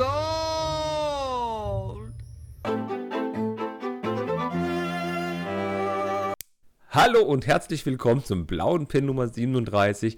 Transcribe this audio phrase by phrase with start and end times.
[0.00, 0.10] Gold!
[6.88, 10.16] Hallo und herzlich willkommen zum blauen Pin Nummer 37.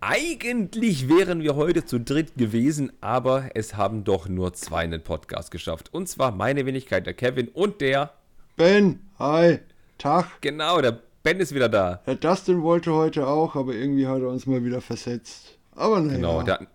[0.00, 5.50] Eigentlich wären wir heute zu dritt gewesen, aber es haben doch nur zwei einen Podcast
[5.50, 5.92] geschafft.
[5.92, 8.12] Und zwar meine Wenigkeit, der Kevin und der
[8.56, 9.00] Ben.
[9.18, 9.58] Hi.
[9.98, 10.40] Tag.
[10.42, 12.02] Genau, der Ben ist wieder da.
[12.04, 15.58] Herr Dustin wollte heute auch, aber irgendwie hat er uns mal wieder versetzt.
[15.74, 16.14] Aber naja.
[16.14, 16.68] Genau, der hat,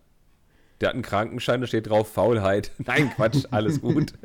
[0.81, 2.71] der hat einen Krankenschein, da steht drauf Faulheit.
[2.79, 4.13] Nein, Quatsch, alles gut.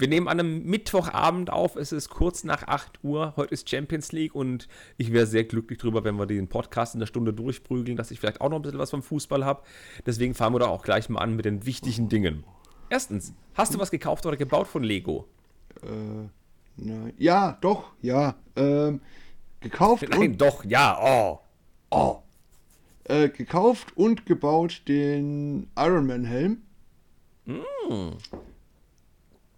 [0.00, 1.76] Wir nehmen an einem Mittwochabend auf.
[1.76, 3.34] Es ist kurz nach 8 Uhr.
[3.36, 7.00] Heute ist Champions League und ich wäre sehr glücklich drüber, wenn wir den Podcast in
[7.00, 9.62] der Stunde durchprügeln, dass ich vielleicht auch noch ein bisschen was vom Fußball habe.
[10.06, 12.44] Deswegen fangen wir doch auch gleich mal an mit den wichtigen Dingen.
[12.88, 15.28] Erstens, hast du was gekauft oder gebaut von Lego?
[15.82, 16.28] Äh,
[16.78, 17.12] nein.
[17.18, 18.36] Ja, doch, ja.
[18.56, 19.02] Ähm,
[19.60, 20.06] gekauft.
[20.10, 21.40] Nein, doch, ja, oh.
[21.90, 22.22] Oh.
[23.10, 26.62] Äh, gekauft und gebaut den Ironman Helm.
[27.44, 28.12] Mm.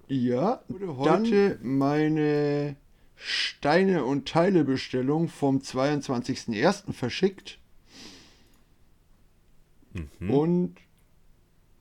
[0.08, 2.77] Ja, wurde heute meine
[3.14, 6.95] Steine- und Teilebestellung vom 22.01.
[6.95, 7.58] verschickt.
[9.92, 10.30] Mhm.
[10.30, 10.77] Und.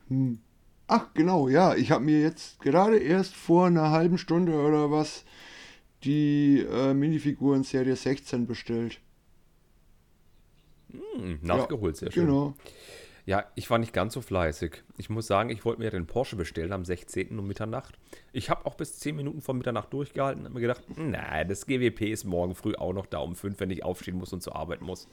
[0.09, 0.39] Hm,
[0.87, 1.73] ach, genau, ja.
[1.75, 5.23] Ich habe mir jetzt gerade erst vor einer halben Stunde oder was
[6.03, 8.99] die äh, Minifiguren Serie 16 bestellt.
[10.93, 12.25] Hm, nachgeholt, ja, sehr schön.
[12.25, 12.53] Genau.
[13.25, 14.83] Ja, ich war nicht ganz so fleißig.
[14.97, 17.37] Ich muss sagen, ich wollte mir den Porsche bestellen am 16.
[17.37, 17.97] um Mitternacht.
[18.33, 21.67] Ich habe auch bis 10 Minuten vor Mitternacht durchgehalten und habe mir gedacht, nein, das
[21.67, 24.55] GWP ist morgen früh auch noch da um 5, wenn ich aufstehen muss und zur
[24.55, 25.07] Arbeit muss.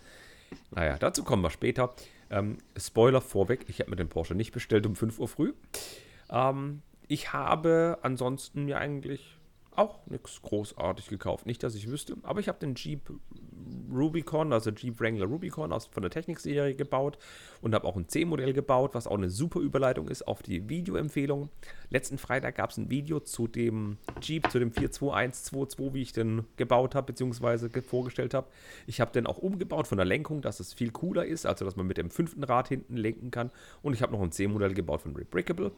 [0.71, 1.95] Naja, dazu kommen wir später.
[2.31, 5.53] Ähm, Spoiler vorweg, ich habe mir den Porsche nicht bestellt um 5 Uhr früh.
[6.31, 9.38] Ähm, ich habe ansonsten mir eigentlich
[9.79, 11.47] auch nichts großartig gekauft.
[11.47, 13.11] Nicht, dass ich wüsste, aber ich habe den Jeep
[13.93, 17.19] Rubicon, also Jeep Wrangler Rubicon aus, von der Technikserie gebaut
[17.61, 21.49] und habe auch ein C-Modell gebaut, was auch eine super Überleitung ist auf die Videoempfehlung.
[21.91, 26.45] Letzten Freitag gab es ein Video zu dem Jeep, zu dem 42122, wie ich den
[26.57, 28.49] gebaut habe, beziehungsweise vorgestellt habe.
[28.87, 31.77] Ich habe den auch umgebaut von der Lenkung, dass es viel cooler ist, also dass
[31.77, 33.51] man mit dem fünften Rad hinten lenken kann.
[33.83, 35.73] Und ich habe noch ein C-Modell gebaut von Rebrickable.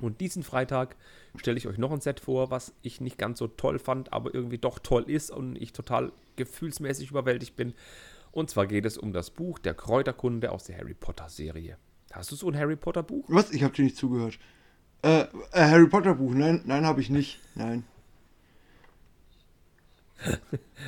[0.00, 0.96] Und diesen Freitag
[1.36, 4.34] stelle ich euch noch ein Set vor, was ich nicht ganz so toll fand, aber
[4.34, 7.74] irgendwie doch toll ist und ich total gefühlsmäßig überwältigt bin.
[8.32, 11.78] Und zwar geht es um das Buch Der Kräuterkunde aus der Harry Potter Serie.
[12.12, 13.24] Hast du so ein Harry Potter Buch?
[13.28, 13.50] Was?
[13.52, 14.38] Ich habe dir nicht zugehört.
[15.02, 16.32] Äh, äh, Harry Potter Buch?
[16.34, 17.40] Nein, nein, habe ich nicht.
[17.54, 17.84] Nein.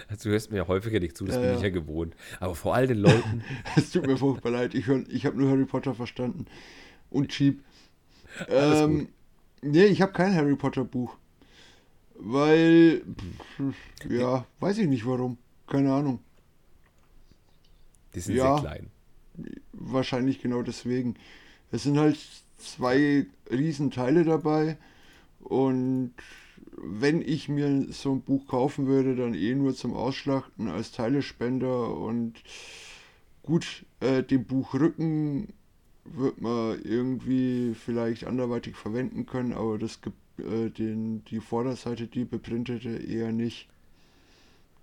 [0.09, 2.15] Also, du hörst mir ja häufiger nicht zu, das ja, bin ich ja gewohnt.
[2.41, 3.43] Aber vor all den Leuten.
[3.77, 6.47] es tut mir furchtbar leid, ich, ich habe nur Harry Potter verstanden.
[7.11, 7.63] Und Cheap.
[8.49, 9.09] Ähm,
[9.63, 11.17] nee, ich habe kein Harry Potter Buch.
[12.15, 13.03] Weil,
[13.57, 15.39] pff, ja, weiß ich nicht warum.
[15.67, 16.21] Keine Ahnung.
[18.15, 18.91] Die sind ja, sehr klein.
[19.73, 21.15] Wahrscheinlich genau deswegen.
[21.71, 22.19] Es sind halt
[22.57, 24.79] zwei Riesenteile dabei
[25.41, 26.15] und
[26.77, 31.97] wenn ich mir so ein Buch kaufen würde, dann eh nur zum Ausschlachten als Teilespender
[31.97, 32.35] und
[33.43, 35.53] gut, äh, den Buchrücken
[36.15, 42.25] wird man irgendwie vielleicht anderweitig verwenden können, aber das gibt äh, den, die Vorderseite, die
[42.25, 43.69] beprintete, eher nicht.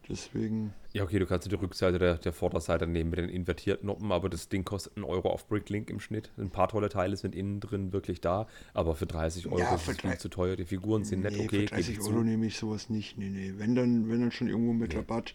[0.08, 0.74] Deswegen.
[0.94, 4.30] Ja, okay, du kannst die Rückseite der, der Vorderseite nehmen mit den invertierten Noppen, aber
[4.30, 6.32] das Ding kostet einen Euro auf Bricklink im Schnitt.
[6.38, 9.88] Ein paar tolle Teile sind innen drin wirklich da, aber für 30 Euro ja, ist
[9.88, 10.56] es viel zu teuer.
[10.56, 11.68] Die Figuren sind nee, nett okay.
[11.68, 13.18] Für 30 Euro nehme ich sowas nicht.
[13.18, 13.54] Nee, nee.
[13.58, 14.98] Wenn dann, wenn dann schon irgendwo mit nee.
[15.00, 15.34] Rabatt.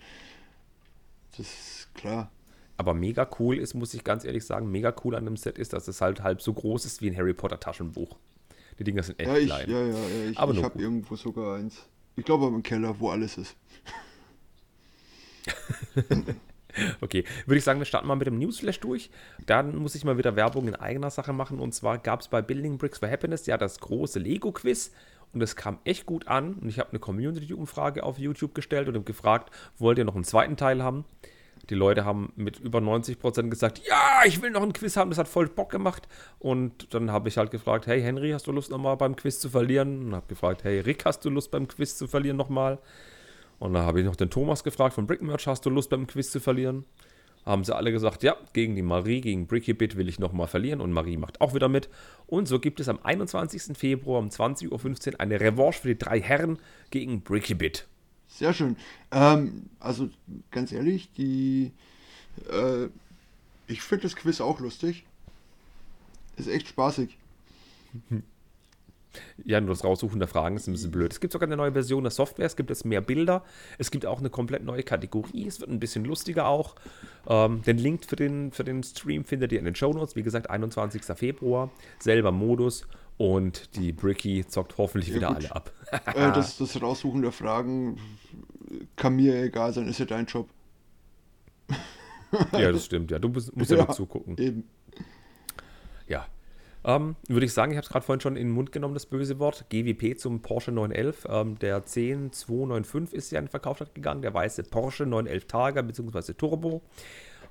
[1.37, 2.31] Das ist klar.
[2.81, 5.75] Aber mega cool ist, muss ich ganz ehrlich sagen, mega cool an dem Set ist,
[5.75, 8.17] dass es halt halb so groß ist wie ein Harry Potter Taschenbuch.
[8.79, 9.71] Die Dinger sind echt ja, ich, klein.
[9.71, 10.31] Ja, ja, ja.
[10.31, 11.85] Ich, Aber ich habe irgendwo sogar eins.
[12.17, 13.55] Ich glaube im Keller, wo alles ist.
[17.03, 19.11] okay, würde ich sagen, wir starten mal mit dem Newsflash durch.
[19.45, 21.59] Dann muss ich mal wieder Werbung in eigener Sache machen.
[21.59, 24.93] Und zwar gab es bei Building Bricks for Happiness ja das große Lego-Quiz.
[25.35, 26.55] Und es kam echt gut an.
[26.55, 30.25] Und ich habe eine Community-Umfrage auf YouTube gestellt und habe gefragt, wollt ihr noch einen
[30.25, 31.05] zweiten Teil haben?
[31.71, 35.19] Die Leute haben mit über 90% gesagt, ja, ich will noch ein Quiz haben, das
[35.19, 36.09] hat voll Bock gemacht.
[36.41, 39.49] Und dann habe ich halt gefragt, hey Henry, hast du Lust nochmal beim Quiz zu
[39.49, 40.07] verlieren?
[40.07, 42.79] Und habe gefragt, hey Rick, hast du Lust beim Quiz zu verlieren nochmal?
[43.61, 46.31] Und dann habe ich noch den Thomas gefragt von Brickmerch, hast du Lust beim Quiz
[46.31, 46.85] zu verlieren?
[47.47, 50.93] Haben sie alle gesagt, ja, gegen die Marie, gegen Brickybit will ich nochmal verlieren und
[50.93, 51.89] Marie macht auch wieder mit.
[52.27, 53.79] Und so gibt es am 21.
[53.79, 56.59] Februar um 20.15 Uhr eine Revanche für die drei Herren
[56.91, 57.87] gegen Brickybit.
[58.41, 58.77] Sehr schön.
[59.11, 60.09] Ähm, also
[60.51, 61.73] ganz ehrlich, die
[62.51, 62.87] äh,
[63.67, 65.05] ich finde das Quiz auch lustig.
[66.39, 67.19] Ist echt spaßig.
[69.45, 71.13] Ja, nur das Raussuchen der Fragen ist ein bisschen blöd.
[71.13, 73.45] Es gibt sogar eine neue Version der Software, es gibt jetzt mehr Bilder,
[73.77, 76.77] es gibt auch eine komplett neue Kategorie, es wird ein bisschen lustiger auch.
[77.27, 80.17] Ähm, den Link für den, für den Stream findet ihr in den Show Notes.
[80.17, 81.03] wie gesagt, 21.
[81.15, 82.87] Februar, selber Modus
[83.21, 85.37] und die Bricky zockt hoffentlich ja, wieder gut.
[85.37, 85.73] alle ab.
[86.07, 87.99] äh, das, das Raussuchen der Fragen
[88.97, 90.49] kann mir egal sein, ist ja dein Job.
[92.53, 93.19] ja, das stimmt, ja.
[93.19, 94.39] Du musst, musst ja, ja nur zugucken.
[94.39, 94.65] Eben.
[96.07, 96.29] Ja.
[96.83, 99.05] Ähm, würde ich sagen, ich habe es gerade vorhin schon in den Mund genommen, das
[99.05, 99.67] böse Wort.
[99.69, 101.27] GWP zum Porsche 911.
[101.29, 106.33] Ähm, der 10295 ist ja in den Verkauf gegangen, der weiße Porsche 911 Targa bzw.
[106.33, 106.81] Turbo.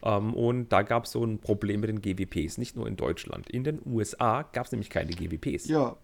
[0.03, 3.49] Ähm, und da gab es so ein Problem mit den GWPs, nicht nur in Deutschland.
[3.49, 5.67] In den USA gab es nämlich keine GWPs.
[5.67, 5.97] Ja,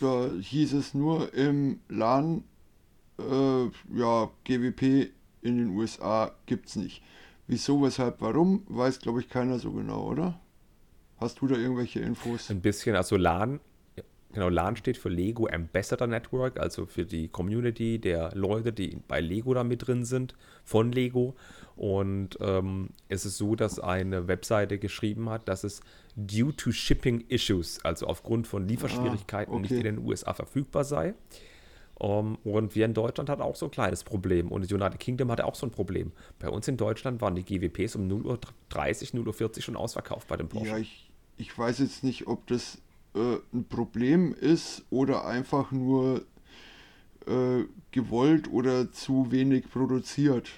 [0.00, 2.44] da hieß es nur im LAN,
[3.18, 3.64] äh,
[3.94, 5.10] ja, GWP
[5.42, 7.02] in den USA gibt es nicht.
[7.46, 10.40] Wieso, weshalb, warum, weiß glaube ich keiner so genau, oder?
[11.18, 12.50] Hast du da irgendwelche Infos?
[12.50, 13.60] Ein bisschen, also LAN,
[14.36, 19.20] genau, LAN steht für Lego Ambassador Network, also für die Community der Leute, die bei
[19.20, 21.34] Lego da mit drin sind, von Lego.
[21.74, 25.80] Und ähm, es ist so, dass eine Webseite geschrieben hat, dass es
[26.16, 29.62] due to shipping issues, also aufgrund von Lieferschwierigkeiten, ah, okay.
[29.62, 31.14] nicht in den USA verfügbar sei.
[31.98, 34.52] Um, und wir in Deutschland hatten auch so ein kleines Problem.
[34.52, 36.12] Und das United Kingdom hatte auch so ein Problem.
[36.38, 40.36] Bei uns in Deutschland waren die GWPs um 0.30 Uhr, 0.40 Uhr schon ausverkauft bei
[40.36, 40.72] dem Porsche.
[40.72, 42.82] Ja, ich, ich weiß jetzt nicht, ob das
[43.16, 46.22] äh, ein Problem ist oder einfach nur
[47.26, 50.50] äh, gewollt oder zu wenig produziert.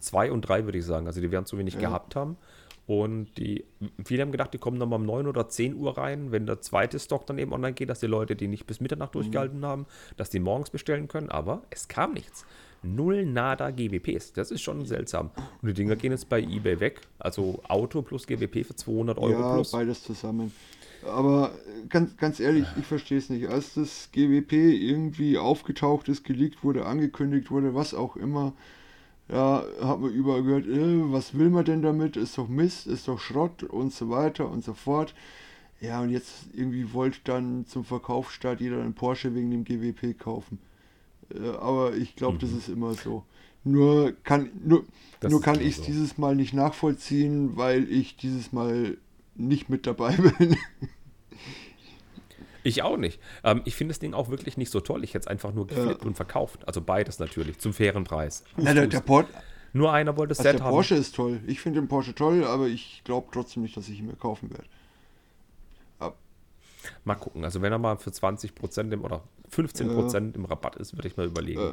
[0.00, 1.06] Zwei und drei würde ich sagen.
[1.06, 1.80] Also die werden zu wenig ja.
[1.80, 2.36] gehabt haben.
[2.86, 3.64] Und die,
[4.04, 6.98] viele haben gedacht, die kommen nochmal um 9 oder 10 Uhr rein, wenn der zweite
[6.98, 9.20] Stock dann eben online geht, dass die Leute, die nicht bis Mitternacht mhm.
[9.20, 11.30] durchgehalten haben, dass die morgens bestellen können.
[11.30, 12.44] Aber es kam nichts.
[12.84, 14.32] Null nada GWPs.
[14.32, 15.30] Das ist schon seltsam.
[15.62, 17.00] Und die Dinger gehen jetzt bei eBay weg.
[17.18, 19.72] Also Auto plus GWP für 200 Euro ja, plus.
[19.72, 20.52] beides zusammen.
[21.06, 21.52] Aber
[21.88, 23.48] ganz, ganz ehrlich, ich verstehe es nicht.
[23.48, 28.52] Als das GWP irgendwie aufgetaucht ist, geleakt wurde, angekündigt wurde, was auch immer,
[29.28, 32.16] ja, hat man überall gehört, äh, was will man denn damit?
[32.16, 35.14] Ist doch Mist, ist doch Schrott und so weiter und so fort.
[35.80, 40.58] Ja, und jetzt irgendwie wollte dann zum Verkaufsstart jeder einen Porsche wegen dem GWP kaufen.
[41.32, 42.38] Äh, aber ich glaube, mhm.
[42.40, 43.24] das ist immer so.
[43.64, 44.84] Nur kann, nur,
[45.22, 45.84] nur kann ich es so.
[45.84, 48.98] dieses Mal nicht nachvollziehen, weil ich dieses Mal
[49.34, 50.56] nicht mit dabei bin.
[52.62, 53.20] Ich auch nicht.
[53.42, 55.04] Ähm, ich finde das Ding auch wirklich nicht so toll.
[55.04, 56.06] Ich hätte es einfach nur geflippt ja.
[56.06, 56.66] und verkauft.
[56.66, 58.44] Also beides natürlich, zum fairen Preis.
[58.56, 59.28] Na, der, der Port
[59.74, 60.70] nur einer wollte es also Set der haben.
[60.70, 61.40] Der Porsche ist toll.
[61.46, 64.50] Ich finde den Porsche toll, aber ich glaube trotzdem nicht, dass ich ihn mir kaufen
[64.50, 64.64] werde.
[67.04, 67.44] Mal gucken.
[67.44, 69.22] Also wenn er mal für 20% im, oder
[69.52, 71.60] 15% äh, im Rabatt ist, würde ich mal überlegen.
[71.60, 71.72] Äh,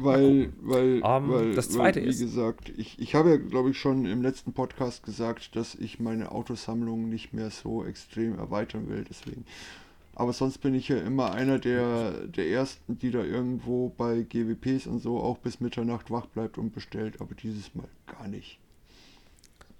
[0.00, 2.20] weil, weil, um, weil, das zweite weil, wie ist.
[2.20, 6.00] Wie gesagt, ich, ich habe ja, glaube ich, schon im letzten Podcast gesagt, dass ich
[6.00, 9.04] meine Autosammlung nicht mehr so extrem erweitern will.
[9.08, 9.44] Deswegen
[10.18, 14.86] aber sonst bin ich ja immer einer der, der Ersten, die da irgendwo bei GWPs
[14.86, 17.20] und so auch bis Mitternacht wach bleibt und bestellt.
[17.20, 18.58] Aber dieses Mal gar nicht.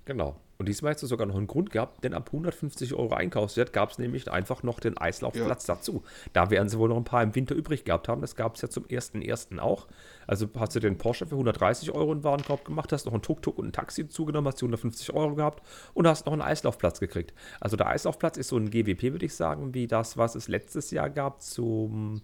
[0.07, 0.37] Genau.
[0.59, 3.91] Und diesmal hast du sogar noch einen Grund gehabt, denn ab 150 Euro Einkaufswert gab
[3.91, 5.75] es nämlich einfach noch den Eislaufplatz ja.
[5.75, 6.03] dazu.
[6.33, 8.23] Da werden sie wohl noch ein paar im Winter übrig gehabt haben.
[8.23, 9.59] Das gab es ja zum 1.1.
[9.59, 9.87] auch.
[10.27, 13.23] Also hast du den Porsche für 130 Euro in den Warenkorb gemacht, hast noch einen
[13.23, 15.63] Tuk-Tuk und ein Taxi zugenommen, hast 150 Euro gehabt
[15.93, 17.35] und hast noch einen Eislaufplatz gekriegt.
[17.61, 20.91] Also der Eislaufplatz ist so ein GWP, würde ich sagen, wie das, was es letztes
[20.91, 22.23] Jahr gab zum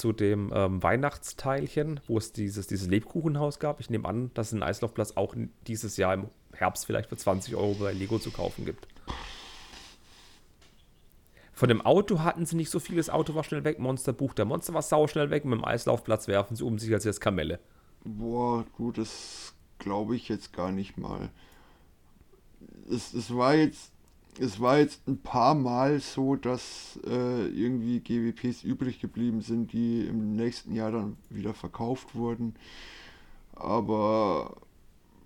[0.00, 3.80] zu dem ähm, Weihnachtsteilchen, wo es dieses, dieses Lebkuchenhaus gab.
[3.80, 5.34] Ich nehme an, dass es einen Eislaufplatz auch
[5.66, 8.88] dieses Jahr im Herbst vielleicht für 20 Euro bei Lego zu kaufen gibt.
[11.52, 12.96] Von dem Auto hatten sie nicht so viel.
[12.96, 13.78] Das Auto war schnell weg.
[13.78, 15.44] Monster Buch der Monster war sau schnell weg.
[15.44, 17.60] Mit dem Eislaufplatz werfen sie um sich als jetzt Kamelle.
[18.02, 21.28] Boah, gut, das glaube ich jetzt gar nicht mal.
[22.90, 23.92] Es, es war jetzt
[24.40, 30.06] es war jetzt ein paar Mal so, dass äh, irgendwie GWPs übrig geblieben sind, die
[30.06, 32.54] im nächsten Jahr dann wieder verkauft wurden.
[33.52, 34.56] Aber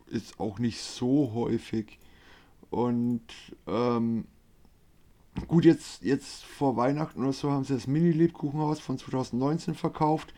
[0.09, 2.01] ist auch nicht so häufig.
[2.71, 3.23] Und
[3.69, 4.25] ähm,
[5.47, 10.35] gut, jetzt, jetzt vor Weihnachten oder so haben sie das Mini-Lebkuchenhaus von 2019 verkauft.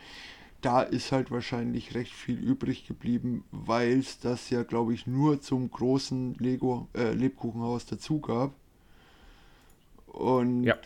[0.60, 5.40] Da ist halt wahrscheinlich recht viel übrig geblieben, weil es das ja, glaube ich, nur
[5.40, 8.52] zum großen Lego äh, Lebkuchenhaus dazu gab.
[10.16, 10.76] Und ja.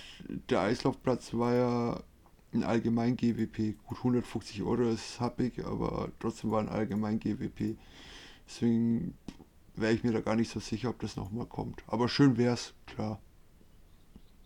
[0.49, 2.03] der Eislaufplatz war ja
[2.53, 3.77] ein allgemein GWP.
[3.87, 7.77] Gut, 150 Euro ist happig, aber trotzdem war ein allgemein GWP.
[8.45, 9.15] Deswegen
[9.77, 11.85] wäre ich mir da gar nicht so sicher, ob das nochmal kommt.
[11.87, 13.21] Aber schön wäre es, klar.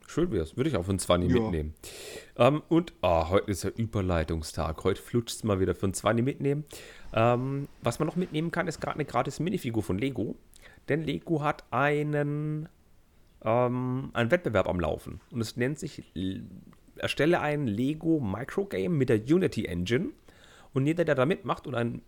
[0.07, 1.41] Schön wäre es, würde ich auch von 20 ja.
[1.41, 1.73] mitnehmen.
[2.37, 4.85] Ähm, und oh, heute ist ja Überleitungstag.
[4.85, 6.65] Heute flutscht es mal wieder von 20 mitnehmen.
[7.15, 10.37] Ähm, was man noch mitnehmen kann, ist gerade eine gratis Minifigur von Lego.
[10.91, 12.69] Denn Lego hat einen
[13.45, 15.21] ähm, einen Wettbewerb am Laufen.
[15.31, 16.03] Und es nennt sich
[16.97, 20.11] Erstelle ein Lego Microgame mit der Unity Engine.
[20.73, 22.03] Und jeder, der da mitmacht und ein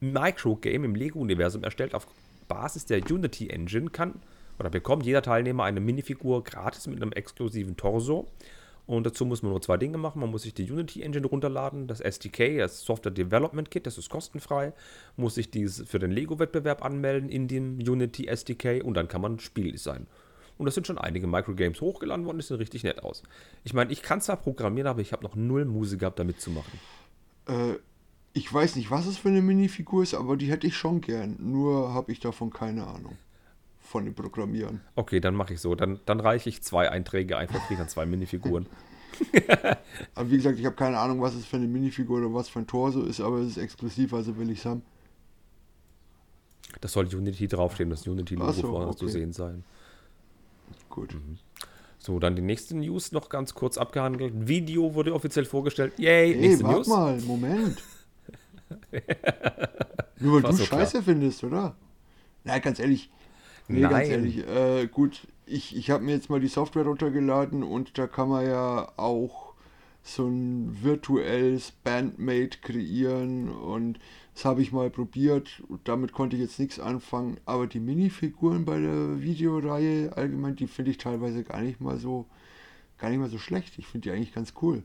[0.00, 2.06] Microgame im Lego-Universum erstellt auf
[2.48, 4.20] Basis der Unity Engine, kann
[4.58, 8.28] oder bekommt jeder Teilnehmer eine Minifigur gratis mit einem exklusiven Torso.
[8.84, 10.20] Und dazu muss man nur zwei Dinge machen.
[10.20, 14.10] Man muss sich die Unity Engine runterladen, das SDK, das Software Development Kit, das ist
[14.10, 14.72] kostenfrei.
[15.16, 19.38] Muss sich dies für den Lego-Wettbewerb anmelden in dem Unity SDK und dann kann man
[19.38, 20.06] Spiel sein.
[20.58, 23.22] Und das sind schon einige Microgames hochgeladen worden, die sehen richtig nett aus.
[23.64, 26.50] Ich meine, ich kann zwar programmieren, aber ich habe noch null Musik gehabt, damit zu
[26.50, 26.78] machen.
[27.46, 27.78] Äh,
[28.34, 31.36] ich weiß nicht, was es für eine Minifigur ist, aber die hätte ich schon gern.
[31.38, 33.16] Nur habe ich davon keine Ahnung.
[33.80, 34.80] Von dem Programmieren.
[34.94, 35.74] Okay, dann mache ich so.
[35.74, 38.66] Dann, dann reiche ich zwei Einträge ein, kriege dann zwei Minifiguren.
[40.14, 42.60] aber wie gesagt, ich habe keine Ahnung, was es für eine Minifigur oder was für
[42.60, 44.82] ein Torso ist, aber es ist exklusiv, also will ich es haben.
[46.80, 48.96] Das soll Unity draufstehen, das Unity-Logo so, vorne okay.
[48.96, 49.64] zu sehen sein.
[50.92, 51.14] Gut.
[51.14, 51.38] Mhm.
[51.98, 54.32] So, dann die nächste News noch ganz kurz abgehandelt.
[54.46, 55.94] Video wurde offiziell vorgestellt.
[55.98, 56.86] Yay, hey, nächste warte News.
[56.88, 57.82] mal, Moment.
[60.20, 61.02] Nur weil du so Scheiße klar.
[61.04, 61.76] findest, oder?
[62.44, 63.10] Na, ganz ehrlich.
[63.68, 63.90] Nee, Nein.
[63.90, 64.46] ganz ehrlich.
[64.46, 68.46] Äh, gut, ich, ich habe mir jetzt mal die Software runtergeladen und da kann man
[68.46, 69.54] ja auch
[70.02, 73.98] so ein virtuelles Bandmate kreieren und
[74.34, 77.38] das habe ich mal probiert damit konnte ich jetzt nichts anfangen.
[77.44, 82.26] Aber die Minifiguren bei der Videoreihe allgemein, die finde ich teilweise gar nicht mal so,
[82.98, 83.78] gar nicht mal so schlecht.
[83.78, 84.82] Ich finde die eigentlich ganz cool.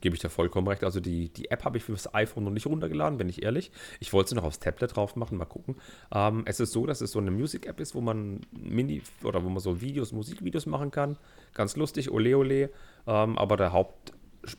[0.00, 0.84] Gebe ich da vollkommen recht.
[0.84, 3.70] Also die, die App habe ich für das iPhone noch nicht runtergeladen, bin ich ehrlich.
[4.00, 5.76] Ich wollte sie noch aufs Tablet drauf machen, mal gucken.
[6.12, 9.48] Ähm, es ist so, dass es so eine Music-App ist, wo man Mini oder wo
[9.48, 11.16] man so Videos, Musikvideos machen kann.
[11.54, 12.70] Ganz lustig, ole ole.
[13.06, 14.12] Ähm, aber der Haupt,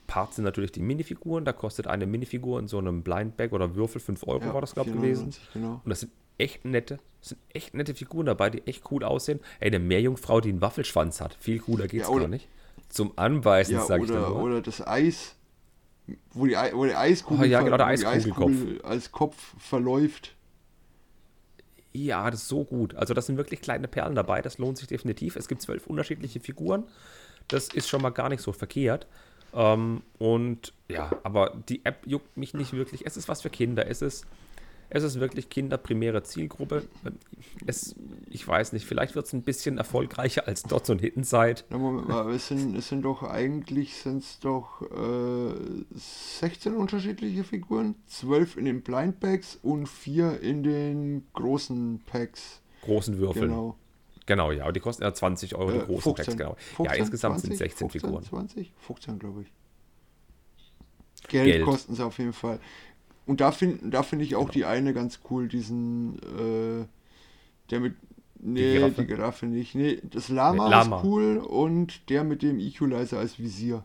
[0.08, 1.46] Part sind natürlich die Minifiguren.
[1.46, 4.62] Da kostet eine Minifigur in so einem Blind Bag oder Würfel 5 Euro, ja, war
[4.62, 5.32] das, glaube ich, gewesen.
[5.54, 5.82] Genau.
[5.84, 9.40] Und das sind echt nette, sind echt nette Figuren dabei, die echt cool aussehen.
[9.60, 11.36] Ey, eine Meerjungfrau, die einen Waffelschwanz hat.
[11.40, 12.48] Viel cooler geht's ja, oder, gar nicht.
[12.90, 15.36] Zum Anbeißen, ja, sag ich dann Oder das Eis,
[16.34, 20.36] wo die, wo die Eiskugel, oh, ja, genau, der Eiskugel als Kopf verläuft.
[21.94, 22.94] Ja, das ist so gut.
[22.96, 24.42] Also das sind wirklich kleine Perlen dabei.
[24.42, 25.38] Das lohnt sich definitiv.
[25.38, 26.84] Es gibt zwölf unterschiedliche Figuren.
[27.48, 29.08] Das ist schon mal gar nicht so verkehrt.
[29.56, 33.06] Ähm, und ja, aber die App juckt mich nicht wirklich.
[33.06, 33.88] Es ist was für Kinder.
[33.88, 34.26] Es ist,
[34.90, 36.84] es ist wirklich kinderprimäre Zielgruppe.
[37.66, 37.96] Es,
[38.30, 41.64] ich weiß nicht, vielleicht wird es ein bisschen erfolgreicher als Dots und Hittenside.
[41.70, 45.56] Ja, Moment mal, es sind, es sind doch eigentlich sind's doch äh,
[45.94, 52.62] 16 unterschiedliche Figuren, 12 in den Blind Packs und 4 in den großen Packs.
[52.82, 53.50] Großen Würfeln.
[53.50, 53.78] Genau.
[54.26, 56.56] Genau, ja, aber die kosten ja 20 Euro, die äh, großen 15, Packs, genau.
[56.76, 58.24] 15, ja, insgesamt 20, sind 16 15, Figuren.
[58.24, 58.74] 20?
[58.80, 59.54] 15, glaube ich.
[61.28, 62.60] Geld, Geld, kosten sie auf jeden Fall.
[63.26, 64.52] Und da finde da find ich auch genau.
[64.52, 66.86] die eine ganz cool, diesen, äh,
[67.70, 67.96] der mit,
[68.40, 69.76] nee, die Giraffe, die Giraffe nicht.
[69.76, 73.84] Nee, das Lama, nee, Lama, ist cool und der mit dem Equalizer als Visier.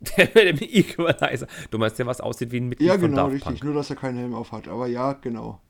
[0.16, 1.46] Der mit dem Equalizer.
[1.70, 3.62] Du meinst, der was aussieht wie ein Mitglied Ja, genau, richtig.
[3.62, 4.66] Nur, dass er keinen Helm auf hat.
[4.66, 5.60] Aber ja, genau.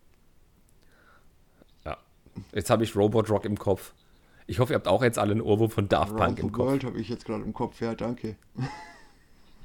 [2.52, 3.92] Jetzt habe ich Robot Rock im Kopf.
[4.46, 6.66] Ich hoffe, ihr habt auch jetzt alle einen Ohrwurm von Daft Punk im Kopf.
[6.66, 8.36] World habe ich jetzt gerade im Kopf, ja, danke.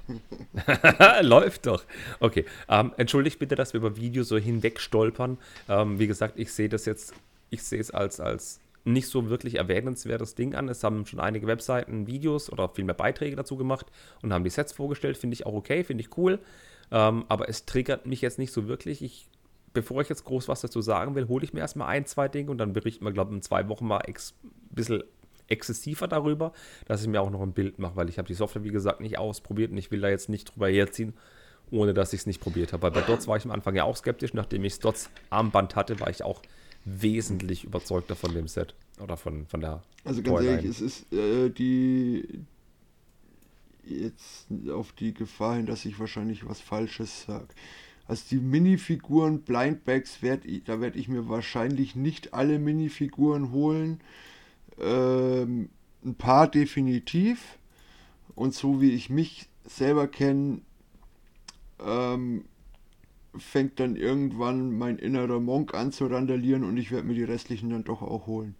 [1.21, 1.83] Läuft doch.
[2.19, 2.45] Okay.
[2.69, 5.37] Ähm, entschuldigt bitte, dass wir über Videos so hinweg stolpern.
[5.67, 7.13] Ähm, wie gesagt, ich sehe das jetzt,
[7.49, 10.69] ich sehe es als, als nicht so wirklich erwähnenswertes Ding an.
[10.69, 13.87] Es haben schon einige Webseiten Videos oder vielmehr Beiträge dazu gemacht
[14.21, 15.17] und haben die Sets vorgestellt.
[15.17, 16.39] Finde ich auch okay, finde ich cool.
[16.91, 19.01] Ähm, aber es triggert mich jetzt nicht so wirklich.
[19.01, 19.27] Ich
[19.75, 22.49] bevor ich jetzt groß was dazu sagen will, hole ich mir erstmal ein, zwei Dinge
[22.49, 24.15] und dann berichten wir, glaube ich, in zwei Wochen mal ein
[24.71, 25.03] bisschen
[25.47, 26.53] exzessiver darüber,
[26.85, 29.01] dass ich mir auch noch ein Bild mache, weil ich habe die Software, wie gesagt,
[29.01, 31.13] nicht ausprobiert und ich will da jetzt nicht drüber herziehen,
[31.69, 32.81] ohne dass ich es nicht probiert habe.
[32.83, 34.33] Weil bei Dots war ich am Anfang ja auch skeptisch.
[34.33, 36.41] Nachdem ich Dots Armband hatte, war ich auch
[36.85, 40.57] wesentlich überzeugter von dem Set oder von, von der Also ganz Toyline.
[40.57, 42.41] ehrlich, es ist äh, die
[43.83, 47.47] jetzt auf die Gefahr hin, dass ich wahrscheinlich was Falsches sage.
[48.07, 53.99] Also die Minifiguren Blindbags, werd da werde ich mir wahrscheinlich nicht alle Minifiguren holen.
[54.79, 55.69] Ähm,
[56.03, 57.57] ein paar definitiv.
[58.35, 60.61] Und so wie ich mich selber kenne,
[61.83, 62.45] ähm,
[63.37, 67.69] fängt dann irgendwann mein innerer Monk an zu randalieren und ich werde mir die restlichen
[67.69, 68.55] dann doch auch holen.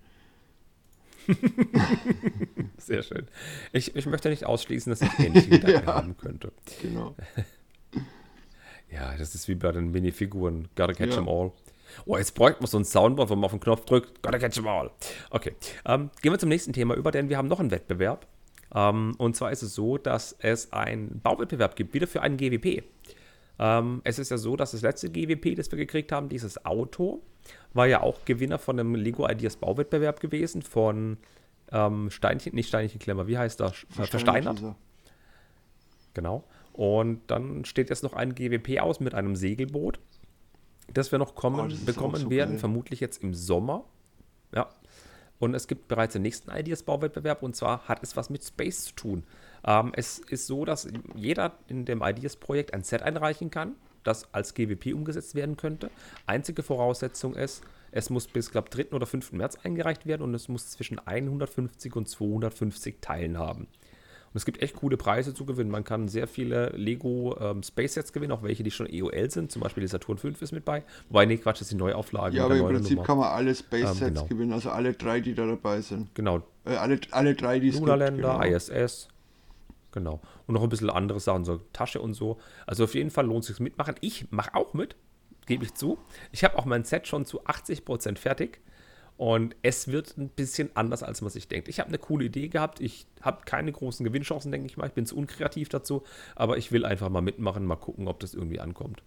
[2.77, 3.27] Sehr schön.
[3.71, 6.51] Ich, ich möchte nicht ausschließen, dass ich ähnliche Gedanken ja, haben könnte.
[6.81, 7.15] Genau.
[8.92, 10.68] Ja, das ist wie bei den Minifiguren.
[10.75, 11.15] Gotta catch ja.
[11.15, 11.51] them all.
[12.06, 14.22] Oh, jetzt bräuchten wir so ein Soundboard, wenn man auf den Knopf drückt.
[14.22, 14.92] Gotta catch them all.
[15.30, 15.54] Okay.
[15.86, 18.27] Ähm, gehen wir zum nächsten Thema über, denn wir haben noch einen Wettbewerb.
[18.74, 22.84] Ähm, und zwar ist es so, dass es einen Bauwettbewerb gibt, wieder für einen GWP.
[23.58, 27.22] Ähm, es ist ja so, dass das letzte GWP, das wir gekriegt haben, dieses Auto,
[27.74, 31.18] war ja auch Gewinner von einem Lego Ideas Bauwettbewerb gewesen von
[31.72, 33.86] ähm, Steinchen, nicht Steinchen Klemmer, wie heißt das?
[33.89, 34.10] Versteinert.
[34.10, 34.75] Versteinert.
[36.13, 36.44] Genau.
[36.75, 39.98] Und dann steht jetzt noch ein GWP aus mit einem Segelboot,
[40.94, 42.60] das wir noch kommen, oh, bekommen so werden, geil.
[42.60, 43.86] vermutlich jetzt im Sommer.
[44.53, 44.70] Ja.
[45.39, 48.96] Und es gibt bereits den nächsten Ideas-Bauwettbewerb und zwar hat es was mit Space zu
[48.96, 49.24] tun.
[49.65, 54.53] Ähm, es ist so, dass jeder in dem Ideas-Projekt ein Set einreichen kann, das als
[54.53, 55.89] GWP umgesetzt werden könnte.
[56.25, 58.94] Einzige Voraussetzung ist, es muss bis, glaube 3.
[58.94, 59.32] oder 5.
[59.32, 63.67] März eingereicht werden und es muss zwischen 150 und 250 Teilen haben.
[64.36, 65.72] Und es gibt echt coole Preise zu gewinnen.
[65.72, 69.50] Man kann sehr viele Lego ähm, Space Sets gewinnen, auch welche, die schon EOL sind.
[69.50, 70.84] Zum Beispiel die Saturn 5 ist mit bei.
[71.08, 72.36] Wobei, nee, Quatsch, das ist die Neuauflage.
[72.36, 73.08] Ja, aber im Prinzip Nummer.
[73.08, 74.25] kann man alle Space Sets ähm, genau.
[74.25, 76.13] gewinnen, also alle drei, die da dabei sind.
[76.15, 76.42] Genau.
[76.65, 77.88] Äh, alle, alle drei, die es gibt.
[77.88, 78.42] Genau.
[78.42, 79.08] ISS.
[79.94, 80.20] Genau.
[80.48, 82.38] Und noch ein bisschen andere Sachen, so Tasche und so.
[82.68, 83.96] Also auf jeden Fall lohnt es sich mitmachen.
[84.01, 84.98] Ich mache auch mit,
[85.46, 85.98] gebe ich zu.
[86.34, 88.60] Ich habe auch mein Set schon zu 80% fertig.
[89.17, 91.69] Und es wird ein bisschen anders, als man sich denkt.
[91.69, 92.81] Ich habe eine coole Idee gehabt.
[92.81, 94.88] Ich habe keine großen Gewinnchancen, denke ich mal.
[94.88, 96.03] Ich bin zu unkreativ dazu.
[96.36, 99.03] Aber ich will einfach mal mitmachen, mal gucken, ob das irgendwie ankommt.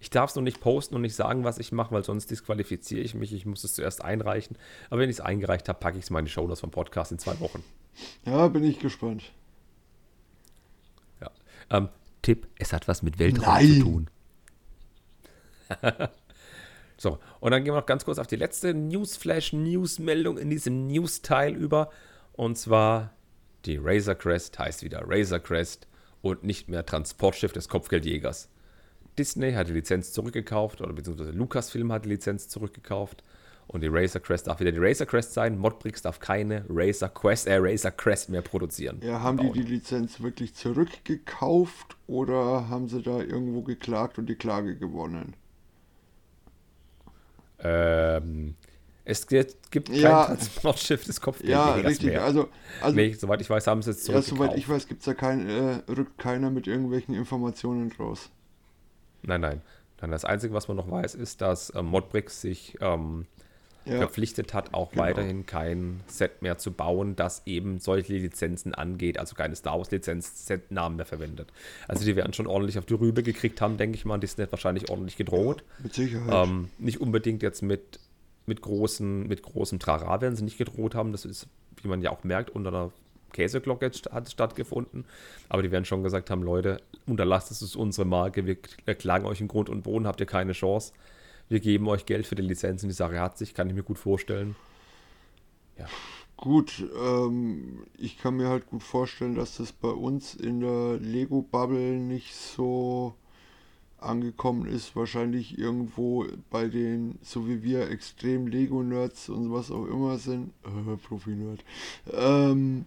[0.00, 3.02] Ich darf es noch nicht posten und nicht sagen, was ich mache, weil sonst disqualifiziere
[3.02, 3.34] ich mich.
[3.34, 4.56] Ich muss es zuerst einreichen.
[4.88, 7.12] Aber wenn ich es eingereicht habe, packe ich es mal in die Shownotes vom Podcast
[7.12, 7.62] in zwei Wochen.
[8.24, 9.30] Ja, bin ich gespannt.
[11.20, 11.30] Ja.
[11.68, 11.90] Ähm,
[12.22, 13.74] Tipp: Es hat was mit Weltraum Nein.
[13.74, 14.10] zu tun.
[17.00, 21.56] So, und dann gehen wir noch ganz kurz auf die letzte Newsflash-News-Meldung in diesem News-Teil
[21.56, 21.88] über.
[22.34, 23.14] Und zwar
[23.64, 25.88] die Razor Crest heißt wieder Razor Crest
[26.20, 28.50] und nicht mehr Transportschiff des Kopfgeldjägers.
[29.18, 33.24] Disney hat die Lizenz zurückgekauft oder beziehungsweise Lucasfilm hat die Lizenz zurückgekauft.
[33.66, 35.56] Und die Razor Crest darf wieder die Razor Crest sein.
[35.56, 39.00] Modbricks darf keine Razor Quest, äh, Razor Crest mehr produzieren.
[39.02, 44.34] Ja, haben die die Lizenz wirklich zurückgekauft oder haben sie da irgendwo geklagt und die
[44.34, 45.34] Klage gewonnen?
[47.62, 48.54] Ähm,
[49.04, 52.08] es gibt kein ja, Transportschiff des Kopfgeldjägers Ja, richtig.
[52.10, 52.24] Mehr.
[52.24, 52.48] Also,
[52.80, 54.30] also nee, soweit ich weiß, haben sie es zurückgekauft.
[54.30, 58.30] Ja, soweit ich weiß, gibt es da kein, äh, rückt keiner mit irgendwelchen Informationen raus.
[59.22, 59.62] Nein, nein.
[59.96, 63.26] Dann das Einzige, was man noch weiß, ist, dass äh, Modbricks sich ähm,
[63.84, 63.98] ja.
[63.98, 65.04] verpflichtet hat, auch genau.
[65.04, 69.90] weiterhin kein Set mehr zu bauen, das eben solche Lizenzen angeht, also keine Star Wars
[69.90, 71.52] Lizenz Set-Namen mehr verwendet.
[71.88, 74.18] Also die werden schon ordentlich auf die Rübe gekriegt haben, denke ich mal.
[74.18, 75.64] Disney hat wahrscheinlich ordentlich gedroht.
[75.78, 76.48] Ja, mit Sicherheit.
[76.48, 78.00] Ähm, nicht unbedingt jetzt mit,
[78.46, 81.12] mit, großen, mit großem Trara werden sie nicht gedroht haben.
[81.12, 81.46] Das ist,
[81.82, 82.92] wie man ja auch merkt, unter einer
[83.32, 85.04] Käseglocke hat es stattgefunden.
[85.48, 88.56] Aber die werden schon gesagt haben, Leute, unterlasst es ist unsere Marke, wir
[88.96, 90.92] klagen euch in Grund und Boden, habt ihr keine Chance
[91.50, 92.88] wir geben euch Geld für die Lizenzen.
[92.88, 94.54] Die Sache hat sich, kann ich mir gut vorstellen.
[95.76, 95.86] Ja.
[96.36, 101.98] Gut, ähm, ich kann mir halt gut vorstellen, dass das bei uns in der Lego-Bubble
[101.98, 103.14] nicht so
[103.98, 104.96] angekommen ist.
[104.96, 110.96] Wahrscheinlich irgendwo bei den, so wie wir, extrem Lego-Nerds und was auch immer sind, äh,
[110.96, 111.64] Profi-Nerd,
[112.12, 112.86] ähm,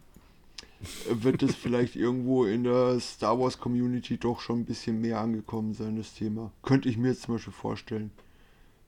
[1.09, 5.73] wird es vielleicht irgendwo in der Star Wars Community doch schon ein bisschen mehr angekommen
[5.73, 6.51] sein, das Thema.
[6.63, 8.09] Könnte ich mir jetzt zum Beispiel vorstellen.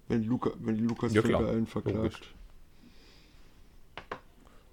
[0.08, 2.34] Wenn, Luca, wenn Lukas ja, allen verklagt.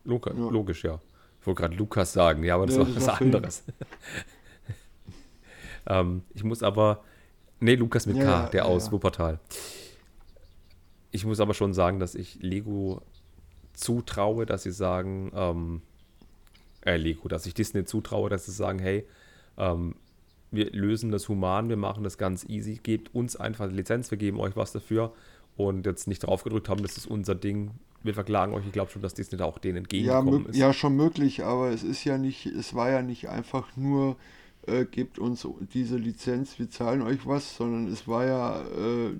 [0.05, 0.49] Luca, ja.
[0.49, 1.01] Logisch, ja.
[1.41, 3.65] Ich wollte gerade Lukas sagen, ja, aber das ja, war was anderes.
[5.87, 7.03] ähm, ich muss aber.
[7.61, 9.39] Nee, Lukas mit K, der aus Wuppertal.
[11.13, 13.03] Ich muss aber schon sagen, dass ich Lego
[13.73, 15.83] zutraue, dass sie sagen, ähm,
[16.81, 19.07] äh, Lego, dass ich Disney zutraue, dass sie sagen, hey,
[19.57, 19.95] ähm,
[20.53, 24.19] wir lösen das human, wir machen das ganz easy, gebt uns einfach die Lizenz, wir
[24.19, 25.13] geben euch was dafür
[25.57, 28.67] und jetzt nicht drauf gedrückt haben, das ist unser Ding, wir verklagen euch.
[28.67, 30.57] Ich glaube schon, dass Disney da auch denen entgegengekommen ja, ist.
[30.57, 34.17] Ja, schon möglich, aber es ist ja nicht, es war ja nicht einfach nur,
[34.67, 39.15] äh, gebt uns diese Lizenz, wir zahlen euch was, sondern es war ja, äh,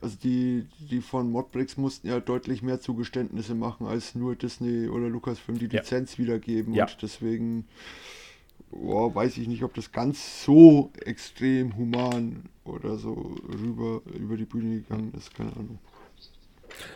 [0.00, 5.08] also die, die von Modbricks mussten ja deutlich mehr Zugeständnisse machen, als nur Disney oder
[5.08, 6.18] Lucasfilm die Lizenz ja.
[6.24, 6.84] wiedergeben ja.
[6.84, 7.66] und deswegen
[8.70, 14.44] oh, weiß ich nicht, ob das ganz so extrem human oder so rüber über die
[14.44, 15.78] Bühne gegangen ist, keine Ahnung.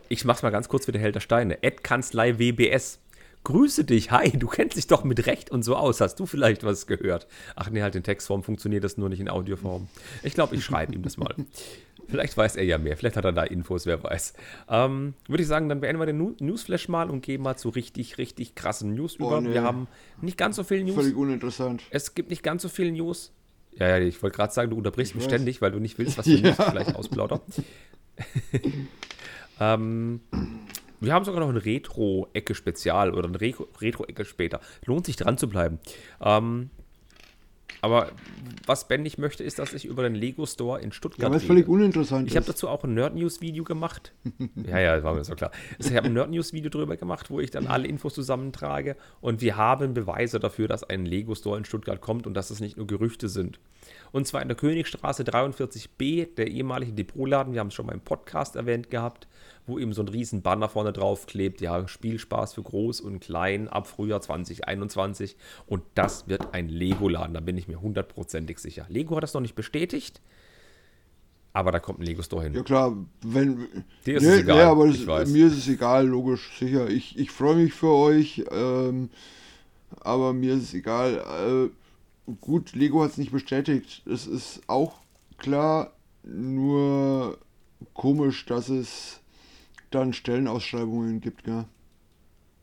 [0.08, 1.62] Ich mach's mal ganz kurz für den Held der Steine.
[1.62, 3.00] Ed Kanzlei WBS.
[3.44, 6.00] Grüße dich, hi, du kennst dich doch mit Recht und so aus.
[6.00, 7.26] Hast du vielleicht was gehört?
[7.56, 9.88] Ach nee, halt in Textform funktioniert das nur nicht in Audioform.
[10.22, 11.34] Ich glaube, ich schreibe ihm das mal.
[12.08, 14.34] Vielleicht weiß er ja mehr, vielleicht hat er da Infos, wer weiß.
[14.68, 18.18] Ähm, Würde ich sagen, dann beenden wir den Newsflash mal und gehen mal zu richtig,
[18.18, 19.40] richtig krassen News oh, über.
[19.40, 19.52] Nee.
[19.54, 19.88] Wir haben
[20.20, 20.94] nicht ganz so viel News.
[20.94, 21.82] Völlig uninteressant.
[21.90, 23.32] Es gibt nicht ganz so viel News.
[23.76, 25.32] Ja, ja, ich wollte gerade sagen, du unterbrichst ich mich weiß.
[25.32, 26.50] ständig, weil du nicht willst, was du ja.
[26.50, 27.40] News gleich ausplaudern.
[29.60, 30.20] ähm,
[31.00, 34.60] wir haben sogar noch eine Retro-Ecke-Spezial oder eine Retro-Ecke später.
[34.84, 35.80] Lohnt sich dran zu bleiben.
[36.20, 36.70] Ähm,
[37.80, 38.10] aber
[38.66, 41.30] was Ben nicht möchte, ist, dass ich über den Lego Store in Stuttgart.
[41.30, 44.12] Ja, was völlig uninteressant Ich habe dazu auch ein Nerd News Video gemacht.
[44.66, 45.50] ja, ja, das war mir so klar.
[45.78, 48.96] Also ich habe ein Nerd News Video drüber gemacht, wo ich dann alle Infos zusammentrage.
[49.20, 52.60] Und wir haben Beweise dafür, dass ein Lego Store in Stuttgart kommt und dass es
[52.60, 53.60] nicht nur Gerüchte sind.
[54.12, 57.52] Und zwar in der Königstraße 43b, der ehemalige Depotladen.
[57.52, 59.26] Wir haben es schon mal im Podcast erwähnt gehabt
[59.66, 63.68] wo eben so ein riesen Banner vorne drauf klebt, ja, Spielspaß für groß und klein
[63.68, 65.36] ab Frühjahr 2021
[65.66, 68.86] und das wird ein Lego-Laden, da bin ich mir hundertprozentig sicher.
[68.88, 70.20] Lego hat das noch nicht bestätigt,
[71.52, 72.54] aber da kommt ein Lego-Store hin.
[72.54, 73.68] Ja klar, wenn...
[74.06, 76.88] Dir ist nee, es egal, nee, aber das, mir ist es egal, logisch, sicher.
[76.88, 79.10] Ich, ich freue mich für euch, ähm,
[80.00, 81.70] aber mir ist es egal.
[82.28, 85.00] Äh, gut, Lego hat es nicht bestätigt, es ist auch
[85.36, 85.92] klar,
[86.24, 87.38] nur
[87.94, 89.20] komisch, dass es
[89.94, 91.64] dann Stellenausschreibungen gibt, gell?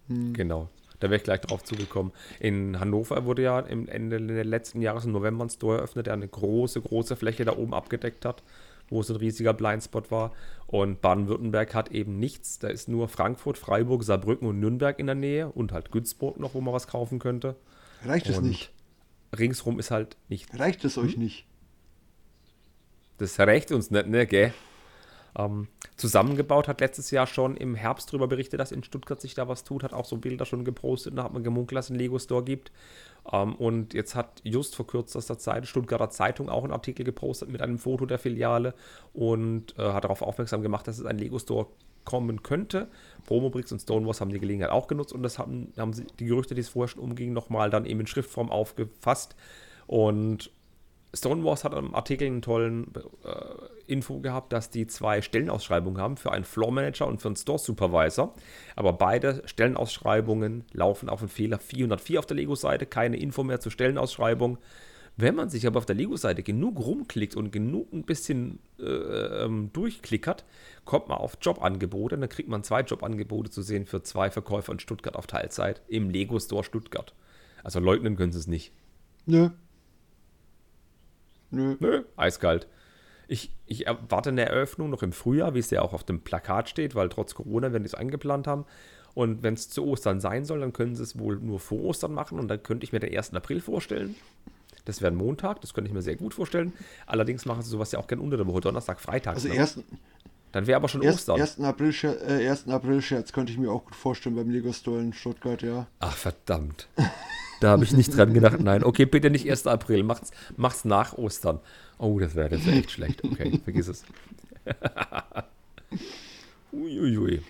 [0.07, 0.33] Hm.
[0.33, 0.69] Genau.
[0.99, 2.11] Da wäre ich gleich drauf zugekommen.
[2.39, 6.27] In Hannover wurde ja im Ende letzten Jahres im November ein Store eröffnet, der eine
[6.27, 8.43] große, große Fläche da oben abgedeckt hat,
[8.89, 10.33] wo es ein riesiger Blindspot war.
[10.67, 12.59] Und Baden-Württemberg hat eben nichts.
[12.59, 16.53] Da ist nur Frankfurt, Freiburg, Saarbrücken und Nürnberg in der Nähe und halt Günzburg noch,
[16.53, 17.55] wo man was kaufen könnte.
[18.03, 18.71] Reicht es nicht?
[19.37, 20.57] Ringsrum ist halt nicht.
[20.59, 21.23] Reicht es euch hm?
[21.23, 21.45] nicht?
[23.19, 24.53] Das reicht uns nicht, ne, gell?
[25.39, 29.47] Ähm, zusammengebaut, hat letztes Jahr schon im Herbst darüber berichtet, dass in Stuttgart sich da
[29.47, 31.99] was tut, hat auch so Bilder schon gepostet, da hat man gemunkelt, dass es einen
[31.99, 32.71] Lego-Store gibt.
[33.31, 37.61] Ähm, und jetzt hat just vor kürzester Zeit Stuttgarter Zeitung auch einen Artikel gepostet mit
[37.61, 38.73] einem Foto der Filiale
[39.13, 41.67] und äh, hat darauf aufmerksam gemacht, dass es ein Lego-Store
[42.05, 42.87] kommen könnte.
[43.25, 46.55] Promobricks und Stonewalls haben die Gelegenheit auch genutzt und das haben, haben sie, die Gerüchte,
[46.55, 49.35] die es vorher schon umgingen, nochmal dann eben in Schriftform aufgefasst.
[49.85, 50.51] Und
[51.13, 52.93] Stonewalls hat im Artikel einen tollen
[53.23, 57.35] äh, Info gehabt, dass die zwei Stellenausschreibungen haben für einen Floor Manager und für einen
[57.35, 58.35] Store Supervisor.
[58.75, 62.85] Aber beide Stellenausschreibungen laufen auf den Fehler 404 auf der Lego-Seite.
[62.85, 64.59] Keine Info mehr zur Stellenausschreibung.
[65.17, 69.71] Wenn man sich aber auf der Lego-Seite genug rumklickt und genug ein bisschen äh, ähm,
[69.73, 70.45] durchklickert,
[70.85, 72.17] kommt man auf Jobangebote.
[72.17, 76.09] Dann kriegt man zwei Jobangebote zu sehen für zwei Verkäufer in Stuttgart auf Teilzeit im
[76.09, 77.15] Lego Store Stuttgart.
[77.63, 78.71] Also leugnen können sie es nicht.
[79.25, 79.49] Nö.
[81.51, 81.75] Nö.
[81.79, 82.67] Nö, eiskalt.
[83.27, 86.69] Ich, ich erwarte eine Eröffnung noch im Frühjahr, wie es ja auch auf dem Plakat
[86.69, 88.65] steht, weil trotz Corona werden die es eingeplant haben.
[89.13, 92.13] Und wenn es zu Ostern sein soll, dann können sie es wohl nur vor Ostern
[92.13, 93.33] machen und dann könnte ich mir den 1.
[93.33, 94.15] April vorstellen.
[94.85, 96.73] Das wäre ein Montag, das könnte ich mir sehr gut vorstellen.
[97.05, 99.35] Allerdings machen sie sowas ja auch gerne unter der Woche, Donnerstag, Freitag.
[99.35, 99.55] Also ne?
[99.55, 99.83] ersten,
[100.51, 101.41] dann wäre aber schon erst, Ostern.
[101.41, 101.59] 1.
[101.61, 102.67] April, äh, 1.
[102.69, 105.87] April Scherz könnte ich mir auch gut vorstellen beim Lego Store in Stuttgart, ja.
[105.99, 106.87] Ach verdammt.
[107.59, 108.59] Da habe ich nicht dran gedacht.
[108.59, 109.67] Nein, okay, bitte nicht 1.
[109.67, 110.03] April.
[110.03, 111.59] Macht's, macht's nach Ostern.
[111.97, 113.23] Oh, das wäre jetzt echt schlecht.
[113.23, 114.03] Okay, vergiss es.
[116.71, 117.17] Uiuiui.
[117.17, 117.41] ui, ui.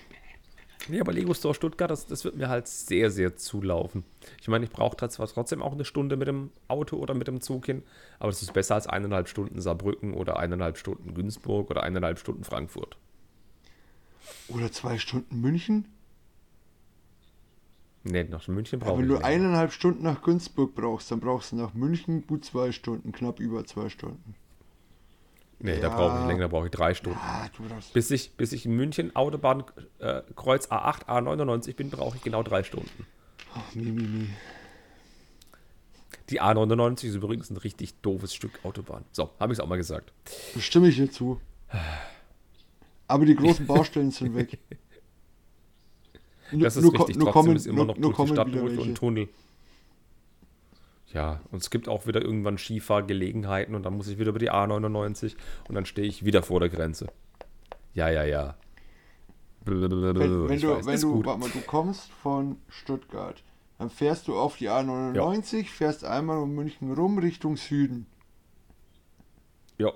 [0.89, 4.03] Nee, aber Lego Store Stuttgart, das, das wird mir halt sehr, sehr zulaufen.
[4.41, 7.67] Ich meine, ich brauche trotzdem auch eine Stunde mit dem Auto oder mit dem Zug
[7.67, 7.83] hin,
[8.17, 12.43] aber das ist besser als eineinhalb Stunden Saarbrücken oder eineinhalb Stunden Günzburg oder eineinhalb Stunden
[12.43, 12.97] Frankfurt.
[14.47, 15.85] Oder zwei Stunden München?
[18.03, 18.99] Nee, nach München brauchst du.
[18.99, 23.11] Wenn du eineinhalb Stunden nach Günzburg brauchst, dann brauchst du nach München gut zwei Stunden,
[23.11, 24.35] knapp über zwei Stunden.
[25.61, 25.81] Nee, ja.
[25.81, 27.19] da brauche ich länger, da brauche ich drei Stunden.
[27.19, 27.49] Ja,
[27.93, 29.65] bis, ich, bis ich in München Autobahn
[29.99, 33.05] äh, Kreuz A8, A99 bin, brauche ich genau drei Stunden.
[33.53, 34.29] Ach, mi, mi, mi.
[36.29, 39.03] Die A99 ist übrigens ein richtig doofes Stück Autobahn.
[39.11, 40.13] So, habe ich es auch mal gesagt.
[40.57, 41.41] Stimme ich dir zu.
[43.07, 44.59] Aber die großen Baustellen sind weg.
[46.51, 47.17] Das ist nur, richtig.
[47.17, 49.29] Nur Trotzdem kommen, ist immer noch nur, durch die Stadt durch und Tunnel.
[51.13, 54.51] Ja, und es gibt auch wieder irgendwann Skifahrgelegenheiten und dann muss ich wieder über die
[54.51, 55.35] A99
[55.67, 57.07] und dann stehe ich wieder vor der Grenze.
[57.93, 58.55] Ja, ja, ja.
[59.65, 59.89] Wenn, wenn
[60.59, 63.43] du, weiß, wenn du, warte mal, du kommst von Stuttgart,
[63.77, 65.63] dann fährst du auf die A99, ja.
[65.63, 68.05] fährst einmal um München rum Richtung Süden.
[69.77, 69.91] Ja.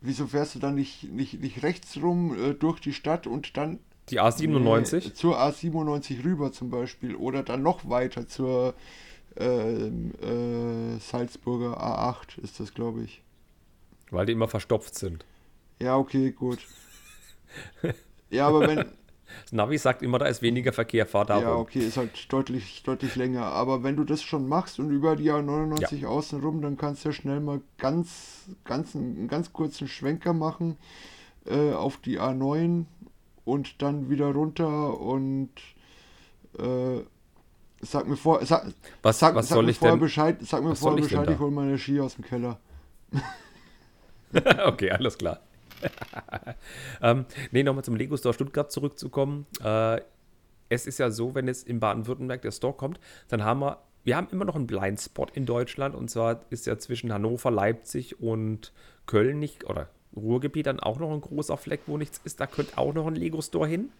[0.00, 3.80] Wieso fährst du dann nicht, nicht, nicht rechts rum äh, durch die Stadt und dann
[4.10, 4.94] die A97?
[4.94, 8.74] Nee, zur A97 rüber zum Beispiel oder dann noch weiter zur
[9.36, 13.22] äh, äh, Salzburger A8 ist das, glaube ich.
[14.10, 15.24] Weil die immer verstopft sind.
[15.80, 16.58] Ja, okay, gut.
[18.30, 18.84] ja, aber wenn.
[19.42, 22.82] Das Navi sagt immer, da ist weniger Verkehr, fahr da Ja, okay, ist halt deutlich,
[22.82, 23.44] deutlich länger.
[23.44, 26.08] Aber wenn du das schon machst und über die A99 ja.
[26.08, 30.76] außen rum, dann kannst du ja schnell mal ganz, ganz einen ganz kurzen Schwenker machen
[31.46, 32.86] äh, auf die A9
[33.44, 35.50] und dann wieder runter und
[36.58, 37.00] äh,
[37.80, 38.66] sag mir vor, sag,
[39.02, 40.00] was, sag, was sag soll mir ich vorher denn?
[40.00, 42.58] Bescheid, sag mir vorher Bescheid, ich hole meine Ski aus dem Keller.
[44.66, 45.40] okay, alles klar.
[47.02, 49.46] ähm, nee, nochmal zum Lego Store Stuttgart zurückzukommen.
[49.64, 50.00] Äh,
[50.68, 54.16] es ist ja so, wenn jetzt in Baden-Württemberg der Store kommt, dann haben wir wir
[54.16, 58.72] haben immer noch einen Blindspot in Deutschland und zwar ist ja zwischen Hannover, Leipzig und
[59.06, 62.40] Köln nicht, oder Ruhrgebiet dann auch noch ein großer Fleck, wo nichts ist.
[62.40, 63.90] Da könnte auch noch ein Lego-Store hin.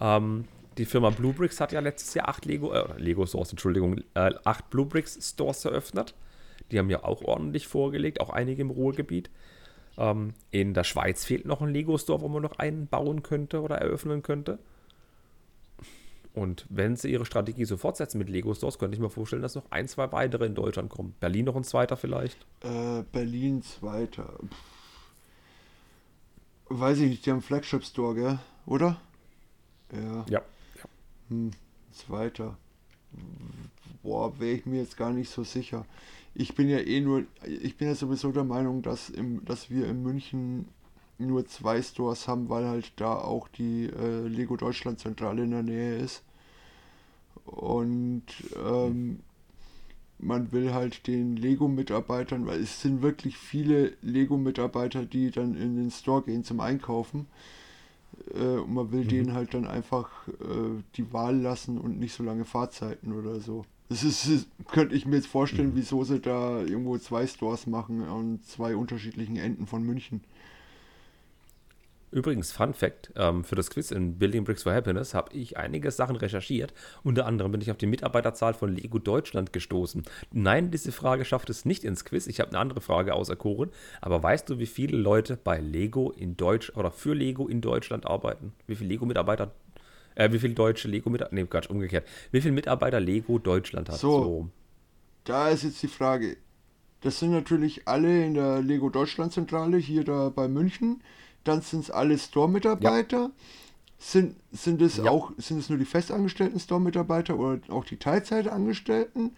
[0.00, 0.44] Ähm,
[0.78, 4.70] die Firma Bluebricks hat ja letztes Jahr acht Lego, äh, Lego Stores, Entschuldigung, äh, acht
[4.70, 6.14] Bluebricks Stores eröffnet.
[6.70, 9.30] Die haben ja auch ordentlich vorgelegt, auch einige im Ruhrgebiet.
[9.96, 13.60] Ähm, in der Schweiz fehlt noch ein Lego Store, wo man noch einen bauen könnte
[13.60, 14.58] oder eröffnen könnte.
[16.34, 19.56] Und wenn sie ihre Strategie so fortsetzen mit Lego Stores, könnte ich mir vorstellen, dass
[19.56, 21.16] noch ein, zwei weitere in Deutschland kommen.
[21.18, 22.46] Berlin noch ein zweiter vielleicht?
[22.60, 24.38] Äh, Berlin zweiter.
[24.48, 24.77] Pff.
[26.68, 28.38] Weiß ich nicht, die haben Flagship Store, gell?
[28.66, 29.00] Oder?
[29.92, 30.24] Ja.
[30.28, 30.42] Ja.
[31.28, 31.50] Hm,
[31.92, 32.56] zweiter.
[34.02, 35.86] Boah, wäre ich mir jetzt gar nicht so sicher.
[36.34, 39.88] Ich bin ja eh nur, ich bin ja sowieso der Meinung, dass, im, dass wir
[39.88, 40.68] in München
[41.18, 45.62] nur zwei Stores haben, weil halt da auch die äh, Lego Deutschland Zentrale in der
[45.62, 46.22] Nähe ist.
[47.44, 48.24] Und
[48.56, 49.20] ähm,
[50.18, 55.90] man will halt den Lego-Mitarbeitern, weil es sind wirklich viele Lego-Mitarbeiter, die dann in den
[55.90, 57.26] Store gehen zum Einkaufen.
[58.34, 59.08] Äh, und man will mhm.
[59.08, 63.64] denen halt dann einfach äh, die Wahl lassen und nicht so lange Fahrzeiten oder so.
[63.88, 65.76] Das ist, das könnte ich mir jetzt vorstellen, mhm.
[65.76, 70.20] wieso sie da irgendwo zwei Stores machen an zwei unterschiedlichen Enden von München.
[72.10, 75.90] Übrigens, Fun Fact: ähm, Für das Quiz in Building Bricks for Happiness habe ich einige
[75.90, 76.72] Sachen recherchiert.
[77.02, 80.04] Unter anderem bin ich auf die Mitarbeiterzahl von Lego Deutschland gestoßen.
[80.32, 82.26] Nein, diese Frage schafft es nicht ins Quiz.
[82.26, 83.70] Ich habe eine andere Frage auserkoren.
[84.00, 88.06] Aber weißt du, wie viele Leute bei Lego in Deutsch oder für Lego in Deutschland
[88.06, 88.52] arbeiten?
[88.66, 89.52] Wie viele Lego-Mitarbeiter,
[90.14, 92.06] äh, wie viele deutsche Lego-Mitarbeiter, nee, Quatsch, umgekehrt.
[92.30, 93.98] Wie viele Mitarbeiter Lego Deutschland hat?
[93.98, 94.48] So, so,
[95.24, 96.38] da ist jetzt die Frage.
[97.00, 101.00] Das sind natürlich alle in der Lego Deutschland Zentrale hier da bei München
[101.44, 103.18] dann sind es alle Store-Mitarbeiter.
[103.18, 103.30] Ja.
[104.00, 105.10] Sind, sind, es ja.
[105.10, 109.36] auch, sind es nur die festangestellten Store-Mitarbeiter oder auch die Teilzeitangestellten?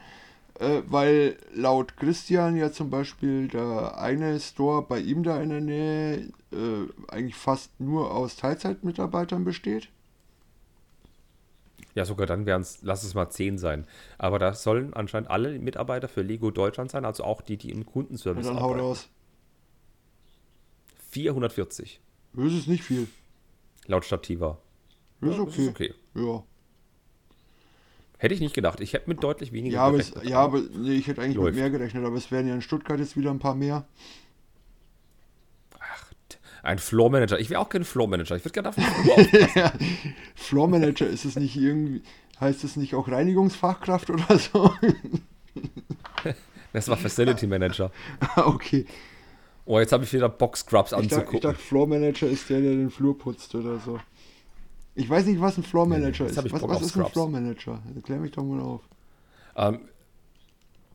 [0.60, 5.60] Äh, weil laut Christian ja zum Beispiel der eine Store bei ihm da in der
[5.62, 9.88] Nähe äh, eigentlich fast nur aus Teilzeitmitarbeitern besteht.
[11.94, 13.86] Ja, sogar dann wären es, lass es mal zehn sein.
[14.18, 17.86] Aber da sollen anscheinend alle Mitarbeiter für Lego Deutschland sein, also auch die, die im
[17.86, 18.80] Kundenservice ja, dann arbeiten.
[18.80, 19.08] Haut aus.
[21.10, 22.00] 440.
[22.32, 23.08] Das ist nicht viel.
[23.86, 24.58] Laut Stativa.
[25.20, 25.50] Das ist okay.
[25.50, 25.94] Das ist okay.
[26.14, 26.44] Ja.
[28.18, 28.80] Hätte ich nicht gedacht.
[28.80, 30.16] Ich hätte mit deutlich weniger ja, gerechnet.
[30.16, 31.54] Aber es, ja, aber nee, ich hätte eigentlich Läuft.
[31.54, 32.04] mit mehr gerechnet.
[32.04, 33.86] Aber es werden ja in Stuttgart jetzt wieder ein paar mehr.
[35.78, 36.12] Ach,
[36.62, 37.40] ein Floor Manager.
[37.40, 38.36] Ich wäre auch kein Floor Manager.
[38.36, 38.84] Ich würde gerne davon
[40.36, 42.02] Floor Manager ist es nicht irgendwie,
[42.38, 44.74] heißt es nicht auch Reinigungsfachkraft oder so?
[46.74, 47.90] das war Facility Manager.
[48.36, 48.84] okay.
[49.64, 51.34] Oh, jetzt habe ich wieder Box-Scrubs anzugucken.
[51.34, 53.98] Ich dachte, Floor Manager ist der, der den Flur putzt oder so.
[54.94, 56.52] Ich weiß nicht, was ein Floor Manager nee, ist.
[56.52, 57.80] Was, was ist ein Floor Manager?
[57.94, 58.82] Erklär mich doch mal auf.
[59.56, 59.80] Ähm,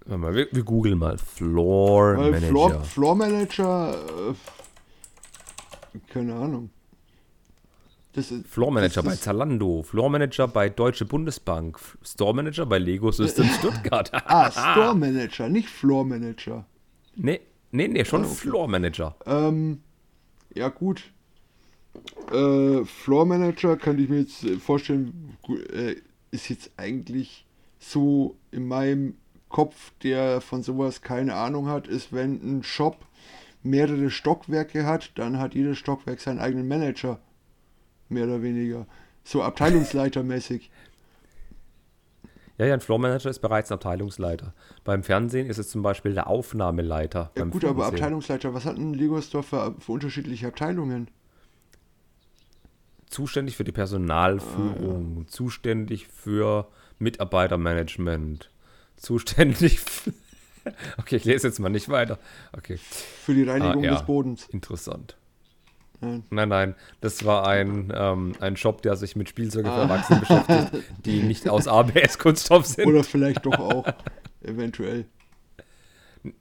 [0.06, 1.18] mal, wir, wir googeln mal.
[1.18, 2.48] Floor Weil Manager.
[2.50, 4.06] Floor, Floor Manager.
[5.94, 6.70] Äh, keine Ahnung.
[8.14, 12.66] Das ist, Floor Manager das, das, bei Zalando, Floor Manager bei Deutsche Bundesbank, Store Manager
[12.66, 14.10] bei Lego Systems Stuttgart.
[14.14, 16.66] ah, Store Manager, nicht Floor Manager.
[17.16, 17.42] Nee,
[17.76, 18.36] Nee, nee, schon ah, okay.
[18.36, 19.16] Floor Manager.
[19.26, 19.82] Ähm,
[20.54, 21.12] ja, gut.
[22.32, 25.38] Äh, Floor Manager kann ich mir jetzt vorstellen,
[25.74, 25.96] äh,
[26.32, 27.46] ist jetzt eigentlich
[27.80, 29.16] so in meinem
[29.50, 32.98] Kopf, der von sowas keine Ahnung hat, ist, wenn ein Shop
[33.64, 37.20] mehrere Stockwerke hat, dann hat jedes Stockwerk seinen eigenen Manager.
[38.08, 38.86] Mehr oder weniger.
[39.24, 40.70] So abteilungsleitermäßig.
[42.58, 44.54] Ja, ja, ein Floor Manager ist bereits ein Abteilungsleiter.
[44.84, 47.32] Beim Fernsehen ist es zum Beispiel der Aufnahmeleiter.
[47.38, 51.10] Ja, gut, aber Abteilungsleiter, was hat ein Legosdorf für, für unterschiedliche Abteilungen?
[53.10, 55.28] Zuständig für die Personalführung, ah, ja.
[55.28, 58.50] zuständig für Mitarbeitermanagement,
[58.96, 60.14] zuständig für
[60.98, 62.20] Okay, ich lese jetzt mal nicht weiter.
[62.54, 62.78] Okay.
[62.78, 63.94] Für die Reinigung ah, ja.
[63.94, 64.48] des Bodens.
[64.50, 65.16] Interessant.
[66.06, 66.24] Nein.
[66.30, 66.76] nein, nein.
[67.02, 69.82] Das war ein, ähm, ein Shop, der sich mit Spielzeugen für.
[69.82, 72.88] Erwachsene beschäftigt, die nicht aus ABS-Kunststoff sind.
[72.88, 73.86] Oder vielleicht doch auch,
[74.42, 75.06] eventuell.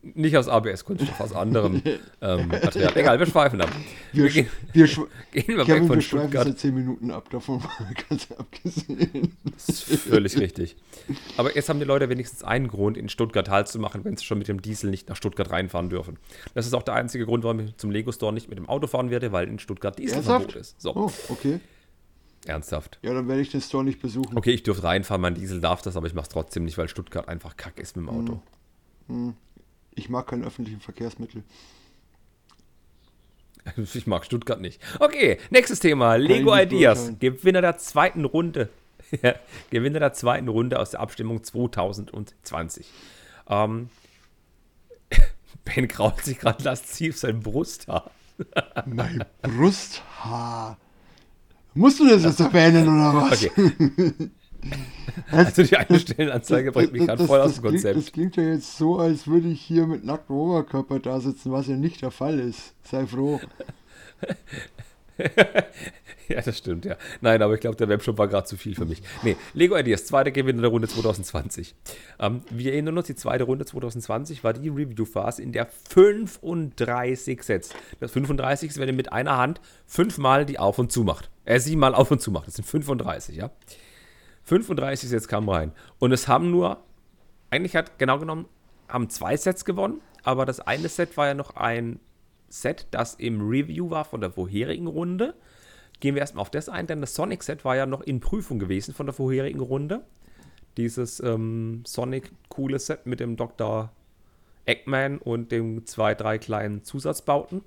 [0.03, 1.83] Nicht aus ABS-Kunststoff, aus anderem
[2.21, 2.97] ähm, Material.
[2.97, 3.71] Egal, wir schweifen ab.
[4.13, 4.87] Wir, wir, gehen, wir
[5.33, 6.45] gehen mal Kevin, weg von wir Stuttgart.
[6.47, 7.63] seit 10 Minuten ab, davon
[8.09, 9.37] ganz abgesehen.
[9.45, 10.77] Das ist völlig richtig.
[11.37, 14.25] Aber jetzt haben die Leute wenigstens einen Grund, in Stuttgart Halt zu machen, wenn sie
[14.25, 16.19] schon mit dem Diesel nicht nach Stuttgart reinfahren dürfen.
[16.55, 19.11] Das ist auch der einzige Grund, warum ich zum Lego-Store nicht mit dem Auto fahren
[19.11, 20.81] werde, weil in Stuttgart Dieselverbot ist.
[20.81, 20.95] So.
[20.95, 21.61] Oh, okay.
[22.47, 22.99] Ernsthaft.
[23.03, 24.37] Ja, dann werde ich den Store nicht besuchen.
[24.37, 26.89] Okay, ich dürfte reinfahren, mein Diesel darf das, aber ich mache es trotzdem nicht, weil
[26.89, 28.41] Stuttgart einfach kack ist mit dem Auto.
[29.09, 29.17] Hm.
[29.17, 29.35] Hm.
[29.95, 31.43] Ich mag keine öffentlichen Verkehrsmittel.
[33.95, 34.79] Ich mag Stuttgart nicht.
[35.01, 36.17] Okay, nächstes Thema.
[36.17, 37.13] Lego Ideas.
[37.19, 38.69] Gewinner der zweiten Runde.
[39.71, 42.87] Gewinner der zweiten Runde aus der Abstimmung 2020.
[43.49, 43.89] Ähm,
[45.65, 48.11] ben kraut sich gerade lasziv sein Brusthaar.
[48.85, 50.77] mein Brusthaar.
[51.75, 53.45] Musst du das jetzt erwähnen oder was?
[53.45, 54.31] Okay.
[55.31, 57.83] also die eine Stellenanzeige bringt mich gerade voll aus dem Konzept.
[57.83, 61.53] Klingt, das klingt ja jetzt so, als würde ich hier mit nacktem Oberkörper da sitzen,
[61.53, 62.75] was ja nicht der Fall ist.
[62.83, 63.41] Sei froh.
[66.29, 66.97] ja, das stimmt, ja.
[67.21, 69.03] Nein, aber ich glaube, der Webshop war gerade zu viel für mich.
[69.23, 71.75] Nee, Lego Ideas, zweite Gewinner der Runde 2020.
[72.19, 77.71] Ähm, wir erinnern uns, die zweite Runde 2020 war die Review-Phase, in der 35 Sets.
[78.01, 81.31] Das 35 ist, wenn ihr mit einer Hand fünfmal die auf und zu macht.
[81.45, 82.49] Äh, siebenmal auf und zu macht.
[82.49, 83.51] Das sind 35, ja.
[84.45, 85.73] 35 Sets kamen rein.
[85.99, 86.83] Und es haben nur,
[87.51, 88.47] eigentlich hat genau genommen,
[88.89, 92.01] haben zwei Sets gewonnen, aber das eine Set war ja noch ein
[92.49, 95.35] Set, das im Review war von der vorherigen Runde.
[96.01, 98.95] Gehen wir erstmal auf das ein, denn das Sonic-Set war ja noch in Prüfung gewesen
[98.95, 100.05] von der vorherigen Runde.
[100.77, 103.93] Dieses ähm, Sonic-coole Set mit dem Dr.
[104.67, 107.63] Eggman und den zwei, drei kleinen Zusatzbauten.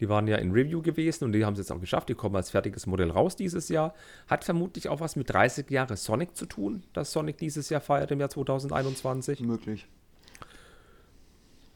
[0.00, 2.08] Die waren ja in Review gewesen und die haben es jetzt auch geschafft.
[2.08, 3.94] Die kommen als fertiges Modell raus dieses Jahr.
[4.28, 8.10] Hat vermutlich auch was mit 30 Jahre Sonic zu tun, dass Sonic dieses Jahr feiert
[8.10, 9.40] im Jahr 2021.
[9.40, 9.86] Möglich.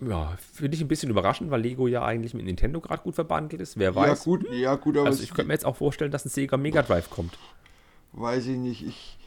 [0.09, 3.61] Ja, finde ich ein bisschen überraschend, weil Lego ja eigentlich mit Nintendo gerade gut verbandelt
[3.61, 3.79] ist.
[3.79, 4.19] Wer weiß.
[4.19, 5.07] Ja, gut, ja, gut aber.
[5.07, 7.39] Also, ich könnte mir jetzt auch vorstellen, dass ein Sega Mega Drive kommt.
[8.13, 8.85] Weiß ich nicht.
[8.85, 9.19] Ich,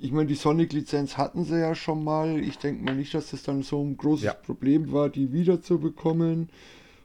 [0.00, 2.38] ich meine, die Sonic-Lizenz hatten sie ja schon mal.
[2.40, 4.34] Ich denke mal nicht, dass das dann so ein großes ja.
[4.34, 6.48] Problem war, die wiederzubekommen.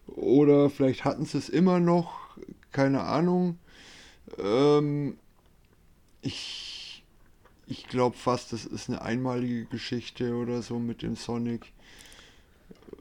[0.08, 2.38] Oder vielleicht hatten sie es immer noch.
[2.72, 3.58] Keine Ahnung.
[4.38, 5.18] Ähm,
[6.22, 6.74] ich
[7.68, 11.72] ich glaube fast, das ist eine einmalige Geschichte oder so mit dem Sonic.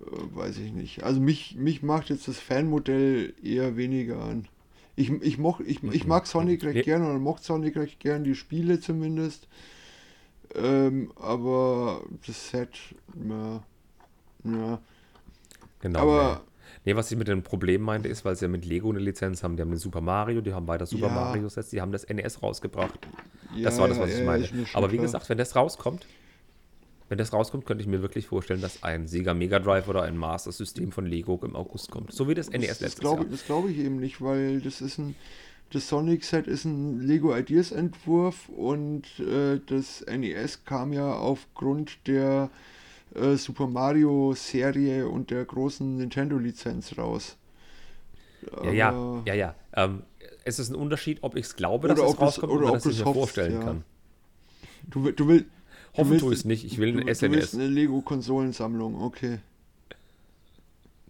[0.01, 1.03] Äh, weiß ich nicht.
[1.03, 4.49] Also mich, mich macht jetzt das Fanmodell eher weniger an.
[4.95, 8.35] Ich, ich, moch, ich, ich mag Sonic recht gern oder mochte Sonic recht gern, die
[8.35, 9.49] Spiele zumindest.
[10.55, 12.79] Ähm, aber das Set,
[13.29, 13.63] ja.
[14.45, 14.81] ja.
[15.81, 15.99] Genau.
[15.99, 16.45] Aber.
[16.85, 19.43] Nee, was ich mit dem Problem meinte, ist, weil sie ja mit Lego eine Lizenz
[19.43, 19.57] haben.
[19.57, 21.13] Die haben den Super Mario, die haben weiter Super ja.
[21.13, 22.99] Mario Sets, die haben das NES rausgebracht.
[23.55, 24.49] Ja, das war das, was ich meine.
[24.73, 26.07] Aber wie gesagt, wenn das rauskommt,
[27.09, 30.17] wenn das rauskommt, könnte ich mir wirklich vorstellen, dass ein Sega Mega Drive oder ein
[30.17, 32.13] Master System von Lego im August kommt.
[32.13, 33.29] So wie das NES das, letztes glaub, Jahr.
[33.31, 35.15] Das glaube ich eben nicht, weil das ist ein
[35.73, 42.07] das Sonic Set ist ein Lego Ideas Entwurf und äh, das NES kam ja aufgrund
[42.07, 42.51] der
[43.15, 47.37] äh, Super Mario Serie und der großen Nintendo Lizenz raus.
[48.51, 49.55] Aber ja, ja, ja, ja.
[49.75, 50.03] Ähm,
[50.45, 52.99] es ist ein Unterschied, ob ich es glaube, dass es rauskommt oder, oder ob ich
[52.99, 53.61] es mir vorstellen ja.
[53.61, 53.85] kann.
[54.89, 55.47] Du, du, will,
[55.97, 56.65] Hoffen tue ich es nicht.
[56.65, 57.21] Ich will ein SNS.
[57.21, 59.39] Du willst eine Lego-Konsolensammlung, okay.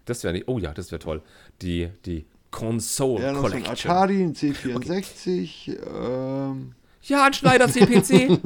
[0.05, 0.49] Das wäre nicht.
[0.49, 1.23] Oh ja, das wäre toll.
[1.63, 3.65] Die, die Console ja, Collection.
[3.65, 5.73] Ein Atari, ein C64.
[5.73, 5.79] Okay.
[5.95, 6.73] Ähm.
[7.03, 8.39] Ja, ein Schneider CPC.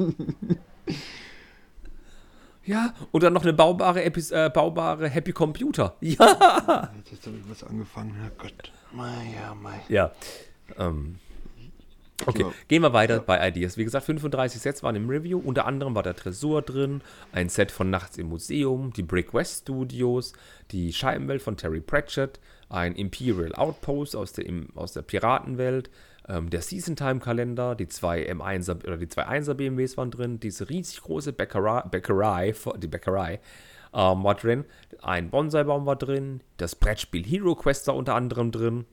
[2.67, 5.95] ja, und dann noch eine baubare, Epis äh, baubare Happy Computer.
[6.01, 6.91] Ja.
[7.09, 8.13] Jetzt habe ich was angefangen.
[8.15, 8.71] Herrgott.
[8.91, 9.79] Mei, ja, mei.
[9.89, 10.11] Ja.
[10.77, 11.19] Ähm,
[12.25, 13.23] Okay, gehen wir weiter ja.
[13.23, 13.77] bei Ideas.
[13.77, 15.39] Wie gesagt, 35 Sets waren im Review.
[15.39, 17.01] Unter anderem war der Tresor drin,
[17.31, 20.33] ein Set von Nachts im Museum, die Brick West Studios,
[20.71, 25.91] die Scheibenwelt von Terry Pratchett, ein Imperial Outpost aus der, aus der Piratenwelt,
[26.29, 30.39] ähm, der Season Time Kalender, die zwei M1er oder die zwei 1er BMWs waren drin,
[30.39, 33.39] diese riesig große Bäckerei, Bäckerei die Bäckerei
[33.93, 34.65] ähm, war drin,
[35.01, 38.85] ein Bonsai-Baum war drin, das Brettspiel Hero Quest war unter anderem drin.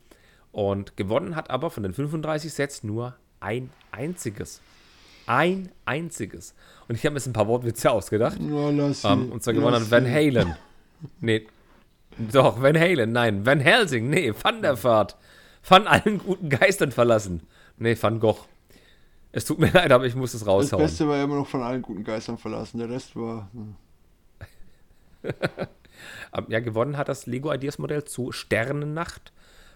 [0.53, 4.61] Und gewonnen hat aber von den 35 Sets nur ein einziges.
[5.27, 6.55] Ein einziges.
[6.87, 8.38] Und ich habe mir jetzt ein paar Wortwitze ausgedacht.
[8.40, 10.55] Oh, lass um, und zwar gewonnen hat Van Halen.
[11.20, 11.47] nee,
[12.18, 13.44] doch, Van Halen, nein.
[13.44, 15.16] Van Helsing, nee, Van der Fahrt.
[15.66, 17.42] Van allen guten Geistern verlassen.
[17.79, 18.46] Nee, Van Gogh.
[19.33, 20.83] Es tut mir leid, aber ich muss es raushauen.
[20.83, 22.79] Das Beste war immer noch von allen guten Geistern verlassen.
[22.79, 23.50] Der Rest war.
[23.53, 23.74] Hm.
[26.48, 29.33] ja, gewonnen hat das Lego Ideas Modell zu Sternennacht.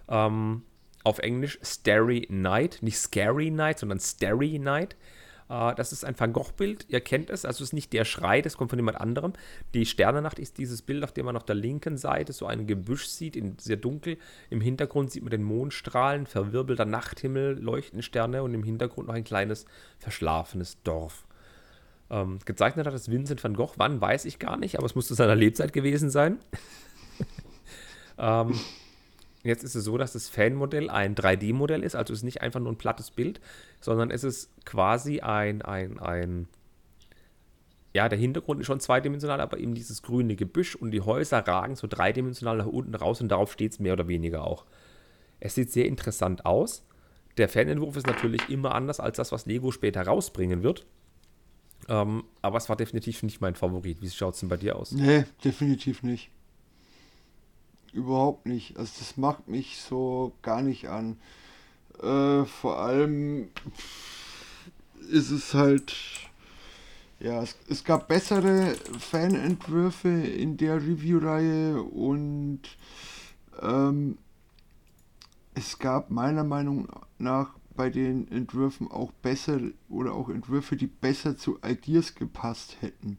[0.08, 0.62] Ähm,
[1.04, 4.96] auf Englisch Starry Night, nicht Scary Night, sondern Starry Night.
[5.50, 8.42] Uh, das ist ein Van Gogh-Bild, ihr kennt es, also es ist nicht der Schrei,
[8.42, 9.32] das kommt von jemand anderem.
[9.72, 13.06] Die Sternennacht ist dieses Bild, auf dem man auf der linken Seite so ein Gebüsch
[13.06, 14.18] sieht, in, sehr dunkel.
[14.50, 19.24] Im Hintergrund sieht man den Mondstrahlen, verwirbelter Nachthimmel, leuchten Sterne und im Hintergrund noch ein
[19.24, 19.64] kleines
[19.98, 21.26] verschlafenes Dorf.
[22.10, 25.08] Ähm, gezeichnet hat es Vincent van Gogh, wann weiß ich gar nicht, aber es muss
[25.08, 26.40] zu seiner Lebzeit gewesen sein.
[28.18, 28.52] ähm,
[29.44, 32.60] Jetzt ist es so, dass das Fanmodell ein 3D-Modell ist, also es ist nicht einfach
[32.60, 33.40] nur ein plattes Bild,
[33.80, 36.48] sondern es ist quasi ein, ein, ein,
[37.94, 41.76] ja, der Hintergrund ist schon zweidimensional, aber eben dieses grüne Gebüsch und die Häuser ragen
[41.76, 44.64] so dreidimensional nach unten raus und darauf steht es mehr oder weniger auch.
[45.40, 46.84] Es sieht sehr interessant aus.
[47.36, 50.84] Der Fanentwurf ist natürlich immer anders als das, was Lego später rausbringen wird.
[51.88, 54.02] Ähm, aber es war definitiv nicht mein Favorit.
[54.02, 54.90] Wie schaut es denn bei dir aus?
[54.90, 56.30] Nee, definitiv nicht.
[57.92, 58.76] Überhaupt nicht.
[58.76, 61.18] Also das macht mich so gar nicht an.
[62.02, 63.48] Äh, vor allem
[65.10, 65.94] ist es halt.
[67.20, 72.60] Ja, es, es gab bessere Fanentwürfe in der Review-Reihe und
[73.60, 74.18] ähm,
[75.54, 79.58] es gab meiner Meinung nach bei den Entwürfen auch besser
[79.88, 83.18] oder auch Entwürfe, die besser zu Ideas gepasst hätten.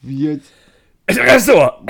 [0.00, 0.52] Wie jetzt.
[1.06, 1.84] Tresor!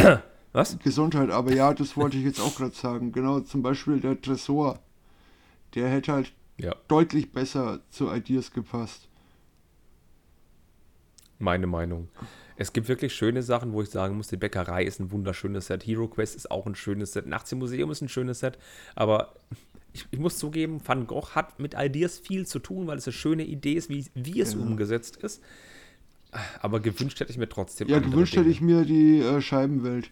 [0.52, 0.78] Was?
[0.78, 3.12] Gesundheit, aber ja, das wollte ich jetzt auch gerade sagen.
[3.12, 4.80] Genau, zum Beispiel der Tresor.
[5.74, 6.76] Der hätte halt ja.
[6.88, 9.08] deutlich besser zu Ideas gepasst.
[11.38, 12.08] Meine Meinung.
[12.56, 15.84] Es gibt wirklich schöne Sachen, wo ich sagen muss, die Bäckerei ist ein wunderschönes Set.
[15.86, 17.26] Hero Quest ist auch ein schönes Set.
[17.26, 18.58] Nachts im Museum ist ein schönes Set.
[18.94, 19.34] Aber
[19.92, 23.14] ich, ich, muss zugeben, Van Gogh hat mit Ideas viel zu tun, weil es eine
[23.14, 24.60] schöne Idee ist, wie, wie es ja.
[24.60, 25.42] umgesetzt ist.
[26.60, 27.88] Aber gewünscht hätte ich mir trotzdem.
[27.88, 28.44] Ja, gewünscht Dinge.
[28.44, 30.10] hätte ich mir die äh, Scheibenwelt.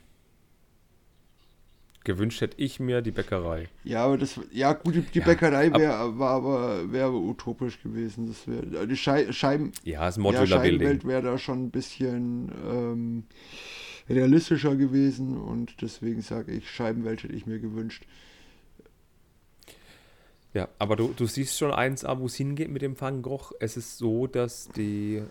[2.03, 3.69] Gewünscht hätte ich mir die Bäckerei.
[3.85, 8.27] Ja, aber das, ja gut, die, die ja, Bäckerei wär, war aber, wäre utopisch gewesen.
[8.27, 12.51] Das wäre, die Schei, Scheiben, ja, das Modular ja, Scheibenwelt wäre da schon ein bisschen
[12.67, 13.25] ähm,
[14.09, 18.07] realistischer gewesen und deswegen sage ich, Scheibenwelt hätte ich mir gewünscht.
[20.55, 23.53] Ja, aber du, du siehst schon eins, wo es hingeht mit dem Van Gogh.
[23.61, 25.23] Es ist so, dass die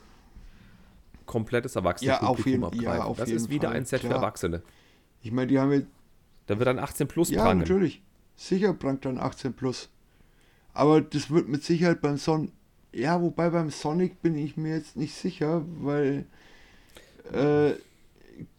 [1.26, 2.84] komplettes Erwachsene ja, auf jeden, abgreifen.
[2.86, 3.78] Ja, auf das jeden ist wieder Fall.
[3.78, 4.12] ein Set Klar.
[4.12, 4.62] für Erwachsene.
[5.22, 5.88] Ich meine, die haben jetzt
[6.50, 7.62] da wird dann 18 plus ja, prangen.
[7.62, 8.02] Ja, natürlich.
[8.36, 9.90] Sicher prangt dann 18 plus.
[10.74, 12.52] Aber das wird mit Sicherheit beim Son.
[12.92, 16.26] Ja, wobei beim Sonic bin ich mir jetzt nicht sicher, weil.
[17.32, 17.74] Äh,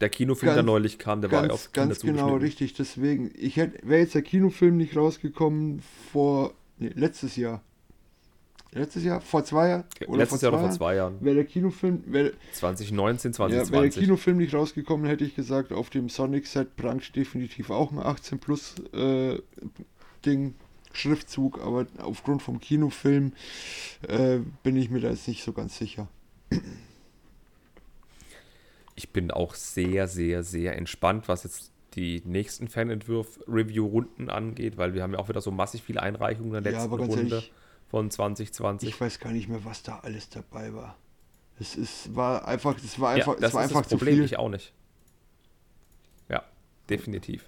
[0.00, 2.74] der Kinofilm, ganz, der neulich kam, der ganz, war auf Ganz genau, richtig.
[2.74, 5.82] Deswegen, ich wäre jetzt der Kinofilm nicht rausgekommen
[6.12, 6.54] vor.
[6.78, 7.60] Nee, letztes Jahr
[8.72, 9.84] letztes Jahr, vor zwei Jahren?
[10.06, 11.16] Oder letztes Jahr oder vor zwei Jahren.
[11.20, 12.02] Wäre der Kinofilm.
[12.06, 13.68] Wär, 2019, 2020.
[13.68, 17.92] Ja, wäre der Kinofilm nicht rausgekommen, hätte ich gesagt, auf dem Sonic-Set prangt definitiv auch
[17.92, 19.40] ein 18 Plus äh,
[20.24, 20.54] Ding,
[20.92, 23.32] Schriftzug, aber aufgrund vom Kinofilm
[24.06, 26.08] äh, bin ich mir da jetzt nicht so ganz sicher.
[28.96, 35.02] Ich bin auch sehr, sehr, sehr entspannt, was jetzt die nächsten Fanentwurf-Review-Runden angeht, weil wir
[35.02, 37.16] haben ja auch wieder so massig viele Einreichungen in der letzten ja, Runde.
[37.16, 37.52] Ehrlich,
[37.90, 38.88] von 2020.
[38.88, 40.96] Ich weiß gar nicht mehr, was da alles dabei war.
[41.58, 44.14] Es ist, war einfach, es war einfach, ja, das es war ist einfach das Problem,
[44.14, 44.24] zu viel.
[44.24, 44.72] Ich auch nicht.
[46.28, 46.44] Ja,
[46.88, 47.44] definitiv.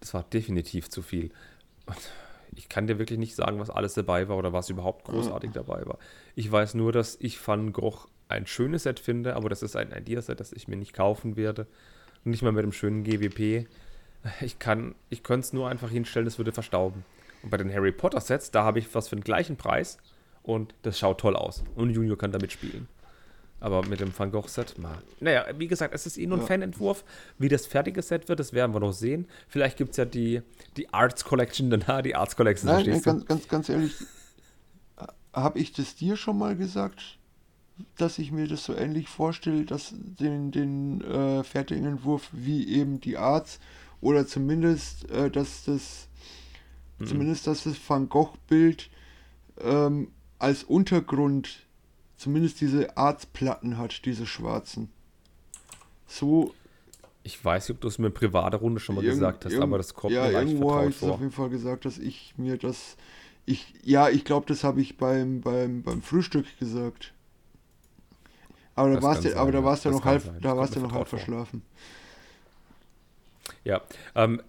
[0.00, 1.30] Das war definitiv zu viel.
[2.54, 5.62] Ich kann dir wirklich nicht sagen, was alles dabei war oder was überhaupt großartig ja.
[5.62, 5.98] dabei war.
[6.34, 9.90] Ich weiß nur, dass ich Van Gogh ein schönes Set finde, aber das ist ein
[9.90, 11.66] Ideaset, das ich mir nicht kaufen werde.
[12.24, 13.66] Nicht mal mit einem schönen GWP.
[14.40, 17.04] Ich kann, ich könnte es nur einfach hinstellen, es würde verstauben.
[17.48, 19.98] Bei den Harry Potter Sets, da habe ich was für den gleichen Preis
[20.42, 21.62] und das schaut toll aus.
[21.74, 22.88] Und Junior kann damit spielen.
[23.58, 24.98] Aber mit dem Van Gogh Set, mal.
[25.18, 26.46] Naja, wie gesagt, es ist eh nur ein ja.
[26.46, 27.04] Fanentwurf.
[27.38, 29.26] Wie das fertige Set wird, das werden wir noch sehen.
[29.48, 30.42] Vielleicht gibt es ja die,
[30.76, 32.70] die Arts Collection danach, die Arts Collection.
[32.70, 33.94] Nein, nein ganz, ganz, ganz ehrlich,
[35.32, 37.18] habe ich das dir schon mal gesagt,
[37.96, 43.00] dass ich mir das so ähnlich vorstelle, dass den, den äh, fertigen Entwurf wie eben
[43.00, 43.58] die Arts
[44.00, 46.08] oder zumindest, äh, dass das
[46.98, 47.06] Mhm.
[47.06, 48.90] Zumindest, dass das Van Gogh-Bild
[49.60, 51.66] ähm, als Untergrund
[52.16, 54.90] zumindest diese Arztplatten hat, diese schwarzen.
[56.06, 56.54] So.
[57.22, 59.78] Ich weiß nicht, ob du es mir in privater Runde schon mal gesagt hast, aber
[59.78, 62.56] das kommt ja, mir leicht irgendwo habe ich auf jeden Fall gesagt, dass ich mir
[62.56, 62.96] das.
[63.46, 67.12] Ich, ja, ich glaube, das habe ich beim, beim, beim Frühstück gesagt.
[68.76, 71.08] Aber da warst du, aber da warst du noch halb, da warst du noch halb
[71.08, 71.62] verschlafen.
[73.64, 73.80] Ja,
[74.14, 74.40] ähm,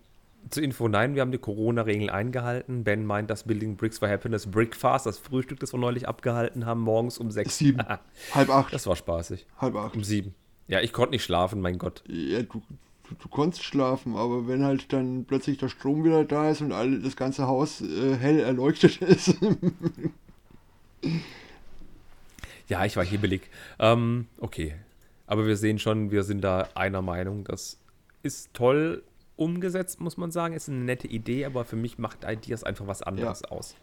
[0.49, 2.83] zur Info, nein, wir haben die Corona-Regeln eingehalten.
[2.83, 6.81] Ben meint, das Building Bricks for Happiness Brickfast, das Frühstück, das wir neulich abgehalten haben,
[6.81, 7.57] morgens um sechs.
[7.57, 7.81] Sieben.
[8.33, 8.73] Halb acht.
[8.73, 9.45] Das war spaßig.
[9.57, 9.95] Halb acht.
[9.95, 10.35] Um sieben.
[10.67, 12.03] Ja, ich konnte nicht schlafen, mein Gott.
[12.07, 12.61] Ja, du,
[13.09, 16.71] du, du konntest schlafen, aber wenn halt dann plötzlich der Strom wieder da ist und
[16.71, 19.37] alle, das ganze Haus äh, hell erleuchtet ist.
[22.67, 23.49] ja, ich war hibbelig.
[23.79, 24.75] Ähm, okay.
[25.25, 27.43] Aber wir sehen schon, wir sind da einer Meinung.
[27.43, 27.77] Das
[28.23, 29.03] ist toll,
[29.37, 30.53] umgesetzt, muss man sagen.
[30.53, 33.51] Ist eine nette Idee, aber für mich macht Ideas einfach was anderes ja.
[33.51, 33.75] aus.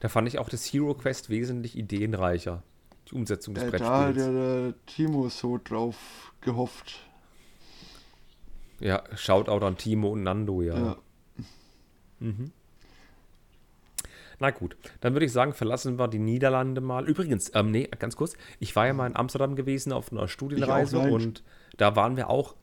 [0.00, 2.62] Da fand ich auch das Hero Quest wesentlich ideenreicher.
[3.08, 3.90] Die Umsetzung des äh, Brettspiels.
[3.90, 7.06] Da hat der, Timo so drauf gehofft.
[8.80, 10.76] Ja, Shoutout an Timo und Nando, ja.
[10.76, 10.96] ja.
[12.18, 12.50] Mhm.
[14.40, 17.08] Na gut, dann würde ich sagen, verlassen wir die Niederlande mal.
[17.08, 20.98] Übrigens, ähm, nee, ganz kurz, ich war ja mal in Amsterdam gewesen auf einer Studienreise
[20.98, 21.44] und
[21.76, 22.56] da waren wir auch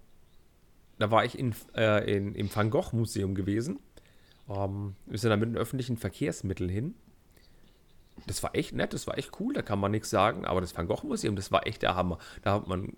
[0.99, 3.79] da war ich in, äh, in, im Van Gogh Museum gewesen.
[4.49, 6.93] Ähm, wir sind da mit den öffentlichen Verkehrsmitteln hin.
[8.29, 10.45] Das war echt nett, das war echt cool, da kann man nichts sagen.
[10.45, 12.17] Aber das Van Gogh Museum, das war echt der Hammer.
[12.43, 12.93] Da hat man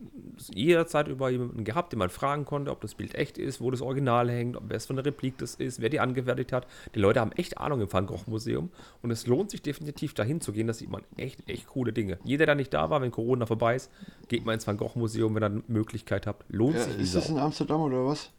[0.54, 3.82] jederzeit über jemanden gehabt, den man fragen konnte, ob das Bild echt ist, wo das
[3.82, 6.68] Original hängt, ob es von der Replik das ist, wer die angefertigt hat.
[6.96, 8.70] Die Leute haben echt Ahnung im Van Gogh Museum
[9.02, 10.68] und es lohnt sich definitiv dahin zu gehen.
[10.68, 12.20] Da sieht man echt, echt coole Dinge.
[12.24, 13.90] Jeder, der nicht da war, wenn Corona vorbei ist,
[14.28, 16.46] geht mal ins Van Gogh Museum, wenn ihr eine Möglichkeit habt.
[16.50, 16.98] Lohnt Ja, sich.
[17.00, 17.34] ist das Sau.
[17.34, 18.32] in Amsterdam oder was?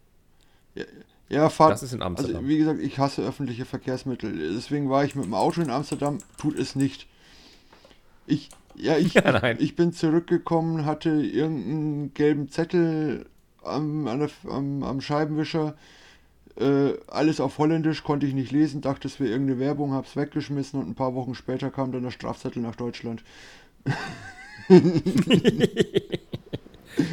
[0.74, 0.84] Ja,
[1.33, 1.72] ja Fahrt.
[1.72, 2.37] Das ist in Amsterdam.
[2.37, 4.55] Also, wie gesagt, ich hasse öffentliche Verkehrsmittel.
[4.55, 6.18] Deswegen war ich mit dem Auto in Amsterdam.
[6.39, 7.07] Tut es nicht.
[8.26, 13.26] Ich, ja, ich, Ja, ich bin zurückgekommen, hatte irgendeinen gelben Zettel
[13.62, 15.74] am, der, am, am Scheibenwischer.
[16.57, 20.78] Äh, alles auf Holländisch, konnte ich nicht lesen, dachte, es wäre irgendeine Werbung, hab's weggeschmissen
[20.78, 23.24] und ein paar Wochen später kam dann der Strafzettel nach Deutschland.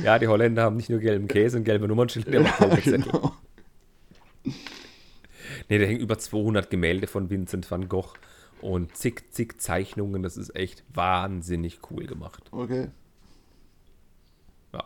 [0.03, 2.81] Ja, die Holländer haben nicht nur gelben Käse und gelbe Nummernschilder, die haben auch gelbe
[2.81, 3.11] Zettel.
[3.11, 3.33] genau.
[4.43, 8.13] Nee, da hängen über 200 Gemälde von Vincent van Gogh
[8.61, 10.23] und zig, zig Zeichnungen.
[10.23, 12.43] Das ist echt wahnsinnig cool gemacht.
[12.51, 12.89] Okay.
[14.73, 14.83] Ja.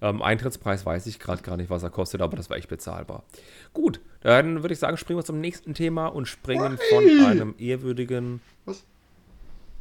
[0.00, 3.24] Ähm, Eintrittspreis weiß ich gerade gar nicht, was er kostet, aber das war echt bezahlbar.
[3.72, 8.40] Gut, dann würde ich sagen, springen wir zum nächsten Thema und springen von einem ehrwürdigen.
[8.64, 8.84] Was?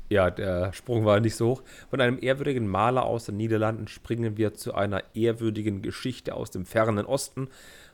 [0.08, 1.64] Ja, der Sprung war nicht so hoch.
[1.90, 6.66] Von einem ehrwürdigen Maler aus den Niederlanden springen wir zu einer ehrwürdigen Geschichte aus dem
[6.66, 7.48] fernen Osten.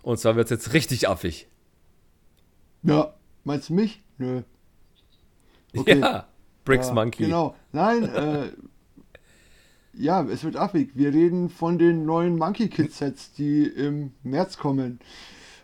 [0.04, 1.48] Und zwar wird es jetzt richtig affig.
[2.84, 4.02] Ja, meinst du mich?
[4.18, 4.42] Nö.
[5.76, 6.00] Okay.
[6.00, 6.28] Ja,
[6.66, 7.26] Bricks Ja, Monkey.
[7.26, 7.56] Genau.
[7.72, 8.52] Nein, äh,
[9.94, 10.92] ja, es wird affig.
[10.96, 15.00] Wir reden von den neuen Monkey Kid Sets, die im März kommen.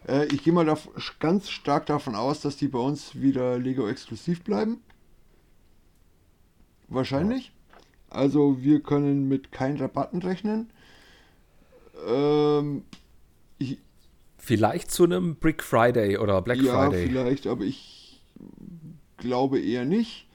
[0.07, 0.77] Äh, ich gehe mal
[1.19, 4.81] ganz stark davon aus, dass die bei uns wieder Lego exklusiv bleiben.
[6.87, 7.51] Wahrscheinlich.
[8.09, 10.69] Also wir können mit keinen Rabatten rechnen.
[12.07, 12.83] Ähm,
[13.57, 13.79] ich,
[14.47, 17.07] Vielleicht zu einem Brick Friday oder Black ja, Friday.
[17.07, 18.23] vielleicht, aber ich
[19.17, 20.25] glaube eher nicht.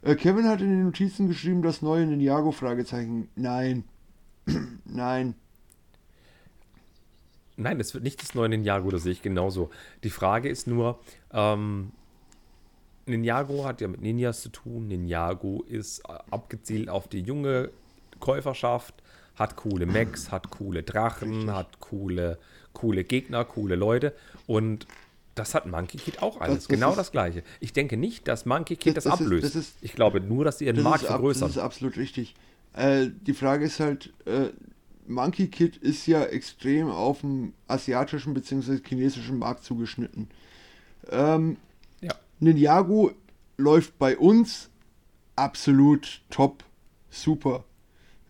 [0.00, 3.28] Äh, Kevin hat in den Notizen geschrieben, das neue Ninjago Fragezeichen.
[3.36, 3.84] Nein.
[4.86, 5.34] Nein.
[7.58, 9.68] Nein, es wird nicht das neue Ninjago, das sehe ich genauso.
[10.04, 10.98] Die Frage ist nur,
[11.34, 11.92] ähm,
[13.04, 14.88] Ninjago hat ja mit Ninjas zu tun.
[14.88, 17.72] Ninjago ist äh, abgezielt auf die junge
[18.20, 19.02] Käuferschaft,
[19.34, 22.38] hat coole Mechs, hat coole Drachen, hat coole,
[22.72, 24.14] coole Gegner, coole Leute
[24.46, 24.86] und
[25.34, 26.54] das hat Monkey Kid auch alles.
[26.56, 27.42] Das- das genau ist- das gleiche.
[27.60, 29.44] Ich denke nicht, dass Monkey Kid das, Das- ist- ablöst.
[29.44, 31.50] das ist- ich glaube nur, dass sie ihren Markt ist, ab, das vergrößern.
[31.50, 32.34] ist absolut richtig.
[32.74, 34.48] Äh, die Frage ist halt, äh,
[35.06, 38.78] Monkey Kid ist ja extrem auf dem asiatischen bzw.
[38.86, 40.28] chinesischen Markt zugeschnitten.
[41.10, 41.56] Ähm,
[42.00, 42.14] Ja.
[42.40, 43.12] Ninjago
[43.56, 44.70] läuft bei uns
[45.36, 46.62] absolut top,
[47.10, 47.64] super.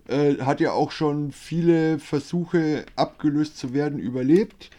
[0.08, 4.70] Äh, hat ja auch schon viele Versuche abgelöst zu werden überlebt.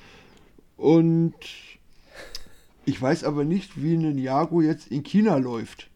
[0.76, 1.36] Und
[2.86, 5.90] ich weiß aber nicht, wie Ninjago jetzt in China läuft.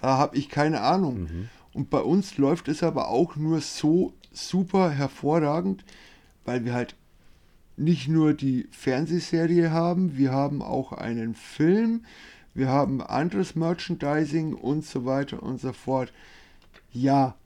[0.00, 1.28] Da habe ich keine Ahnung.
[1.72, 5.84] Und bei uns läuft es aber auch nur so super hervorragend,
[6.44, 6.96] weil wir halt
[7.76, 12.04] nicht nur die Fernsehserie haben, wir haben auch einen Film,
[12.54, 16.12] wir haben anderes Merchandising und so weiter und so fort.
[16.92, 17.36] Ja,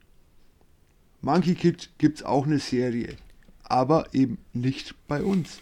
[1.20, 3.16] Monkey Kid gibt es auch eine Serie,
[3.62, 5.60] aber eben nicht bei uns.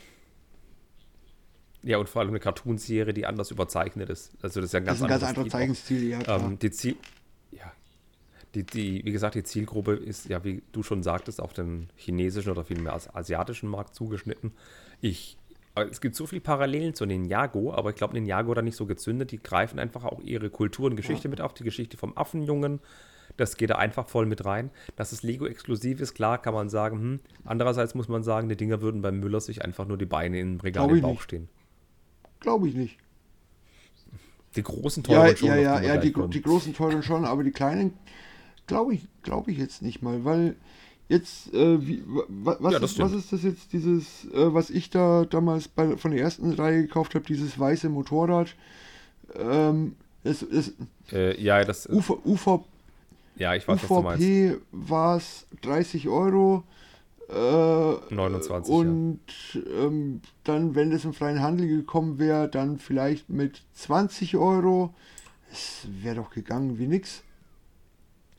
[1.82, 4.32] Ja, und vor allem eine Cartoonserie, die anders überzeichnet ist.
[4.40, 5.48] Also das ist ja ein ganz, ein ganz anderer.
[5.48, 6.42] Zeichenstil, ja klar.
[6.42, 6.96] Ähm, die Ziel,
[7.50, 7.70] ja,
[8.54, 12.50] die, die, wie gesagt, die Zielgruppe ist ja, wie du schon sagtest, auf den chinesischen
[12.50, 14.52] oder vielmehr as- asiatischen Markt zugeschnitten.
[15.02, 15.36] Ich,
[15.74, 18.76] äh, es gibt so viele Parallelen zu Ninjago, aber ich glaube, Ninjago hat da nicht
[18.76, 19.30] so gezündet.
[19.30, 22.80] Die greifen einfach auch ihre Kultur und Geschichte mit auf, die Geschichte vom Affenjungen.
[23.36, 24.70] Das geht da einfach voll mit rein.
[24.96, 26.98] Dass es Lego-exklusiv ist, klar, kann man sagen.
[26.98, 27.20] Hm.
[27.44, 30.60] Andererseits muss man sagen, die Dinger würden beim Müller sich einfach nur die Beine im
[30.60, 31.22] Regal im Bauch nicht.
[31.22, 31.48] stehen.
[32.40, 32.98] Glaube ich nicht.
[34.56, 37.24] Die großen Ja, teuren schon, ja, auf ja, ja, gleich die, die großen teuren schon,
[37.24, 37.94] aber die kleinen
[38.66, 40.54] glaube ich, glaube ich jetzt nicht mal, weil
[41.08, 44.70] jetzt, äh, wie, wa- wa- was, Ja, ist, was ist das jetzt, dieses, äh, was
[44.70, 48.54] ich da damals bei, von der ersten Reihe gekauft habe, dieses weiße Motorrad,
[49.34, 50.72] ähm, es, es,
[51.12, 52.64] Äh, ja, das, UV, UV,
[53.36, 54.24] ja, ich weiß, was du meinst.
[54.24, 56.64] UVP war es 30 Euro.
[57.28, 58.80] Äh, 29, ja.
[58.80, 59.20] und
[59.54, 64.94] ähm, dann, wenn es im freien Handel gekommen wäre, dann vielleicht mit 20 Euro.
[65.50, 67.22] Es wäre doch gegangen wie nix.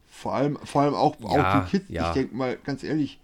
[0.08, 1.28] Vor allem, vor allem auch, Ja,
[1.62, 1.86] auch die Kids.
[1.90, 2.10] ja.
[2.10, 3.20] Ich denke mal, ganz ehrlich,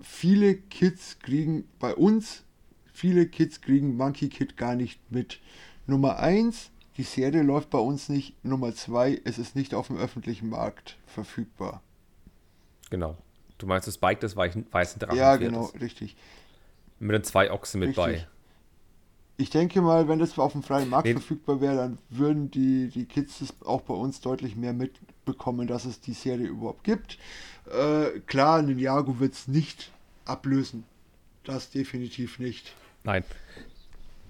[0.00, 2.44] viele Kids kriegen bei uns,
[2.92, 5.40] viele Kids kriegen Monkey Kid gar nicht mit.
[5.86, 8.42] Nummer 1, die Serie läuft bei uns nicht.
[8.44, 11.82] Nummer 2, es ist nicht auf dem öffentlichen Markt verfügbar.
[12.90, 13.16] Genau.
[13.58, 15.16] Du meinst das Bike des weichen, weißen Drachen.
[15.16, 16.16] ja, genau, richtig.
[16.98, 18.04] Mit den zwei Ochsen mit Richtig.
[18.04, 18.26] bei.
[19.38, 21.12] Ich denke mal, wenn das auf dem freien Markt nee.
[21.12, 25.84] verfügbar wäre, dann würden die, die Kids das auch bei uns deutlich mehr mitbekommen, dass
[25.84, 27.18] es die Serie überhaupt gibt.
[27.66, 29.90] Äh, klar, Ninjago wird es nicht
[30.24, 30.84] ablösen.
[31.44, 32.74] Das definitiv nicht.
[33.04, 33.24] Nein.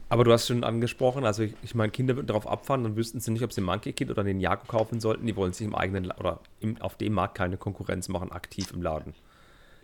[0.09, 3.19] Aber du hast schon angesprochen, also ich, ich meine, Kinder würden darauf abfahren, dann wüssten
[3.19, 5.27] sie nicht, ob sie Monkey Kid oder den Jago kaufen sollten.
[5.27, 8.83] Die wollen sich im eigenen oder im, auf dem Markt keine Konkurrenz machen, aktiv im
[8.83, 9.15] Laden.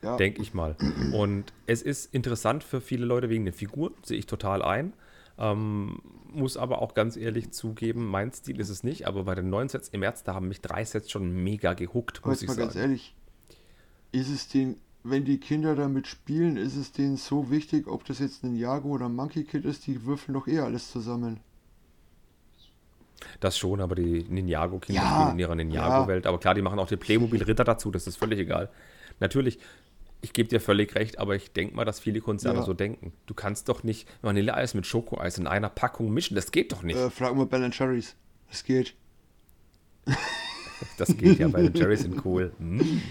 [0.03, 0.17] Ja.
[0.17, 0.77] Denke ich mal.
[1.13, 4.93] Und es ist interessant für viele Leute wegen den Figuren, sehe ich total ein.
[5.39, 6.01] Ähm,
[6.33, 9.69] muss aber auch ganz ehrlich zugeben, mein Stil ist es nicht, aber bei den neuen
[9.69, 12.69] Sets im März, da haben mich drei Sets schon mega gehuckt, muss ich mal sagen.
[12.69, 13.15] ganz ehrlich,
[14.13, 18.21] ist es den wenn die Kinder damit spielen, ist es denen so wichtig, ob das
[18.21, 21.41] jetzt ein Jago oder ein Monkey Kid ist, die würfeln doch eh alles zusammen.
[23.41, 26.25] Das schon, aber die Ninjago-Kinder ja, spielen in ihrer Ninjago-Welt.
[26.25, 26.29] Ja.
[26.29, 28.69] Aber klar, die machen auch die Playmobil-Ritter dazu, das ist völlig egal.
[29.21, 29.59] Natürlich,
[30.21, 32.65] ich gebe dir völlig recht, aber ich denke mal, dass viele Konzerne ja.
[32.65, 33.13] so denken.
[33.27, 36.97] Du kannst doch nicht Vanilleeis mit Schokoeis in einer Packung mischen, das geht doch nicht.
[36.97, 38.15] Äh, frag mal Ben Cherries.
[38.49, 38.95] Das geht.
[40.99, 42.53] das geht ja, Ben Cherries sind cool.
[42.59, 43.03] Hm.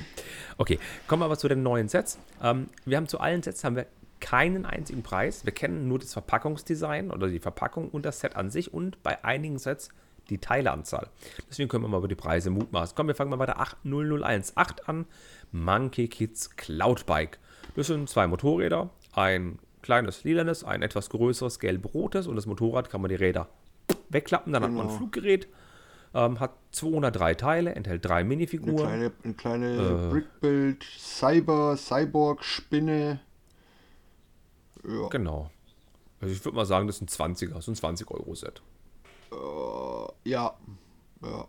[0.61, 2.19] Okay, kommen wir aber zu den neuen Sets.
[2.39, 3.87] Ähm, wir haben zu allen Sets haben wir
[4.19, 5.43] keinen einzigen Preis.
[5.43, 9.25] Wir kennen nur das Verpackungsdesign oder die Verpackung und das Set an sich und bei
[9.25, 9.89] einigen Sets
[10.29, 11.07] die Teileanzahl.
[11.49, 12.95] Deswegen können wir mal über die Preise mutmaßen.
[12.95, 15.05] Komm, wir fangen mal bei der 8001 8 an.
[15.51, 17.39] Monkey Kids Cloud Bike.
[17.75, 23.01] Das sind zwei Motorräder, ein kleines lilanes, ein etwas größeres gelb-rotes und das Motorrad kann
[23.01, 23.49] man die Räder
[24.09, 24.73] wegklappen, dann genau.
[24.73, 25.09] hat man ein genau.
[25.09, 25.47] Fluggerät
[26.13, 28.87] ähm, hat 203 Teile, enthält drei Minifiguren.
[28.87, 33.19] Eine kleine, eine kleine äh, Brickbuild, Cyber, Cyborg, Spinne.
[34.87, 35.07] Ja.
[35.09, 35.49] Genau.
[36.19, 38.61] Also ich würde mal sagen, das sind 20er, so ein 20-Euro-Set.
[39.31, 40.53] Äh, ja.
[41.23, 41.47] Ja.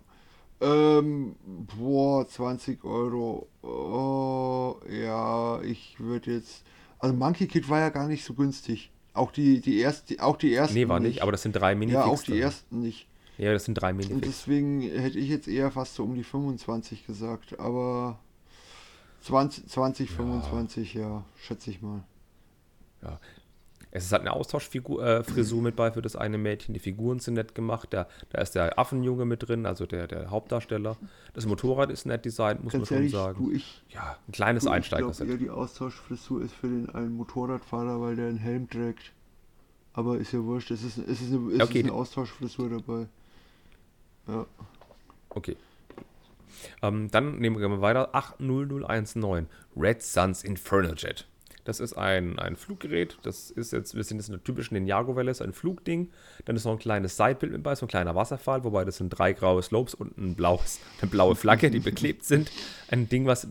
[0.60, 1.34] Ähm,
[1.76, 3.48] boah, 20 Euro.
[3.62, 6.62] Oh, ja, ich würde jetzt.
[7.00, 8.92] Also Monkey Kid war ja gar nicht so günstig.
[9.12, 10.74] Auch die, die erste, auch die ersten.
[10.74, 12.08] Nee, war nicht, nicht aber das sind drei Minifiguren.
[12.08, 13.08] Ja, auch die ersten nicht.
[13.42, 14.14] Ja, das sind drei Minifix.
[14.14, 18.20] Und deswegen hätte ich jetzt eher fast so um die 25 gesagt, aber
[19.22, 20.16] 20, 20 ja.
[20.16, 22.04] 25, ja, schätze ich mal.
[23.02, 23.18] Ja.
[23.90, 26.72] Es ist halt eine Austauschfrisur äh, mit bei für das eine Mädchen.
[26.72, 27.88] Die Figuren sind nett gemacht.
[27.90, 30.96] Da, da ist der Affenjunge mit drin, also der, der Hauptdarsteller.
[31.34, 33.44] Das Motorrad ist nett designt, muss Ganz man ehrlich, schon sagen.
[33.44, 35.10] Du, ich, ja, ein kleines Einsteiger.
[35.10, 39.12] Ich glaube, die Austauschfrisur ist für den einen Motorradfahrer, weil der einen Helm trägt.
[39.94, 41.80] Aber ist ja wurscht, es ist, es ist, eine, es okay.
[41.80, 43.08] ist eine Austauschfrisur dabei.
[44.26, 44.46] Ja.
[45.30, 45.56] Okay.
[46.82, 48.14] Ähm, dann nehmen wir mal weiter.
[48.14, 51.26] 80019 Red Suns Infernal Jet.
[51.64, 53.18] Das ist ein, ein Fluggerät.
[53.22, 56.10] Das ist jetzt, wir sind jetzt in der typischen Ninjago-Welle, ist ein Flugding.
[56.44, 59.10] Dann ist noch ein kleines Sidebild mit bei, so ein kleiner Wasserfall, wobei das sind
[59.10, 62.50] drei graue Slopes und ein blaues, eine blaue Flagge, die beklebt sind.
[62.88, 63.46] Ein Ding, was.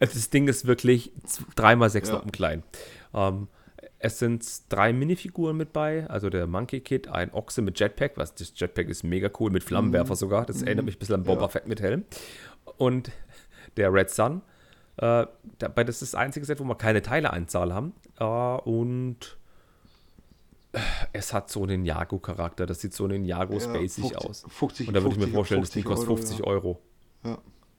[0.00, 1.12] Das Ding ist wirklich
[1.54, 2.16] dreimal sechs ja.
[2.16, 2.64] Noppen klein.
[3.14, 3.46] Ähm,
[4.04, 8.34] es sind drei Minifiguren mit bei, also der Monkey Kid, ein Ochse mit Jetpack, was
[8.34, 10.18] das Jetpack ist mega cool, mit Flammenwerfer mhm.
[10.18, 10.44] sogar.
[10.44, 11.48] Das erinnert mich ein bisschen an Boba ja.
[11.48, 12.04] Fett mit Helm.
[12.78, 13.12] Und
[13.76, 14.42] der Red Sun.
[14.96, 15.26] Äh,
[15.58, 17.94] dabei das ist das einzige Set, wo wir keine Teileanzahl haben.
[18.18, 19.38] Äh, und
[21.12, 22.66] es hat so einen Jago-Charakter.
[22.66, 24.44] Das sieht so einen Jago-spacig ja, aus.
[24.48, 26.44] 50, und da würde ich mir vorstellen, das Ding kostet 50 ja.
[26.44, 26.80] Euro.
[27.24, 27.38] Ja.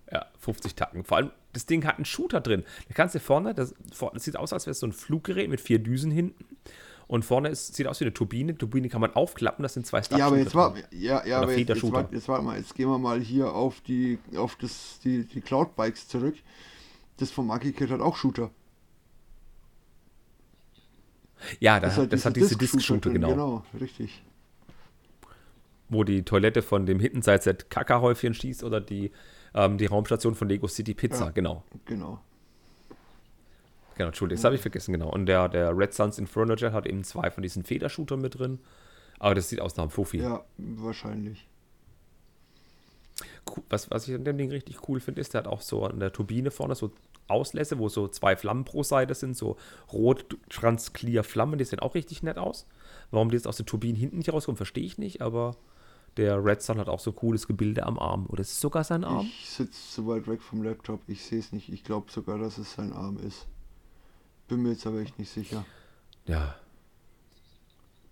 [0.09, 1.03] Ja, 50 Tacken.
[1.03, 2.63] Vor allem, das Ding hat einen Shooter drin.
[2.87, 3.73] Da kannst du vorne, das,
[4.13, 6.45] das sieht aus, als wäre es so ein Fluggerät mit vier Düsen hinten.
[7.07, 8.57] Und vorne ist, sieht aus wie eine Turbine.
[8.57, 11.55] Turbine kann man aufklappen, das sind zwei Stab Ja, aber jetzt war, ja, ja, aber
[11.55, 14.99] jetzt, jetzt, war, jetzt, warte mal, jetzt gehen wir mal hier auf die, auf das,
[15.03, 16.35] die, die Cloud-Bikes zurück.
[17.17, 18.49] Das vom Kid hat auch Shooter.
[21.59, 23.29] Ja, das, hat, das hat diese Disk-Shooter, Disk genau.
[23.29, 24.23] Genau, richtig.
[25.89, 29.11] Wo die Toilette von dem Hittenside-Set Kackerhäufchen schießt oder die
[29.53, 31.63] ähm, die Raumstation von Lego City Pizza, ja, genau.
[31.85, 32.19] Genau.
[33.95, 35.09] Genau, Entschuldigung, das habe ich vergessen, genau.
[35.09, 38.59] Und der, der Red Suns Inferno Jet hat eben zwei von diesen Federshootern mit drin.
[39.19, 40.17] Aber das sieht aus nach einem Fuffi.
[40.17, 41.47] Ja, wahrscheinlich.
[43.69, 45.99] Was, was ich an dem Ding richtig cool finde, ist, der hat auch so an
[45.99, 46.91] der Turbine vorne so
[47.27, 49.57] Auslässe, wo so zwei Flammen pro Seite sind, so
[49.91, 52.67] rot transclear Flammen, die sehen auch richtig nett aus.
[53.11, 55.55] Warum die jetzt aus der Turbine hinten nicht rauskommen, verstehe ich nicht, aber
[56.17, 58.25] der Red Sun hat auch so cooles Gebilde am Arm.
[58.27, 59.25] Oder ist es sogar sein Arm?
[59.25, 61.69] Ich sitze so weit weg vom Laptop, ich sehe es nicht.
[61.69, 63.47] Ich glaube sogar, dass es sein Arm ist.
[64.47, 65.65] Bin mir jetzt aber echt nicht sicher.
[66.25, 66.55] Ja.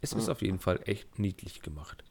[0.01, 0.17] Es ja.
[0.17, 2.03] ist auf jeden Fall echt niedlich gemacht.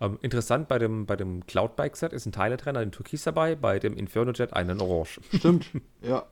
[0.00, 3.54] Ähm, interessant, bei dem, bei dem Cloud Bike Set ist ein Teiletrenner in Türkis dabei,
[3.54, 5.20] bei dem Inferno Jet einen Orange.
[5.34, 5.70] Stimmt,
[6.02, 6.26] ja.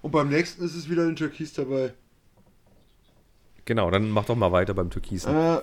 [0.00, 1.94] Und beim nächsten ist es wieder ein Türkis dabei.
[3.64, 5.34] Genau, dann mach doch mal weiter beim Türkisen.
[5.34, 5.60] Äh,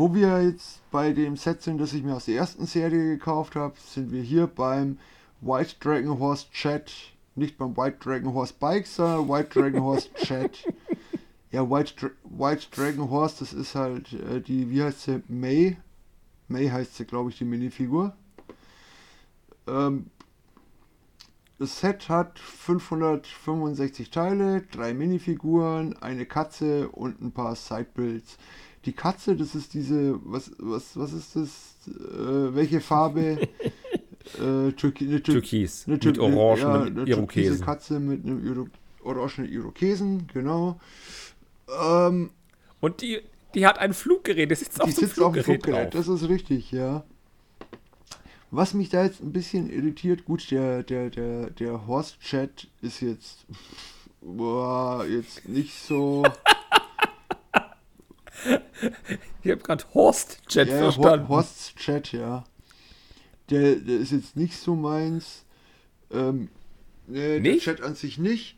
[0.00, 3.54] wo wir jetzt bei dem Set sind, das ich mir aus der ersten Serie gekauft
[3.54, 4.98] habe, sind wir hier beim
[5.42, 6.90] White Dragon Horse Chat.
[7.34, 10.64] Nicht beim White Dragon Horse Bike, sondern White Dragon Horse Chat.
[11.50, 15.22] Ja, White, Dra White Dragon Horse, das ist halt äh, die, wie heißt sie?
[15.28, 15.76] May.
[16.48, 18.16] May heißt sie, glaube ich, die Minifigur.
[19.66, 20.06] Ähm,
[21.58, 28.38] das Set hat 565 Teile, drei Minifiguren, eine Katze und ein paar Sidebuilds.
[28.86, 31.76] Die Katze, das ist diese, was, was, was ist das?
[31.86, 33.38] Äh, welche Farbe?
[34.38, 35.84] äh, Türki eine Tür Türkis.
[35.86, 37.60] Eine Tür mit orangen ja, eine Irokesen.
[37.60, 38.68] Katze mit einem Iro
[39.02, 40.78] orangen Irokesen, genau.
[41.82, 42.30] Ähm,
[42.80, 43.20] und die,
[43.54, 45.94] die hat ein Fluggerät, das sitzt auf, die sitzt Fluggerät, auf dem Fluggerät.
[45.94, 47.04] Das ist richtig, ja.
[48.50, 53.46] Was mich da jetzt ein bisschen irritiert, gut, der, der, der, der Horst-Chat ist jetzt,
[54.20, 56.24] boah, jetzt nicht so.
[59.42, 61.28] ich habe gerade Horst-Chat ja, verstanden.
[61.28, 62.44] Horst-Chat, ja.
[63.50, 65.44] Der, der ist jetzt nicht so meins.
[66.10, 66.48] Ähm,
[67.06, 68.56] nee, der Chat an sich nicht.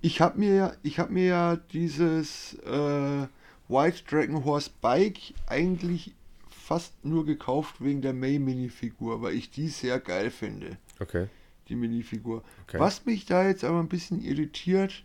[0.00, 3.26] Ich habe mir, ja, hab mir ja dieses äh,
[3.68, 6.14] White Dragon Horse Bike eigentlich
[6.48, 10.78] fast nur gekauft wegen der May-Minifigur, weil ich die sehr geil finde.
[10.98, 11.28] Okay.
[11.68, 12.42] Die Minifigur.
[12.66, 12.78] Okay.
[12.78, 15.04] Was mich da jetzt aber ein bisschen irritiert,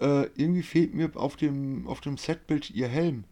[0.00, 3.24] äh, irgendwie fehlt mir auf dem, auf dem Setbild ihr Helm.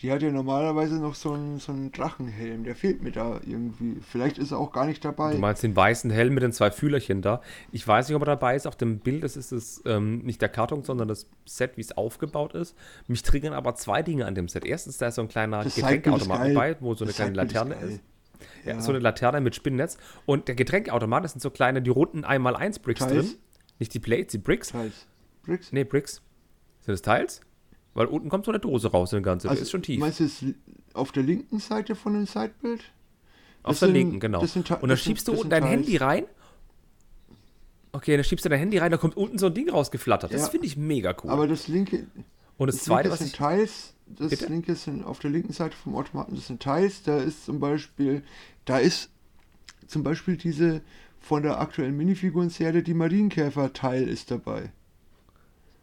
[0.00, 2.64] Die hat ja normalerweise noch so einen, so einen Drachenhelm.
[2.64, 4.00] Der fehlt mir da irgendwie.
[4.00, 5.32] Vielleicht ist er auch gar nicht dabei.
[5.32, 7.40] Du meinst den weißen Helm mit den zwei Fühlerchen da.
[7.70, 8.66] Ich weiß nicht, ob er dabei ist.
[8.66, 11.96] Auf dem Bild das ist es ähm, nicht der Karton, sondern das Set, wie es
[11.96, 12.76] aufgebaut ist.
[13.06, 14.64] Mich triggern aber zwei Dinge an dem Set.
[14.64, 17.92] Erstens, da ist so ein kleiner Getränkeautomat dabei, wo so eine das kleine Laterne ist.
[17.92, 18.00] ist.
[18.64, 18.72] Ja.
[18.74, 18.80] ja.
[18.80, 19.96] so eine Laterne mit Spinnennetz.
[20.26, 23.12] Und der Getränkeautomat, das sind so kleine, die runden 1x1 Bricks Teils?
[23.12, 23.38] drin.
[23.78, 24.68] Nicht die Plates, die Bricks.
[24.68, 25.06] Teils.
[25.42, 25.72] Bricks?
[25.72, 26.22] Nee, Bricks.
[26.80, 27.40] Sind das Teils?
[27.94, 29.48] Weil unten kommt so eine Dose raus, eine ganze.
[29.48, 30.00] Also, das ist schon tief.
[30.00, 30.44] Meinst du es
[30.94, 32.82] auf der linken Seite von dem Sidebild?
[33.62, 34.40] Auf der linken, genau.
[34.40, 36.26] und dann schiebst du unten dein Handy rein.
[37.92, 40.34] Okay, dann schiebst du dein Handy rein, da kommt unten so ein Ding rausgeflattert.
[40.34, 41.30] Das ja, finde ich mega cool.
[41.30, 42.06] Aber das linke.
[42.58, 43.32] Und das, das zweite, was ich.
[43.32, 44.46] Teils, das bitte?
[44.46, 47.02] linke sind auf der linken Seite vom Automaten, das sind Teils.
[47.04, 48.22] Da ist zum Beispiel,
[48.64, 49.10] da ist
[49.86, 50.82] zum Beispiel diese
[51.24, 54.72] von der aktuellen Minifiguren-Serie, die Marienkäfer-Teil ist dabei.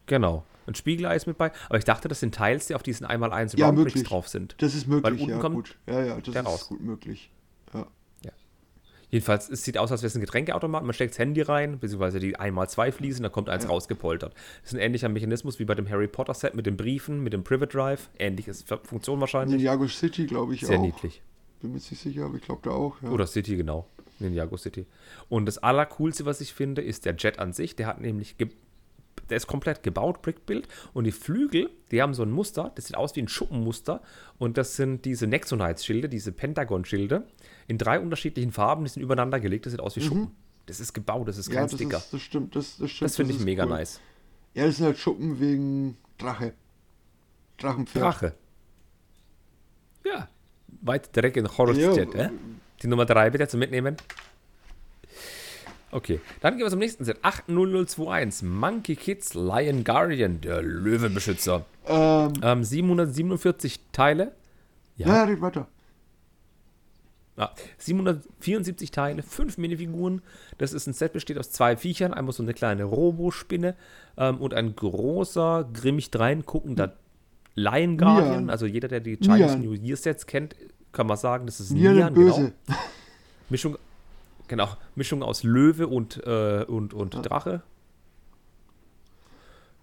[0.05, 0.45] Genau.
[0.67, 1.51] Ein Spiegeleis mit bei.
[1.67, 4.55] Aber ich dachte, das sind Teils, die auf diesen 1x1 ja, Roundbricks drauf sind.
[4.59, 5.77] Das ist möglich, Weil unten ja, kommt gut.
[5.87, 6.67] Ja, ja, das ist raus.
[6.67, 7.31] gut möglich.
[7.73, 7.87] Ja.
[8.23, 8.31] ja.
[9.09, 10.83] Jedenfalls, es sieht aus, als wäre es ein Getränkeautomat.
[10.83, 13.69] Man steckt das Handy rein, beziehungsweise die 1x2 Fliesen, da kommt eins ja.
[13.69, 14.33] rausgepoltert.
[14.61, 17.33] Das ist ein ähnlicher Mechanismus wie bei dem Harry Potter Set mit den Briefen, mit
[17.33, 18.09] dem Private Drive.
[18.19, 19.57] Ähnliches Funktion wahrscheinlich.
[19.57, 20.81] Ninjago City, glaube ich Sehr auch.
[20.83, 21.21] Sehr niedlich.
[21.61, 23.01] Bin mir nicht sicher, aber ich glaube da auch.
[23.01, 23.09] Ja.
[23.09, 23.87] Oder City, genau.
[24.21, 24.85] Ninjago City.
[25.29, 27.75] Und das Allercoolste, was ich finde, ist der Jet an sich.
[27.75, 28.35] Der hat nämlich
[29.29, 30.67] der ist komplett gebaut, Brickbuild.
[30.93, 34.01] Und die Flügel, die haben so ein Muster, das sieht aus wie ein Schuppenmuster.
[34.37, 37.25] Und das sind diese Nexonites-Schilde, diese Pentagon-Schilde,
[37.67, 40.05] in drei unterschiedlichen Farben, die sind übereinander gelegt, das sieht aus wie mhm.
[40.05, 40.31] Schuppen.
[40.65, 41.97] Das ist gebaut, das ist kein ja, das Sticker.
[41.97, 43.69] Ist, das stimmt, das, das Das finde ich mega cool.
[43.69, 43.99] nice.
[44.53, 46.53] Ja, das sind halt Schuppen wegen Drache.
[47.57, 48.03] Drachenpferd.
[48.03, 48.35] Drache.
[50.05, 50.27] Ja.
[50.81, 52.25] Weit direkt in Horror-Jet, ja.
[52.25, 52.29] äh?
[52.81, 53.97] Die Nummer drei bitte zum Mitnehmen.
[55.91, 57.17] Okay, dann gehen wir zum nächsten Set.
[57.21, 61.65] 80021, Monkey Kids Lion Guardian, der Löwenbeschützer.
[61.85, 64.31] Ähm, ähm, 747 Teile.
[64.95, 65.67] Ja, ja red weiter.
[67.35, 70.21] Ah, 774 Teile, 5 Minifiguren.
[70.57, 72.13] Das ist ein Set, besteht aus zwei Viechern.
[72.13, 73.75] Einmal so eine kleine Robospinne
[74.17, 76.95] ähm, und ein großer, grimmig dreinguckender
[77.55, 78.29] Lion Guardian.
[78.31, 78.49] Nian.
[78.49, 79.61] Also jeder, der die Chinese Nian.
[79.61, 80.55] New Year Sets kennt,
[80.91, 82.53] kann man sagen, das ist Nian, Nian Böse.
[82.65, 82.79] Genau.
[83.49, 83.77] Mischung
[84.51, 87.21] Genau, Mischung aus Löwe und, äh, und, und ja.
[87.21, 87.61] Drache.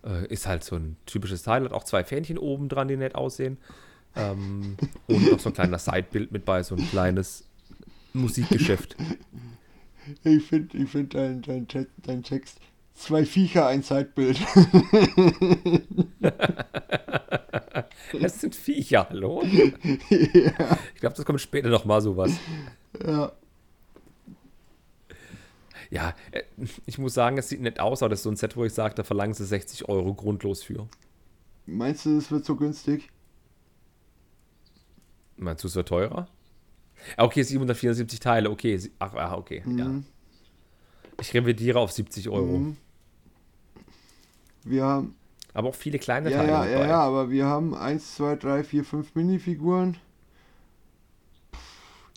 [0.05, 3.15] Äh, ist halt so ein typisches Teil, hat auch zwei Fähnchen oben dran, die nett
[3.15, 3.57] aussehen.
[4.15, 7.47] Ähm, und noch so ein kleiner Sidebild mit bei, so ein kleines
[8.13, 8.95] Musikgeschäft.
[10.23, 12.61] Ich finde ich find dein, dein, dein Text.
[12.99, 14.39] Zwei Viecher, ein Sidebild.
[18.21, 19.43] das sind Viecher, hallo?
[20.11, 20.79] Ja.
[20.95, 22.33] Ich glaube, das kommt später noch mal sowas.
[23.05, 23.33] Ja
[25.91, 26.43] ja, äh,
[26.87, 28.75] ich muss sagen, es sieht nett aus, aber das ist so ein Set, wo ich
[28.75, 30.89] sage, da verlangen sie 60 Euro grundlos für.
[31.67, 33.11] Meinst du, es wird so günstig?
[35.37, 36.29] Meinst du, es wird teurer?
[37.17, 38.81] Ah, okay, 774 Teile, okay.
[38.99, 39.79] Ach, ah, okay, mhm.
[39.79, 39.91] ja.
[41.21, 42.59] Ich revidiere auf 70 Euro.
[42.59, 42.77] Mhm.
[44.69, 45.15] Wir haben.
[45.55, 46.51] Aber auch viele kleine ja, Teile.
[46.51, 49.97] Ja, ja, ja, aber wir haben 1, 2, 3, 4, 5 Minifiguren.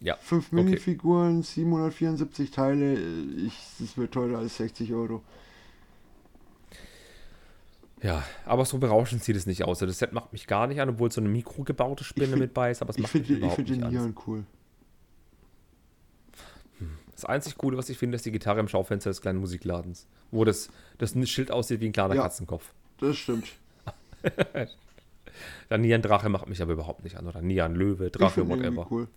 [0.02, 0.18] Ja.
[0.20, 1.48] Fünf Minifiguren, okay.
[1.48, 3.00] 774 Teile.
[3.38, 5.22] Ich, das wird teurer als 60 Euro.
[8.02, 9.78] Ja, aber so berauschend sieht es nicht aus.
[9.80, 12.72] Das Set macht mich gar nicht an, obwohl so eine mikrogebaute Spinne find, mit bei
[12.72, 14.44] ist, aber es macht find, mich überhaupt Ich finde den Nian cool.
[17.22, 20.44] Das einzig Coole, was ich finde, ist die Gitarre im Schaufenster des kleinen Musikladens, wo
[20.44, 22.74] das, das Schild aussieht wie ein kleiner ja, Katzenkopf.
[23.00, 23.48] Das stimmt.
[25.70, 27.28] Der Nian Drache macht mich aber überhaupt nicht an.
[27.28, 28.88] Oder Nian Löwe, Drache, whatever.
[28.90, 29.08] Cool.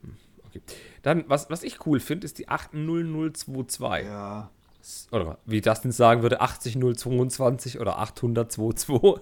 [0.00, 0.62] Hm, okay.
[1.02, 4.06] Dann, was, was ich cool finde, ist die 80022.
[4.06, 4.50] Ja.
[5.12, 9.20] Oder wie Dustin sagen würde, 80022 oder 80022.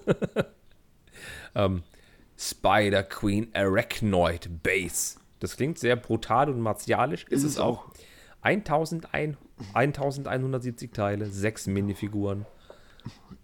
[1.57, 1.83] ähm,
[2.39, 5.17] Spider Queen Arachnoid Base.
[5.41, 7.25] Das klingt sehr brutal und martialisch.
[7.25, 7.87] Ist, ist es auch.
[8.43, 9.13] 1100,
[9.75, 12.47] 1170 Teile, sechs Minifiguren.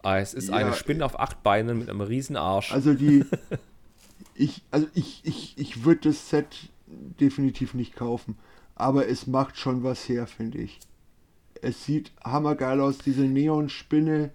[0.02, 2.72] Ah, es ist ja, eine Spinne auf acht Beinen mit einem riesen Arsch.
[2.72, 3.24] Also die.
[4.34, 8.36] ich, also ich, ich, ich würde das Set definitiv nicht kaufen.
[8.74, 10.80] Aber es macht schon was her, finde ich.
[11.60, 14.30] Es sieht hammergeil aus, diese Neonspinne.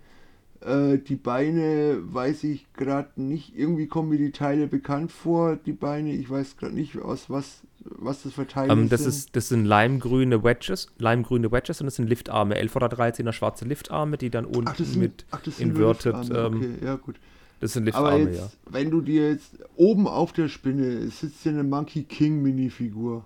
[0.68, 3.55] Äh, die Beine weiß ich gerade nicht.
[3.55, 6.13] Irgendwie kommen mir die Teile bekannt vor, die Beine.
[6.13, 9.09] Ich weiß gerade nicht, aus was, was das um, ähm, das sind.
[9.09, 12.55] Ist, das sind limegrüne Wedges, limegrüne Wedges und das sind Liftarme.
[12.55, 16.15] 11 oder 13er schwarze Liftarme, die dann unten ach, sind, mit ach, inverted.
[16.32, 17.15] Ähm, okay, ja, gut.
[17.61, 18.49] Das sind Liftarme, Aber jetzt, ja.
[18.70, 23.24] Wenn du dir jetzt oben auf der Spinne sitzt ja eine Monkey King Minifigur.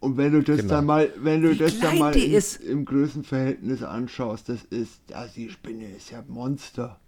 [0.00, 0.74] Und wenn du das genau.
[0.74, 5.34] dann mal, wenn du Wie das dann mal in, im Größenverhältnis anschaust, das ist, also
[5.34, 7.00] die Spinne ist ja Monster.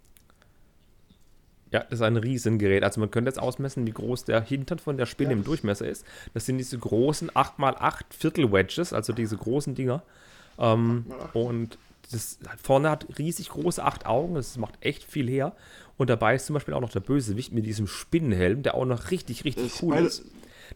[1.71, 2.83] Ja, das ist ein Riesengerät.
[2.83, 5.87] Also man könnte jetzt ausmessen, wie groß der Hintern von der Spinne ja, im Durchmesser
[5.87, 6.05] ist.
[6.33, 10.03] Das sind diese großen 8x8 Viertel-Wedges, also diese großen Dinger.
[10.59, 11.77] Ähm, und
[12.11, 15.55] das vorne hat riesig große acht Augen, das macht echt viel her.
[15.97, 19.11] Und dabei ist zum Beispiel auch noch der Bösewicht mit diesem Spinnenhelm, der auch noch
[19.11, 20.25] richtig, richtig das cool ist.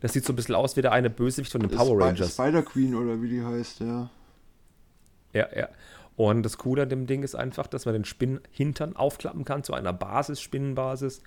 [0.01, 2.33] Das sieht so ein bisschen aus wie der eine Bösewicht von den Power Rangers.
[2.33, 4.09] Spider Queen oder wie die heißt, ja.
[5.33, 5.69] Ja, ja.
[6.15, 9.73] Und das Coole an dem Ding ist einfach, dass man den Spinnenhintern aufklappen kann zu
[9.73, 11.21] einer Basis, Spinnenbasis.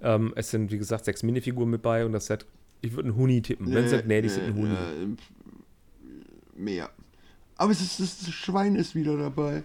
[0.00, 2.46] Ähm, es sind, wie gesagt, sechs Minifiguren mit bei und das Set,
[2.80, 3.66] ich würde einen Huni tippen.
[3.66, 4.74] Nee, Wenn es nee, nee, sind ein Huni.
[4.74, 5.16] Nee,
[6.54, 6.90] mehr.
[7.56, 9.64] Aber es ist, das Schwein ist wieder dabei.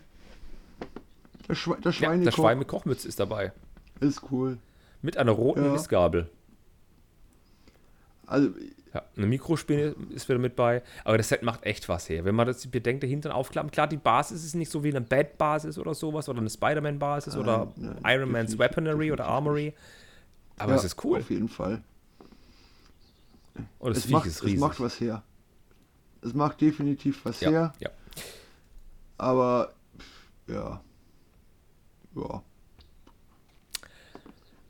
[1.47, 3.51] Der, Schwe der Schweine ja, der Schwein mit Kochmütze ist dabei.
[3.99, 4.57] Ist cool.
[5.03, 5.71] Mit einer roten ja.
[5.71, 6.29] Mistgabel.
[8.25, 8.49] Also,
[8.93, 12.25] ja, eine Mikrospinne ist wieder mit bei, aber das Set macht echt was her.
[12.25, 15.01] Wenn man das bedenkt, der Hintern aufklappen, klar, die Basis ist nicht so wie eine
[15.01, 19.73] Bad-Basis oder sowas oder eine Spider-Man-Basis oder nein, Iron Man's Weaponry oder Armory.
[20.57, 21.19] Aber ja, es ist cool.
[21.19, 21.81] Auf jeden Fall.
[23.79, 24.55] Und das es, macht, ist riesig.
[24.55, 25.23] es macht was her.
[26.21, 27.73] Es macht definitiv was ja, her.
[27.79, 27.89] Ja.
[29.17, 29.73] Aber,
[30.47, 30.81] ja.
[32.15, 32.43] Ja.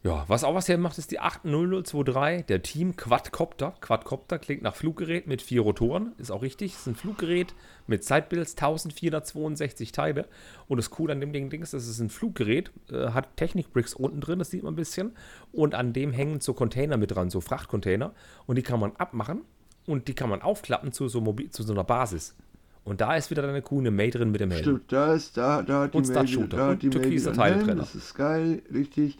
[0.03, 3.73] Ja, was auch was hier macht, ist die 80023, der Team Quadcopter.
[3.79, 6.73] Quadcopter klingt nach Fluggerät mit vier Rotoren, ist auch richtig.
[6.73, 7.55] Es ist ein Fluggerät
[7.87, 10.27] mit Zeitbilds 1462 Teile.
[10.67, 14.19] Und das Coole an dem Ding ist, dass es ein Fluggerät, äh, hat Technikbricks unten
[14.19, 15.13] drin, das sieht man ein bisschen.
[15.53, 18.13] Und an dem hängen so Container mit dran, so Frachtcontainer.
[18.45, 19.43] Und die kann man abmachen
[19.85, 22.35] und die kann man aufklappen zu so, Mobil zu so einer Basis.
[22.83, 24.63] Und da ist wieder deine coole May drin mit dem Helm.
[24.63, 28.13] Stimmt, da ist, da, da hat die und May, da die May Teile Das ist
[28.15, 29.17] geil, richtig.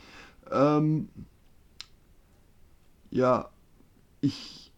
[0.54, 1.10] Ähm,
[3.12, 3.50] ja,
[4.22, 4.72] ich,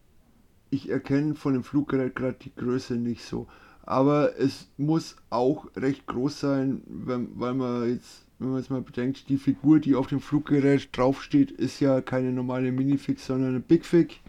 [0.70, 3.46] ich erkenne von dem Fluggerät gerade die Größe nicht so.
[3.82, 8.82] Aber es muss auch recht groß sein, wenn, weil man jetzt, wenn man jetzt mal
[8.82, 13.60] bedenkt, die Figur, die auf dem Fluggerät draufsteht, ist ja keine normale Minifix, sondern eine
[13.60, 14.20] Bigfig.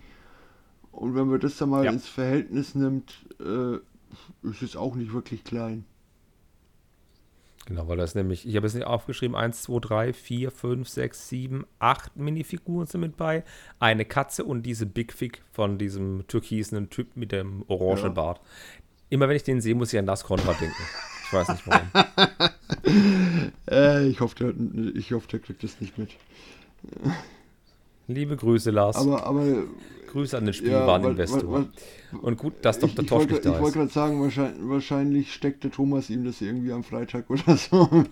[0.92, 1.92] Und wenn man das dann mal ja.
[1.92, 3.78] ins Verhältnis nimmt, äh,
[4.48, 5.86] ist es auch nicht wirklich klein.
[7.68, 11.28] Genau, weil das nämlich, ich habe es nicht aufgeschrieben, 1, 2, 3, 4, 5, 6,
[11.28, 13.44] 7, 8 Minifiguren sind mit bei.
[13.78, 18.10] Eine Katze und diese Big Fig von diesem türkisen Typ mit dem orangen ja.
[18.10, 18.40] Bart.
[19.10, 20.82] Immer wenn ich den sehe, muss ich an das Konrad denken.
[21.26, 21.92] Ich weiß nicht warum.
[23.70, 26.12] äh, ich, hoffe, der, ich hoffe, der kriegt das nicht mit.
[28.08, 28.96] Liebe Grüße, Lars.
[28.96, 29.44] Aber, aber
[30.08, 31.60] Grüße an den Spielwareninvestor.
[31.60, 33.04] Ja, Und gut, dass Dr.
[33.04, 33.56] Ich, Tosch nicht da ist.
[33.56, 37.58] Ich wollte gerade sagen, wahrscheinlich, wahrscheinlich steckt der Thomas ihm das irgendwie am Freitag oder
[37.58, 37.90] so.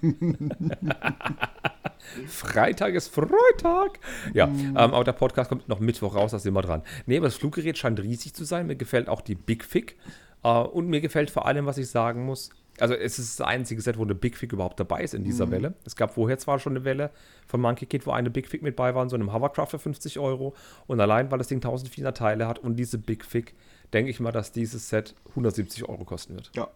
[2.27, 3.99] Freitag ist Freitag.
[4.33, 4.69] Ja, mhm.
[4.69, 6.83] ähm, aber der Podcast kommt noch Mittwoch raus, da sind wir dran.
[7.05, 8.67] Nee, aber das Fluggerät scheint riesig zu sein.
[8.67, 9.95] Mir gefällt auch die Big Fig.
[10.43, 13.81] Äh, und mir gefällt vor allem, was ich sagen muss, also es ist das einzige
[13.81, 15.51] Set, wo eine Big Fig überhaupt dabei ist in dieser mhm.
[15.51, 15.73] Welle.
[15.85, 17.11] Es gab vorher zwar schon eine Welle
[17.47, 19.79] von Monkey Kid, wo eine Big Fig mit bei war, in so einem Hovercraft für
[19.79, 20.53] 50 Euro.
[20.87, 23.53] Und allein, weil das Ding 1400 Teile hat und diese Big Fig,
[23.93, 26.51] denke ich mal, dass dieses Set 170 Euro kosten wird.
[26.55, 26.67] Ja.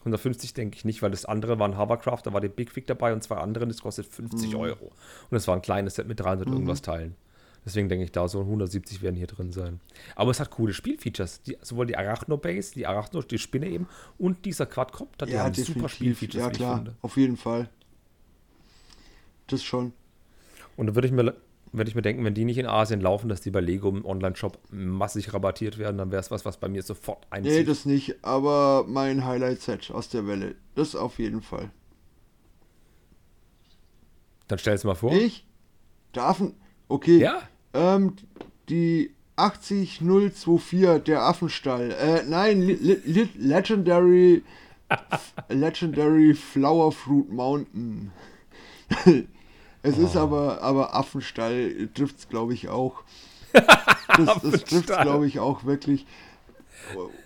[0.00, 2.86] 150 denke ich nicht, weil das andere war ein Hovercraft, da war die Big Fig
[2.86, 4.56] dabei und zwei andere, das kostet 50 mhm.
[4.58, 4.92] Euro.
[5.30, 6.52] Und es war ein kleines Set mit 300 mhm.
[6.54, 7.16] irgendwas Teilen.
[7.64, 9.80] Deswegen denke ich, da so 170 werden hier drin sein.
[10.16, 11.42] Aber es hat coole Spielfeatures.
[11.42, 13.88] Die, sowohl die Arachno-Base, die Arachno, die Spinne eben
[14.18, 16.42] und dieser Quadcopter, die ja, haben super Spielfeatures.
[16.42, 17.70] Ja, klar, auf jeden Fall.
[19.46, 19.92] Das schon.
[20.76, 21.34] Und da würde ich mir
[21.76, 24.04] wenn ich mir denken, wenn die nicht in Asien laufen, dass die bei Lego im
[24.04, 27.52] Online-Shop massig rabattiert werden, dann wäre es was, was bei mir sofort einzieht.
[27.52, 31.70] Nee, das nicht, aber mein Highlight-Set aus der Welle, das auf jeden Fall.
[34.46, 35.12] Dann stell es mal vor.
[35.12, 35.44] Ich?
[36.12, 36.42] Darf,
[36.86, 37.18] okay.
[37.18, 37.42] Ja.
[37.74, 38.14] Ähm,
[38.68, 41.90] die 80024, der Affenstall.
[41.90, 44.42] Äh, nein, Le Le Legendary
[45.48, 48.12] Legendary Flower Fruit Mountain.
[49.82, 50.04] es oh.
[50.04, 53.02] ist aber, aber Affenstall trifft es, glaube ich, auch.
[54.16, 56.06] Das, das trifft es, glaube ich, auch wirklich.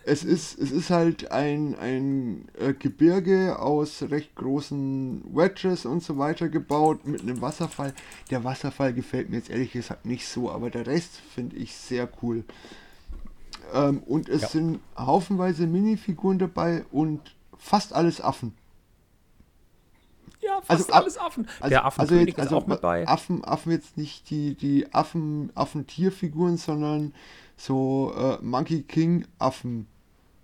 [0.04, 6.18] Es ist, es ist halt ein, ein äh, Gebirge aus recht großen Wedges und so
[6.18, 7.94] weiter gebaut mit einem Wasserfall.
[8.30, 12.08] Der Wasserfall gefällt mir jetzt ehrlich gesagt nicht so, aber der Rest finde ich sehr
[12.22, 12.44] cool.
[13.74, 14.48] Ähm, und es ja.
[14.48, 18.54] sind haufenweise Minifiguren dabei und fast alles Affen.
[20.40, 21.48] Ja, fast also, alles Affen.
[21.60, 23.06] Also, der Affenkönig also jetzt, also ist auch mit bei.
[23.06, 27.12] Affen, Affen jetzt nicht die, die Affen, Affentierfiguren, sondern
[27.58, 29.86] so äh, Monkey King Affen.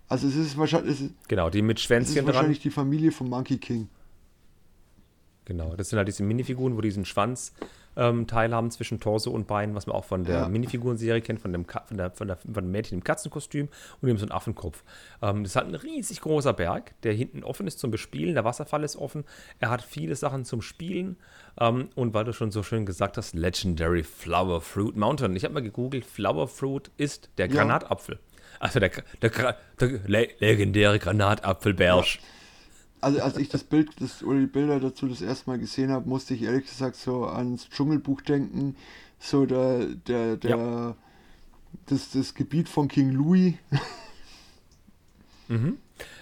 [0.07, 0.93] Also es ist wahrscheinlich.
[0.93, 2.27] Es ist, genau, die mit Schwänzchen dran.
[2.27, 3.87] wahrscheinlich die Familie von Monkey King.
[5.45, 7.53] Genau, das sind halt diese Minifiguren, wo diesen Schwanz
[7.95, 10.49] ähm, haben zwischen Torso und Beinen, was man auch von der ja.
[10.49, 13.69] Minifiguren-Serie kennt, von dem, von, der, von, der, von dem Mädchen im Katzenkostüm
[14.01, 14.83] und eben so ein Affenkopf.
[15.21, 18.83] Ähm, das hat ein riesig großer Berg, der hinten offen ist zum Bespielen, der Wasserfall
[18.83, 19.25] ist offen,
[19.59, 21.17] er hat viele Sachen zum Spielen
[21.59, 25.35] ähm, und weil du schon so schön gesagt hast, Legendary Flower Fruit Mountain.
[25.35, 28.15] Ich habe mal gegoogelt, Flower Fruit ist der Granatapfel.
[28.15, 28.21] Ja.
[28.59, 28.91] Also der,
[29.21, 29.99] der, der,
[30.39, 32.05] legendäre Granatapfelberg.
[32.05, 32.19] Ja
[33.01, 36.07] also als ich das Bild das, oder die Bilder dazu das erste Mal gesehen habe,
[36.07, 38.75] musste ich ehrlich gesagt so ans Dschungelbuch denken.
[39.19, 40.95] So der, der, der, ja.
[41.87, 43.55] das, das Gebiet von King Louis.
[45.47, 45.77] mhm.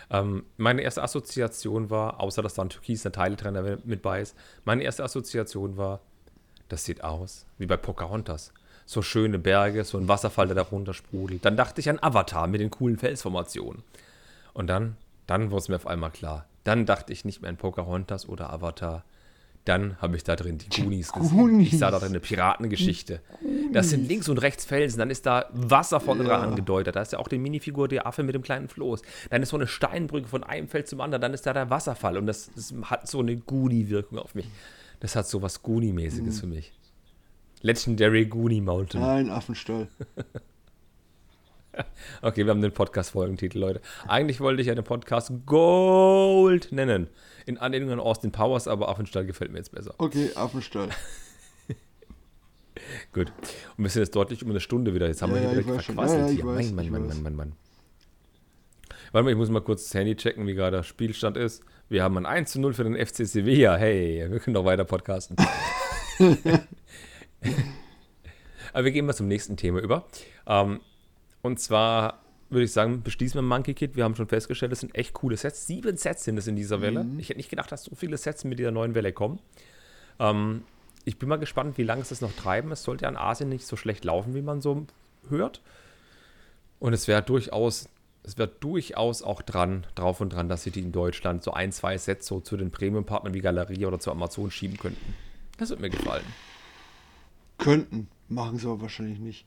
[0.10, 4.84] ähm, meine erste Assoziation war, außer dass da ein türkiser Teiletrenner mit bei ist, meine
[4.84, 6.02] erste Assoziation war,
[6.70, 8.52] das sieht aus wie bei Pocahontas.
[8.86, 11.46] So schöne Berge, so ein Wasserfall, der da runter sprudelt.
[11.46, 13.84] Dann dachte ich an Avatar mit den coolen Felsformationen.
[14.54, 16.46] Und dann, dann wurde es mir auf einmal klar.
[16.64, 19.04] Dann dachte ich nicht mehr an Pocahontas oder Avatar.
[19.66, 21.60] Dann habe ich da drin die Goonies gesehen.
[21.62, 23.22] Ich sah da drin eine Piratengeschichte.
[23.72, 25.00] Das sind links und rechts Felsen.
[25.00, 26.30] Dann ist da Wasser vorne ja.
[26.30, 26.98] dran angedeutet.
[26.98, 29.02] Da ist ja auch die Minifigur der Affe mit dem kleinen Floß.
[29.30, 31.22] Dann ist so eine Steinbrücke von einem Feld zum anderen.
[31.22, 32.18] Dann ist da der Wasserfall.
[32.18, 34.50] Und das, das hat so eine Goonie-Wirkung auf mich.
[35.00, 36.40] Das hat so was Goonie-mäßiges mhm.
[36.40, 36.74] für mich.
[37.62, 39.02] Legendary Goonie Mountain.
[39.02, 39.88] Ein Affenstall.
[42.22, 43.82] Okay, wir haben den Podcast-Folgentitel, Leute.
[44.08, 47.08] Eigentlich wollte ich ja den Podcast Gold nennen.
[47.46, 49.94] In Anlehnung an Austin Powers, aber Affenstall gefällt mir jetzt besser.
[49.98, 50.90] Okay, Affenstall.
[53.14, 53.32] Gut.
[53.78, 55.08] Und wir sind jetzt deutlich um eine Stunde wieder.
[55.08, 56.32] Jetzt haben ja, wir hier ja, direkt verquasselt.
[56.32, 57.54] Ja, ja, Mann, Mann, Mann, Mann, Mann, Mann.
[59.12, 61.64] Warte mal, ich muss mal kurz das Handy checken, wie gerade der Spielstand ist.
[61.88, 63.76] Wir haben ein 1 zu 0 für den FC Sevilla.
[63.76, 65.38] Hey, wir können noch weiter podcasten.
[68.74, 70.08] Aber wir gehen mal zum nächsten Thema über.
[70.48, 70.80] Ähm,
[71.44, 73.96] und zwar würde ich sagen, beschließen wir Monkey Kid.
[73.96, 75.68] Wir haben schon festgestellt, das sind echt coole Sets.
[75.68, 77.04] Sieben Sets sind es in dieser Welle.
[77.04, 77.20] Mhm.
[77.20, 79.40] Ich hätte nicht gedacht, dass so viele Sets mit dieser neuen Welle kommen.
[80.20, 80.64] Ähm,
[81.06, 82.72] ich bin mal gespannt, wie lange es das noch treiben.
[82.72, 84.86] Es sollte ja in Asien nicht so schlecht laufen, wie man so
[85.30, 85.62] hört.
[86.80, 87.90] Und es wäre durchaus,
[88.24, 91.72] es wäre durchaus auch dran, drauf und dran, dass sie die in Deutschland so ein,
[91.72, 95.14] zwei Sets so zu den Premium-Partnern wie Galerie oder zu Amazon schieben könnten.
[95.58, 96.26] Das wird mir gefallen.
[97.58, 99.46] Könnten, machen sie aber wahrscheinlich nicht.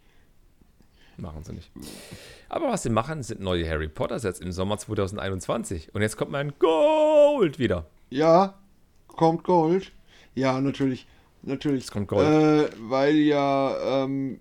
[1.18, 1.70] Machen sie nicht.
[2.48, 5.94] Aber was sie machen, sind neue Harry Potter Sets im Sommer 2021.
[5.94, 7.86] Und jetzt kommt mein Gold wieder.
[8.10, 8.54] Ja,
[9.08, 9.92] kommt Gold.
[10.34, 11.06] Ja, natürlich.
[11.42, 11.84] Natürlich.
[11.84, 12.26] Es kommt Gold.
[12.26, 14.40] Äh, weil ja, ähm,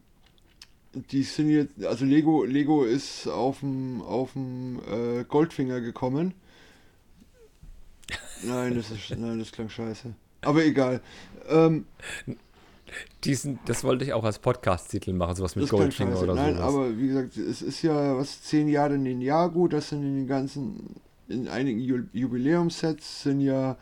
[0.93, 6.34] die sind jetzt, also Lego, Lego ist auf dem äh, Goldfinger gekommen.
[8.43, 10.13] Nein, das ist, nein, das klang scheiße.
[10.41, 11.01] Aber egal.
[11.47, 11.86] Ähm,
[13.23, 16.41] diesen, das wollte ich auch als Podcast-Titel machen, sowas mit Goldfinger oder so.
[16.41, 16.67] Nein, sowas.
[16.67, 20.27] aber wie gesagt, es ist ja was zehn Jahre in Ninjago, das sind in den
[20.27, 20.95] ganzen,
[21.27, 21.79] in einigen
[22.13, 23.77] Jubiläumssets sind ja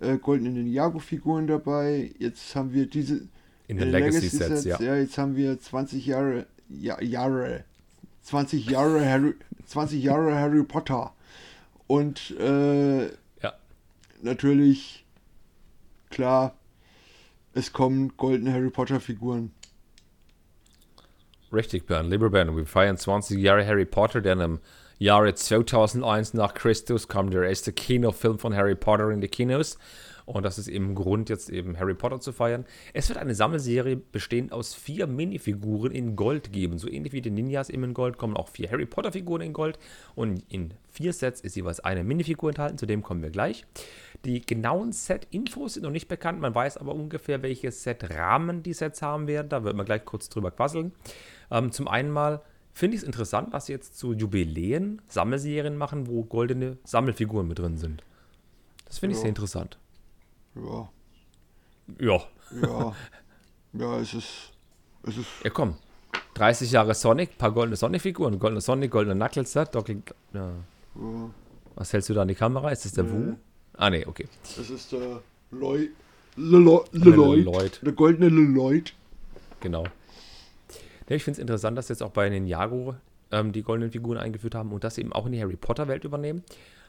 [0.00, 2.12] äh, goldene Ninjago-Figuren dabei.
[2.18, 3.22] Jetzt haben wir diese
[3.68, 4.80] in den Legacy-Sets, Legacy ja.
[4.80, 4.96] ja.
[4.96, 7.64] Jetzt haben wir 20 Jahre, ja, Jahre,
[8.22, 9.34] 20 Jahre Harry,
[9.66, 11.14] 20 Jahre Harry Potter.
[11.86, 13.52] Und äh, ja.
[14.22, 15.04] natürlich,
[16.10, 16.54] klar,
[17.54, 19.52] es kommen goldene Harry Potter Figuren.
[21.52, 22.10] Richtig, Bernd.
[22.10, 24.60] Lieber Bernd, wir feiern 20 Jahre Harry Potter, denn im
[24.98, 29.78] Jahre 2001 nach Christus kam der erste Kinofilm von Harry Potter in die Kinos.
[30.26, 32.64] Und das ist eben Grund, jetzt eben Harry Potter zu feiern.
[32.92, 36.78] Es wird eine Sammelserie bestehend aus vier Minifiguren in Gold geben.
[36.78, 39.78] So ähnlich wie die Ninjas eben in Gold kommen auch vier Harry Potter-Figuren in Gold.
[40.14, 42.78] Und in vier Sets ist jeweils eine Minifigur enthalten.
[42.78, 43.64] Zu dem kommen wir gleich.
[44.24, 46.40] Die genauen Set-Infos sind noch nicht bekannt.
[46.40, 49.48] Man weiß aber ungefähr, welche Set-Rahmen die Sets haben werden.
[49.48, 50.92] Da wird man gleich kurz drüber quasseln.
[51.50, 52.42] Ähm, zum einen mal
[52.72, 57.58] finde ich es interessant, dass sie jetzt zu Jubiläen Sammelserien machen, wo goldene Sammelfiguren mit
[57.58, 58.02] drin sind.
[58.86, 59.78] Das finde ich sehr interessant.
[60.54, 60.88] Ja.
[61.98, 62.20] Ja.
[62.62, 62.96] Ja.
[63.72, 64.52] Ja, es ist.
[65.04, 65.28] Es ist.
[65.42, 65.76] Ja, komm.
[66.34, 70.02] 30 Jahre Sonic, paar goldene Sonic-Figuren, goldene Sonic, goldene Knuckles, Doppel.
[70.32, 70.50] Ja.
[70.94, 71.30] ja.
[71.74, 72.70] Was hältst du da an die Kamera?
[72.70, 73.32] Ist das der nee.
[73.32, 73.36] Wu?
[73.74, 74.28] Ah, nee, okay.
[74.56, 75.90] Das ist der Lloyd.
[76.36, 77.80] Lloyd.
[77.82, 78.94] Der goldene Lloyd.
[79.60, 79.84] Genau.
[81.08, 82.94] Ja, ich finde es interessant, dass jetzt auch bei Ninjago
[83.30, 86.42] ähm, die goldenen Figuren eingeführt haben und das eben auch in die Harry Potter-Welt übernehmen.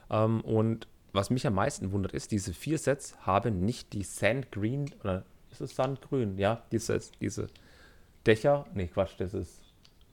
[0.10, 4.52] Ähm, und was mich am meisten wundert, ist, diese vier Sets haben nicht die Sand
[4.52, 6.38] Green, oder ist es Sandgrün?
[6.38, 7.48] Ja, dieses, diese
[8.26, 9.62] Dächer, nee, Quatsch, das ist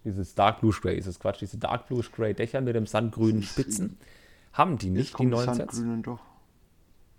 [0.04, 3.42] dieses Dark Blue Gray, ist es Quatsch, diese Dark Blue Gray Dächer mit dem sandgrünen
[3.42, 3.98] Spitzen,
[4.52, 5.82] haben die nicht, die neuen Sets.
[6.02, 6.20] doch.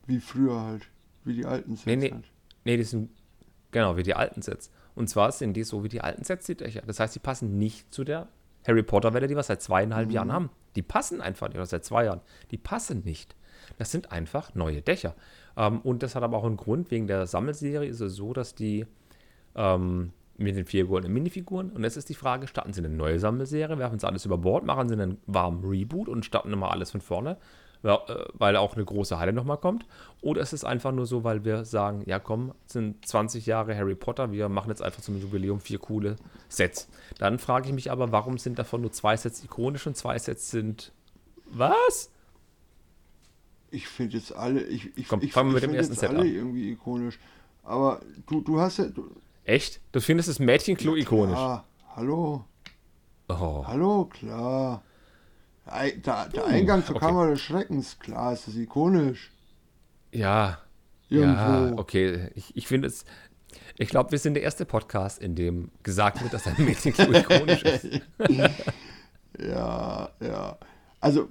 [0.05, 0.87] Wie früher halt,
[1.23, 1.85] wie die alten Sets.
[1.85, 2.31] Nee, nee, halt.
[2.65, 3.09] nee, die sind,
[3.71, 4.71] genau, wie die alten Sets.
[4.93, 6.81] Und zwar sind die so wie die alten Sets, die Dächer.
[6.85, 8.27] Das heißt, die passen nicht zu der
[8.67, 10.13] Harry Potter-Welle, die wir seit zweieinhalb mhm.
[10.13, 10.49] Jahren haben.
[10.75, 12.21] Die passen einfach nicht, oder seit zwei Jahren.
[12.51, 13.35] Die passen nicht.
[13.77, 15.15] Das sind einfach neue Dächer.
[15.57, 18.55] Ähm, und das hat aber auch einen Grund, wegen der Sammelserie ist es so, dass
[18.55, 18.85] die
[19.55, 23.19] ähm, mit den vier goldenen Minifiguren, und jetzt ist die Frage, starten sie eine neue
[23.19, 26.91] Sammelserie, werfen sie alles über Bord, machen sie einen warmen Reboot und starten immer alles
[26.91, 27.37] von vorne,
[27.83, 27.95] äh,
[28.33, 29.85] weil auch eine große Halle nochmal kommt?
[30.21, 33.95] Oder ist es einfach nur so, weil wir sagen, ja komm, sind 20 Jahre Harry
[33.95, 36.15] Potter, wir machen jetzt einfach zum Jubiläum vier coole
[36.49, 36.89] Sets.
[37.19, 40.51] Dann frage ich mich aber, warum sind davon nur zwei Sets ikonisch und zwei Sets
[40.51, 40.91] sind
[41.45, 42.11] was?
[43.71, 46.19] Ich finde jetzt alle, ich, ich, Komm, ich, fangen wir mit dem ersten Set alle
[46.19, 46.27] an.
[46.27, 47.17] irgendwie ikonisch.
[47.63, 48.85] Aber du, du hast ja.
[48.85, 49.09] Du,
[49.45, 49.81] Echt?
[49.91, 51.37] Du findest das Mädchenklo ja, ikonisch?
[51.37, 51.65] Ja,
[51.95, 52.45] hallo.
[53.29, 53.65] Oh.
[53.65, 54.83] Hallo, klar.
[55.65, 57.05] Der, der Eingang zur okay.
[57.05, 59.31] Kammer des Schreckens, klar, ist das ikonisch.
[60.11, 60.59] Ja.
[61.09, 61.39] Irgendwo.
[61.39, 62.29] Ja, okay.
[62.35, 63.05] Ich, ich finde es.
[63.77, 67.63] Ich glaube, wir sind der erste Podcast, in dem gesagt wird, dass ein Mädchenklo ikonisch
[67.63, 67.87] ist.
[69.39, 70.57] ja, ja.
[71.01, 71.29] Also,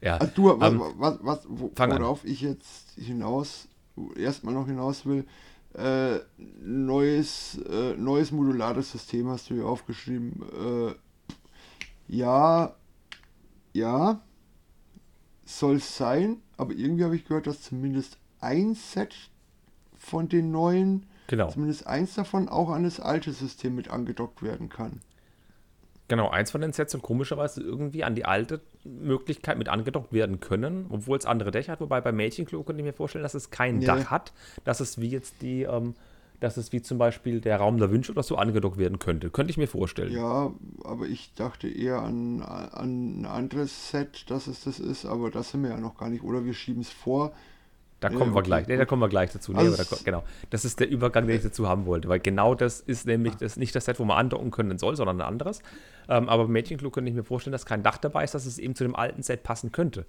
[0.00, 2.30] ja, also du, was, um, was, was, wo, worauf an.
[2.30, 3.68] ich jetzt hinaus,
[4.16, 5.26] erstmal noch hinaus will,
[5.74, 6.18] äh,
[6.60, 10.42] neues, äh, neues modulares System hast du hier aufgeschrieben.
[10.52, 10.94] Äh,
[12.08, 12.74] ja,
[13.72, 14.20] ja,
[15.44, 19.14] soll es sein, aber irgendwie habe ich gehört, dass zumindest ein Set
[19.96, 21.48] von den neuen, genau.
[21.50, 25.00] zumindest eins davon auch an das alte System mit angedockt werden kann.
[26.08, 30.40] Genau, eins von den Sets und komischerweise irgendwie an die alte Möglichkeit mit angedockt werden
[30.40, 31.80] können, obwohl es andere Dächer hat.
[31.80, 33.86] Wobei bei Mädchenklo könnte ich mir vorstellen, dass es kein nee.
[33.86, 34.32] Dach hat,
[34.64, 35.94] dass es wie jetzt die, ähm,
[36.40, 39.30] dass es wie zum Beispiel der Raum der Wünsche oder so angedockt werden könnte.
[39.30, 40.12] Könnte ich mir vorstellen.
[40.12, 40.52] Ja,
[40.84, 45.52] aber ich dachte eher an, an ein anderes Set, dass es das ist, aber das
[45.52, 46.24] sind wir ja noch gar nicht.
[46.24, 47.32] Oder wir schieben es vor.
[48.02, 48.66] Da kommen ja, wir gleich.
[48.66, 49.52] Nee, da kommen wir gleich dazu.
[49.52, 50.24] Nee, also da, genau.
[50.50, 53.56] Das ist der Übergang, den ich dazu haben wollte, weil genau das ist nämlich das
[53.56, 55.60] nicht das Set, wo man andocken können soll, sondern ein anderes.
[56.08, 58.58] Ähm, aber beim Mädchenklo könnte ich mir vorstellen, dass kein Dach dabei ist, dass es
[58.58, 60.04] eben zu dem alten Set passen könnte.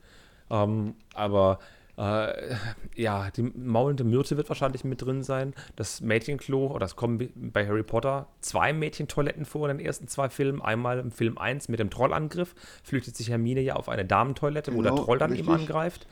[0.50, 1.60] Ähm, aber
[1.98, 2.56] äh,
[2.96, 5.54] ja, die maulende Myrte wird wahrscheinlich mit drin sein.
[5.76, 10.30] Das Mädchenklo, oder es kommen bei Harry Potter zwei Mädchentoiletten vor in den ersten zwei
[10.30, 10.62] Filmen.
[10.62, 14.80] Einmal im Film 1 mit dem Trollangriff flüchtet sich Hermine ja auf eine Damentoilette, genau,
[14.80, 15.48] wo der genau, Troll dann richtig.
[15.48, 16.08] ihm angreift.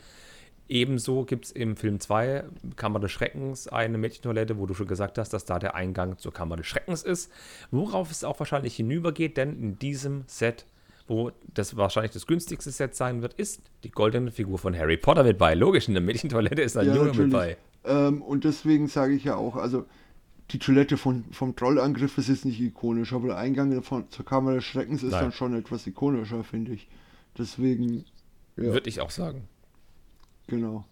[0.72, 2.46] Ebenso gibt es im Film 2
[2.78, 6.34] Kammer des Schreckens eine Mädchentoilette, wo du schon gesagt hast, dass da der Eingang zur
[6.34, 7.30] Kammer des Schreckens ist.
[7.72, 10.66] Worauf es auch wahrscheinlich hinübergeht, denn in diesem Set,
[11.08, 15.26] wo das wahrscheinlich das günstigste Set sein wird, ist die goldene Figur von Harry Potter
[15.26, 15.56] mit bei.
[15.56, 17.34] Logisch, in der Mädchentoilette ist ein ja, Junge natürlich.
[17.34, 17.58] mit bei.
[17.84, 19.86] Ähm, und deswegen sage ich ja auch, also
[20.52, 24.54] die Toilette von, vom Trollangriff ist jetzt nicht ikonisch, aber der Eingang von, zur Kammer
[24.54, 25.24] des Schreckens ist Nein.
[25.24, 26.88] dann schon etwas ikonischer, finde ich.
[27.38, 28.06] Deswegen.
[28.56, 28.72] Ja.
[28.72, 29.50] Würde ich auch sagen.
[30.52, 30.84] Genau.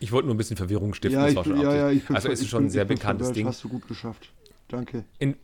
[0.00, 1.20] Ich wollte nur ein bisschen Verwirrung stiften.
[1.20, 3.46] Ja, ich, ja, ja, ich also ist es schon ein sehr bekanntes Ding.
[3.46, 4.32] Hast du gut geschafft.
[4.66, 5.04] Danke.
[5.20, 5.36] In,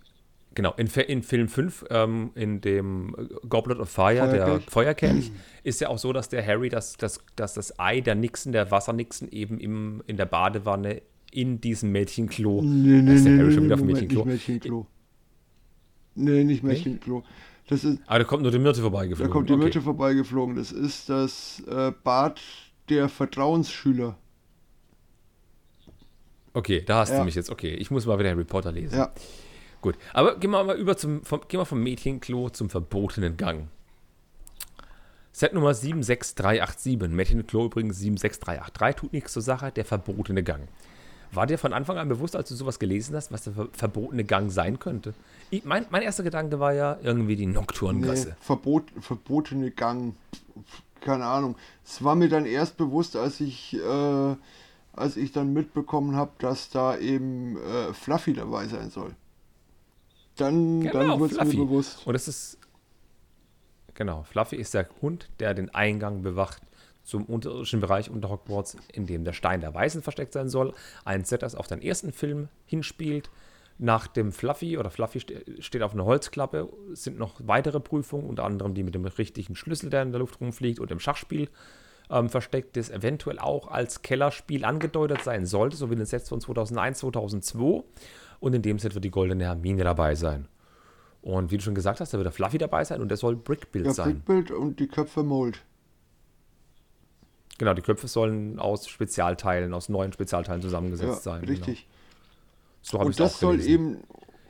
[0.54, 3.14] genau, in, in Film 5, ähm, in dem
[3.48, 4.44] Goblet of Fire, Feuerkelch.
[4.44, 5.30] der Feuerkelch,
[5.62, 8.72] ist ja auch so, dass der Harry das, das, dass das Ei der Nixon, der
[8.72, 12.60] Wassernixon, eben im, in der Badewanne in diesem Mädchenklo.
[12.62, 14.24] Nee, nee, ist der nee, Harry schon wieder auf Mädchenklo.
[14.24, 14.86] Nicht Mädchenklo.
[16.16, 17.22] Nee, nicht Mädchenklo.
[17.68, 19.30] Das ist, ah, da kommt nur die Myrte vorbeigeflogen.
[19.30, 19.62] Da kommt die okay.
[19.62, 20.56] Myrte vorbeigeflogen.
[20.56, 22.40] Das ist das äh, Bad
[22.90, 24.16] der Vertrauensschüler.
[26.52, 27.18] Okay, da hast ja.
[27.18, 27.50] du mich jetzt.
[27.50, 28.98] Okay, ich muss mal wieder Harry Potter lesen.
[28.98, 29.12] Ja.
[29.80, 33.68] Gut, aber gehen wir mal über zum, vom, gehen wir vom Mädchenklo zum verbotenen Gang.
[35.32, 37.08] Set Nummer 76387.
[37.08, 38.96] Mädchenklo übrigens 76383.
[38.96, 40.68] Tut nichts zur Sache, der verbotene Gang.
[41.32, 44.50] War dir von Anfang an bewusst, als du sowas gelesen hast, was der verbotene Gang
[44.50, 45.14] sein könnte?
[45.50, 48.30] Ich, mein, mein erster Gedanke war ja irgendwie die Nocturngasse.
[48.30, 50.14] Nee, Verbot, verbotene Gang.
[51.00, 51.56] Keine Ahnung.
[51.84, 54.36] Es war mir dann erst bewusst, als ich, äh,
[54.92, 59.14] als ich dann mitbekommen habe, dass da eben äh, Fluffy dabei sein soll.
[60.36, 62.06] Dann, genau, dann wurde es mir bewusst.
[62.06, 62.58] Und es ist.
[63.94, 66.62] Genau, Fluffy ist der Hund, der den Eingang bewacht
[67.02, 70.72] zum unterirdischen Bereich unter Hogwarts, in dem der Stein der Weisen versteckt sein soll.
[71.04, 73.30] Ein Set, das auf den ersten Film hinspielt.
[73.82, 75.20] Nach dem Fluffy oder Fluffy
[75.58, 79.88] steht auf einer Holzklappe, sind noch weitere Prüfungen, unter anderem die mit dem richtigen Schlüssel,
[79.88, 81.48] der in der Luft rumfliegt und dem Schachspiel
[82.10, 86.28] ähm, versteckt, das eventuell auch als Kellerspiel angedeutet sein sollte, so wie in den Sets
[86.28, 87.82] von 2001, 2002.
[88.38, 90.46] Und in dem Set wird die goldene Hermine dabei sein.
[91.22, 93.34] Und wie du schon gesagt hast, da wird der Fluffy dabei sein und der soll
[93.34, 94.22] Brickbuild ja, sein.
[94.26, 95.62] Brickbuild und die Köpfe Mold.
[97.56, 101.44] Genau, die Köpfe sollen aus Spezialteilen, aus neuen Spezialteilen zusammengesetzt ja, sein.
[101.44, 101.86] Richtig.
[101.86, 101.99] Genau.
[102.82, 103.72] So und das soll gelesen.
[103.72, 103.96] eben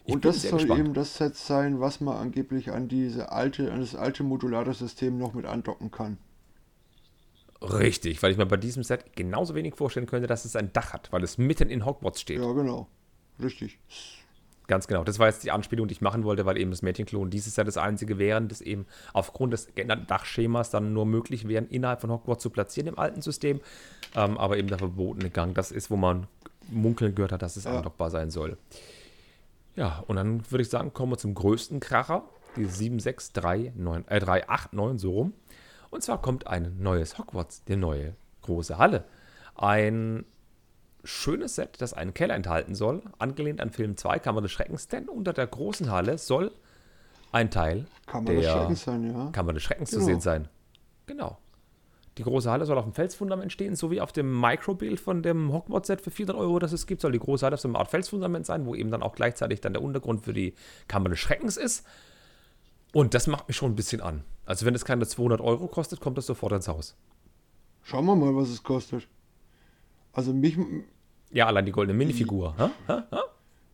[0.06, 0.80] und das soll gespannt.
[0.80, 5.18] eben das Set sein, was man angeblich an diese alte, an das alte modulare System
[5.18, 6.18] noch mit andocken kann.
[7.62, 10.92] Richtig, weil ich mir bei diesem Set genauso wenig vorstellen könnte, dass es ein Dach
[10.92, 12.40] hat, weil es mitten in Hogwarts steht.
[12.40, 12.88] Ja, genau.
[13.42, 13.78] Richtig.
[14.66, 15.04] Ganz genau.
[15.04, 17.64] Das war jetzt die Anspielung, die ich machen wollte, weil eben das Mädchenklon dieses Jahr
[17.64, 22.10] das einzige wären, das eben aufgrund des geänderten Dachschemas dann nur möglich wären, innerhalb von
[22.10, 23.60] Hogwarts zu platzieren im alten System.
[24.14, 26.28] Ähm, aber eben der verbotene Gang, das ist, wo man
[26.70, 27.76] munkeln gehört hat, dass es ja.
[27.76, 28.56] andockbar sein soll.
[29.76, 32.24] Ja, und dann würde ich sagen, kommen wir zum größten Kracher,
[32.56, 35.34] die 76389, äh, 389 so rum.
[35.90, 39.04] Und zwar kommt ein neues Hogwarts, die neue große Halle.
[39.56, 40.24] Ein
[41.04, 45.08] schönes Set, das einen Keller enthalten soll, angelehnt an Film 2, Kammer des Schreckens, denn
[45.08, 46.52] unter der großen Halle soll
[47.32, 49.30] ein Teil Kammer der des Schreckens sein, ja.
[49.30, 50.00] Kammer des Schreckens genau.
[50.00, 50.48] zu sehen sein.
[51.06, 51.38] Genau.
[52.20, 55.54] Die große Halle soll auf dem Felsfundament stehen, so wie auf dem Microbild von dem
[55.54, 57.88] Hogwarts-Set für 400 Euro, das es gibt, soll die große Halle auf so einer Art
[57.88, 60.52] Felsfundament sein, wo eben dann auch gleichzeitig dann der Untergrund für die
[60.86, 61.86] Kammer des Schreckens ist.
[62.92, 64.22] Und das macht mich schon ein bisschen an.
[64.44, 66.94] Also wenn es keine 200 Euro kostet, kommt das sofort ins Haus.
[67.84, 69.08] Schauen wir mal, was es kostet.
[70.12, 70.58] Also mich.
[71.30, 72.54] Ja, allein die goldene Minifigur.
[72.58, 72.70] Ha?
[72.86, 73.06] Ha?
[73.10, 73.22] Ha?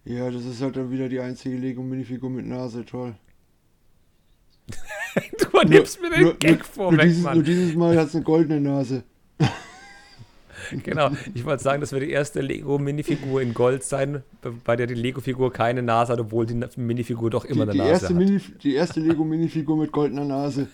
[0.05, 3.16] Ja, das ist halt dann wieder die einzige Lego-Minifigur mit Nase, toll.
[5.53, 8.25] du nimmst mir den nur, Gag vor, nur, dieses, nur dieses Mal hat es eine
[8.25, 9.05] goldene Nase.
[10.83, 14.23] genau, ich wollte sagen, das wird die erste Lego-Minifigur in Gold sein,
[14.65, 17.93] bei der die Lego-Figur keine Nase hat, obwohl die Minifigur doch immer die, eine die
[17.93, 18.17] Nase hat.
[18.17, 20.69] Mini, die erste Lego-Minifigur mit goldener Nase.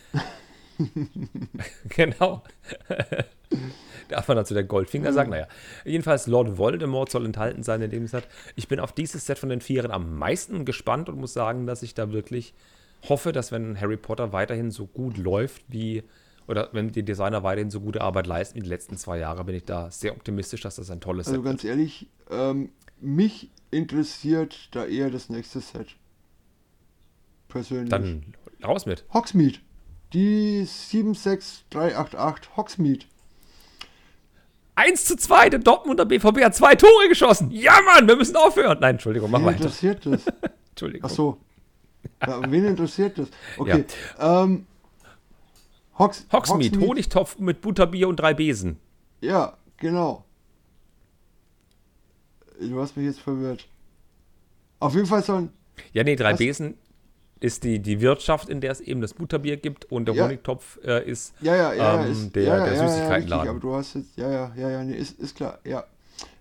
[1.88, 2.42] genau.
[4.08, 5.30] Darf man dazu der Goldfinger sagen?
[5.30, 5.46] Naja.
[5.84, 8.24] Jedenfalls, Lord Voldemort soll enthalten sein in dem Set.
[8.56, 11.82] Ich bin auf dieses Set von den Vieren am meisten gespannt und muss sagen, dass
[11.82, 12.54] ich da wirklich
[13.08, 16.02] hoffe, dass wenn Harry Potter weiterhin so gut läuft wie
[16.48, 19.54] oder wenn die Designer weiterhin so gute Arbeit leisten wie die letzten zwei Jahre, bin
[19.54, 21.54] ich da sehr optimistisch, dass das ein tolles also Set wird.
[21.54, 22.70] Also ganz ehrlich, ähm,
[23.00, 25.88] mich interessiert da eher das nächste Set.
[27.48, 27.90] Persönlich.
[27.90, 28.34] Dann
[28.64, 29.04] raus mit.
[29.12, 29.58] Hogsmeade.
[30.12, 33.06] Die 76388 Hogsmeade.
[34.74, 37.50] 1 zu 2, der Dortmunder BVB hat zwei Tore geschossen.
[37.50, 38.78] Ja, Mann, wir müssen aufhören.
[38.80, 39.58] Nein, Entschuldigung, mach wen weiter.
[39.58, 40.24] interessiert das?
[40.70, 41.10] Entschuldigung.
[41.10, 41.38] Ach so.
[42.26, 43.28] Ja, wen interessiert das?
[43.56, 43.84] Okay.
[44.18, 44.44] Ja.
[44.44, 44.66] Ähm,
[45.98, 48.78] Hogs Hogsmeade, Hogsmeade, Honigtopf mit Butterbier und drei Besen.
[49.20, 50.24] Ja, genau.
[52.60, 53.66] Du hast mich jetzt verwirrt.
[54.80, 55.50] Auf jeden Fall sollen.
[55.92, 56.38] Ja, nee, drei was?
[56.38, 56.74] Besen
[57.40, 60.24] ist die, die Wirtschaft, in der es eben das Butterbier gibt und der ja.
[60.24, 63.48] Honigtopf äh, ist, ja, ja, ja, ähm, ist, der, ja, der Süßigkeitenladen.
[63.48, 65.84] aber du hast jetzt, ja, ja, ja, ja, nee, ist, ist klar, ja.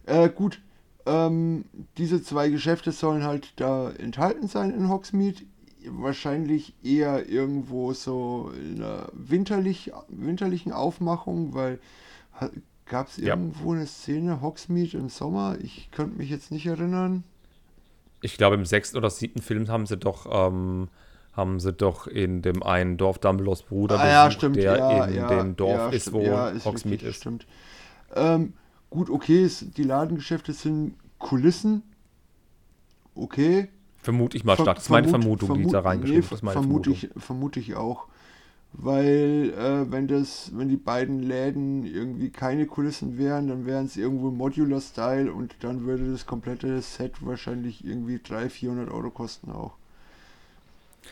[0.05, 0.61] Äh, gut,
[1.05, 1.65] ähm,
[1.97, 5.43] diese zwei Geschäfte sollen halt da enthalten sein in Hogsmeade.
[5.87, 11.79] Wahrscheinlich eher irgendwo so in einer winterlich, winterlichen Aufmachung, weil
[12.85, 15.57] gab es irgendwo eine Szene Hogsmeade im Sommer?
[15.61, 17.23] Ich könnte mich jetzt nicht erinnern
[18.21, 20.89] ich glaube, im sechsten oder siebten Film haben sie doch, ähm,
[21.33, 25.15] haben sie doch in dem einen Dorf Dumbledores Bruder ah, ja, stimmt, der ja, in
[25.15, 27.17] ja, dem Dorf ja, ist, wo ja, ist Hogsmeade ist.
[27.17, 27.47] Stimmt.
[28.15, 28.53] Ähm,
[28.91, 31.81] gut, okay, die Ladengeschäfte sind Kulissen.
[33.15, 33.69] Okay.
[33.97, 34.75] Vermute ich mal stark.
[34.75, 36.53] Das ist meine Vermutung, vermut, die da reingeschrieben nee, ist.
[36.53, 38.07] Vermute ich, vermute ich auch.
[38.73, 43.97] Weil, äh, wenn das, wenn die beiden Läden irgendwie keine Kulissen wären, dann wären es
[43.97, 49.73] irgendwo Modular-Style und dann würde das komplette Set wahrscheinlich irgendwie 300, 400 Euro kosten auch.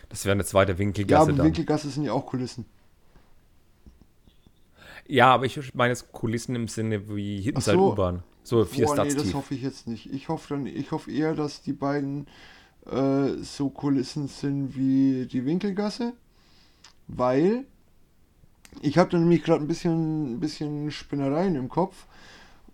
[0.08, 1.14] Das wäre eine zweite Winkelgasse.
[1.14, 1.46] Ja, aber dann.
[1.48, 2.66] Winkelgasse sind ja auch Kulissen.
[5.10, 7.92] Ja, aber ich meine jetzt Kulissen im Sinne wie Hittenside so.
[7.92, 8.24] U-Bahn.
[8.44, 10.12] So vier Boah, nee, das hoffe ich jetzt nicht.
[10.14, 12.28] Ich hoffe dann, ich hoffe eher, dass die beiden
[12.90, 16.14] äh, so Kulissen sind wie die Winkelgasse
[17.10, 17.66] weil
[18.82, 22.06] ich habe da nämlich gerade ein bisschen, ein bisschen Spinnereien im Kopf.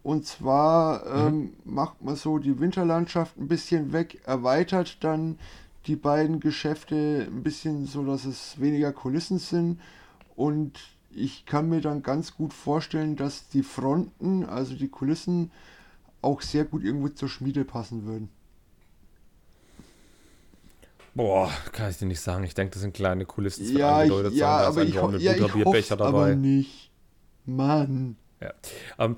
[0.04, 1.54] Und zwar ähm, mhm.
[1.64, 5.40] macht man so die Winterlandschaft ein bisschen weg, erweitert dann
[5.88, 9.80] die beiden Geschäfte ein bisschen so, dass es weniger Kulissen sind.
[10.36, 10.80] Und
[11.16, 15.52] ich kann mir dann ganz gut vorstellen, dass die Fronten, also die Kulissen,
[16.22, 18.30] auch sehr gut irgendwo zur Schmiede passen würden.
[21.14, 22.44] Boah, kann ich dir nicht sagen.
[22.44, 23.78] Ich denke, das sind kleine Kulissen.
[23.78, 26.92] Ja, ich, ja, aber ich, ho ja, ich hoffe aber nicht.
[27.46, 28.18] Mann.
[28.42, 28.54] Ja.
[29.00, 29.18] Ähm,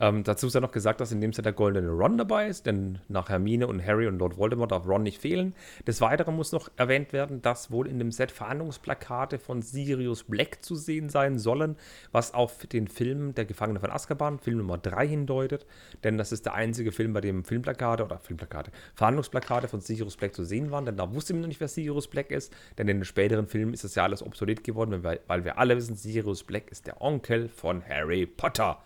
[0.00, 2.66] ähm, dazu ist ja noch gesagt, dass in dem Set der goldene Ron dabei ist,
[2.66, 5.54] denn nach Hermine und Harry und Lord Voldemort darf Ron nicht fehlen.
[5.86, 10.64] Des Weiteren muss noch erwähnt werden, dass wohl in dem Set Verhandlungsplakate von Sirius Black
[10.64, 11.76] zu sehen sein sollen,
[12.12, 15.66] was auf den Film Der Gefangene von Azkaban, Film Nummer 3 hindeutet,
[16.02, 20.34] denn das ist der einzige Film, bei dem Filmplakate oder Filmplakate, Verhandlungsplakate von Sirius Black
[20.34, 22.98] zu sehen waren, denn da wusste man noch nicht, wer Sirius Black ist, denn in
[22.98, 26.70] den späteren Filmen ist das ja alles obsolet geworden, weil wir alle wissen, Sirius Black
[26.70, 28.82] ist der Onkel von Harry Potter.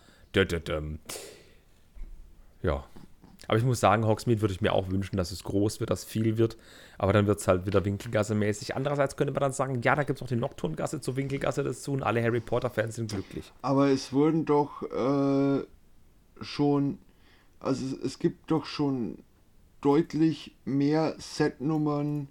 [2.62, 2.84] Ja.
[3.46, 6.04] Aber ich muss sagen, Hogsmeade würde ich mir auch wünschen, dass es groß wird, dass
[6.04, 6.58] viel wird.
[6.98, 8.76] Aber dann wird es halt wieder Winkelgasse-mäßig.
[8.76, 11.92] Andererseits könnte man dann sagen, ja, da gibt es noch die Nocturngasse zur Winkelgasse dazu
[11.92, 13.50] und alle Harry Potter-Fans sind glücklich.
[13.62, 15.64] Aber es wurden doch äh,
[16.42, 16.98] schon,
[17.58, 19.18] also es, es gibt doch schon
[19.80, 22.28] deutlich mehr Setnummern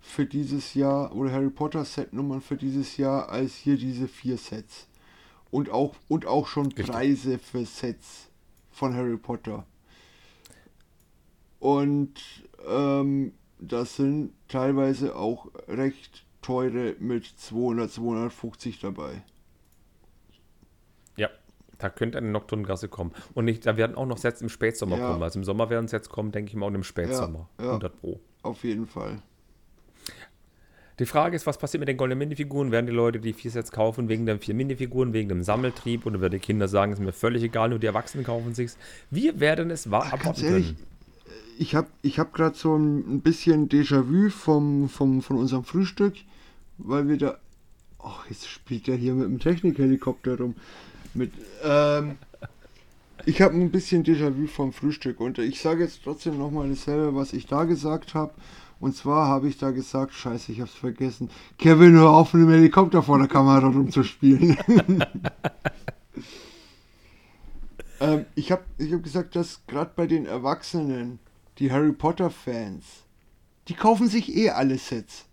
[0.00, 4.86] für dieses Jahr oder Harry Potter Setnummern für dieses Jahr als hier diese vier Sets
[5.50, 6.70] und auch, und auch schon.
[6.70, 8.28] Preise für Sets
[8.70, 9.64] von Harry Potter.
[11.60, 12.20] Und
[12.68, 19.22] ähm, das sind teilweise auch recht teure mit 200, 250 dabei.
[21.16, 21.30] Ja,
[21.78, 23.12] da könnte eine Nocturngasse kommen.
[23.32, 25.08] Und nicht, da werden auch noch Sets im Spätsommer ja.
[25.08, 25.22] kommen.
[25.22, 27.48] Also im Sommer werden Sets kommen, denke ich mal, und im Spätsommer.
[27.58, 27.70] Ja, ja.
[27.70, 28.20] 100 Pro.
[28.42, 29.22] Auf jeden Fall.
[31.00, 32.70] Die Frage ist, was passiert mit den goldenen Minifiguren?
[32.70, 36.06] Werden die Leute die vier Sets kaufen wegen den vier Minifiguren, wegen dem Sammeltrieb?
[36.06, 38.78] Oder werden die Kinder sagen, es ist mir völlig egal, nur die Erwachsenen kaufen sich's?
[39.10, 40.76] Wir werden es wahr abwarten können.
[41.58, 46.14] Ich habe ich hab gerade so ein bisschen Déjà-vu vom, vom, von unserem Frühstück,
[46.78, 47.38] weil wir da.
[47.98, 50.54] Ach, jetzt spielt er hier mit dem Technikhelikopter rum.
[51.14, 51.32] Mit,
[51.64, 52.16] ähm,
[53.24, 57.32] ich habe ein bisschen Déjà-vu vom Frühstück und ich sage jetzt trotzdem nochmal dasselbe, was
[57.32, 58.32] ich da gesagt habe.
[58.84, 61.30] Und zwar habe ich da gesagt, scheiße, ich hab's vergessen.
[61.56, 64.58] Kevin, hör auf, mit dem Helikopter vor der Kamera rumzuspielen.
[68.00, 71.18] ähm, ich habe ich hab gesagt, dass gerade bei den Erwachsenen,
[71.56, 72.84] die Harry Potter-Fans,
[73.68, 75.24] die kaufen sich eh alle Sets.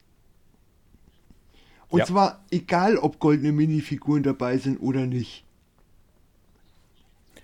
[1.90, 2.06] Und ja.
[2.06, 5.44] zwar egal, ob goldene Minifiguren dabei sind oder nicht.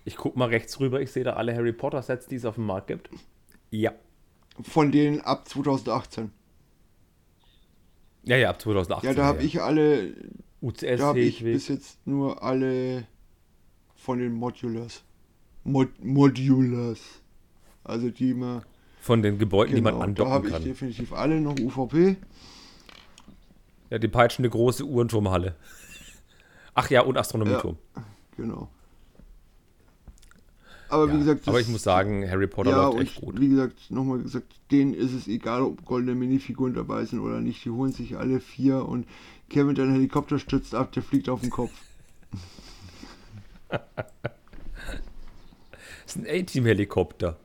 [0.06, 2.56] Ich guck mal rechts rüber, ich sehe da alle Harry Potter Sets, die es auf
[2.56, 3.10] dem Markt gibt.
[3.72, 3.92] Ja.
[4.62, 6.32] Von denen ab 2018.
[8.24, 9.10] Ja, ja, ab 2018.
[9.10, 9.46] Ja, da habe ja.
[9.46, 10.14] ich alle.
[10.62, 13.06] UCS da habe ich bis jetzt nur alle
[13.96, 15.04] von den Modulars.
[15.64, 17.00] Mod Modulars.
[17.84, 18.64] Also die man.
[19.00, 20.42] Von den Gebäuden, genau, die man genau, andocken kann.
[20.44, 22.18] Da habe ich definitiv alle noch UVP.
[23.90, 25.56] Ja, die peitschende große Uhrenturmhalle.
[26.74, 27.78] Ach ja, und Astronomieturm.
[27.96, 28.04] Ja,
[28.36, 28.70] genau.
[30.90, 31.48] Aber ja, wie gesagt.
[31.48, 33.40] aber ich muss sagen, Harry Potter ja, läuft echt gut.
[33.40, 37.64] Wie gesagt, nochmal gesagt, denen ist es egal, ob goldene Minifiguren dabei sind oder nicht.
[37.66, 39.06] Die holen sich alle vier und
[39.50, 41.72] Kevin, dein Helikopter stürzt ab, der fliegt auf den Kopf.
[43.70, 43.80] das
[46.06, 47.38] ist ein A-Team-Helikopter.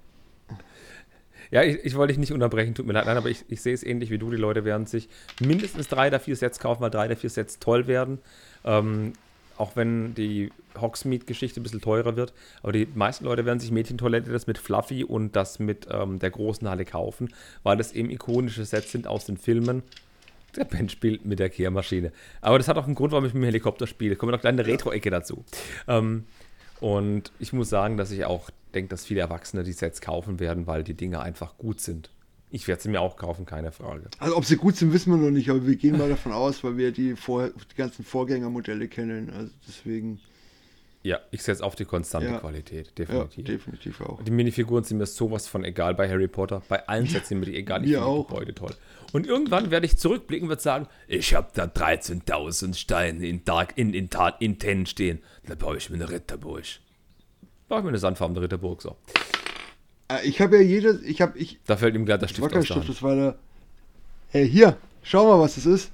[1.51, 3.75] Ja, ich, ich wollte dich nicht unterbrechen, tut mir leid, nein, aber ich, ich sehe
[3.75, 4.31] es ähnlich wie du.
[4.31, 7.59] Die Leute werden sich mindestens drei der vier Sets kaufen, weil drei der vier Sets
[7.59, 8.21] toll werden.
[8.65, 9.13] Ähm,
[9.63, 12.33] auch wenn die Hogsmeade-Geschichte ein bisschen teurer wird.
[12.63, 16.31] Aber die meisten Leute werden sich Mädchentoilette das mit Fluffy und das mit ähm, der
[16.31, 17.33] großen Halle kaufen,
[17.63, 19.85] weil das eben ikonische Sets sind aus den Filmen.
[20.57, 22.11] Der Ben spielt mit der Kehrmaschine.
[22.41, 24.17] Aber das hat auch einen Grund, warum ich mit dem Helikopter spiele.
[24.17, 25.45] Da kommt noch eine kleine Retro-Ecke dazu.
[25.87, 26.25] Ähm,
[26.81, 30.67] und ich muss sagen, dass ich auch denke, dass viele Erwachsene die Sets kaufen werden,
[30.67, 32.11] weil die Dinge einfach gut sind.
[32.55, 34.11] Ich werde sie mir auch kaufen, keine Frage.
[34.19, 36.63] Also ob sie gut sind, wissen wir noch nicht, aber wir gehen mal davon aus,
[36.63, 39.31] weil wir die, Vor die ganzen Vorgängermodelle kennen.
[39.31, 40.21] Also deswegen.
[41.03, 42.39] Ja, ich setze auf die konstante ja.
[42.39, 43.49] Qualität, definitiv.
[43.49, 44.23] Ja, definitiv auch.
[44.23, 46.63] Die Minifiguren sind mir sowas von egal bei Harry Potter.
[46.69, 47.85] Bei allen Sets sind mir die egal.
[47.85, 48.29] Ich finde auch.
[48.29, 48.75] Gebäude toll.
[49.13, 53.95] Und irgendwann werde ich zurückblicken und sagen, ich habe da 13.000 Steine in, Dark, in,
[53.95, 55.21] in, in, in Ten stehen.
[55.47, 56.65] Da baue ich mir eine Ritterburg.
[57.69, 58.99] Baue ich mir eine sandfarbene Ritterburg, so.
[60.13, 61.59] Äh, ich habe ja jedes, ich habe, ich.
[61.67, 63.35] Da fällt ihm gerade der Stift aus Stift, das war der.
[64.29, 65.91] Hey, hier, schau mal, was das ist.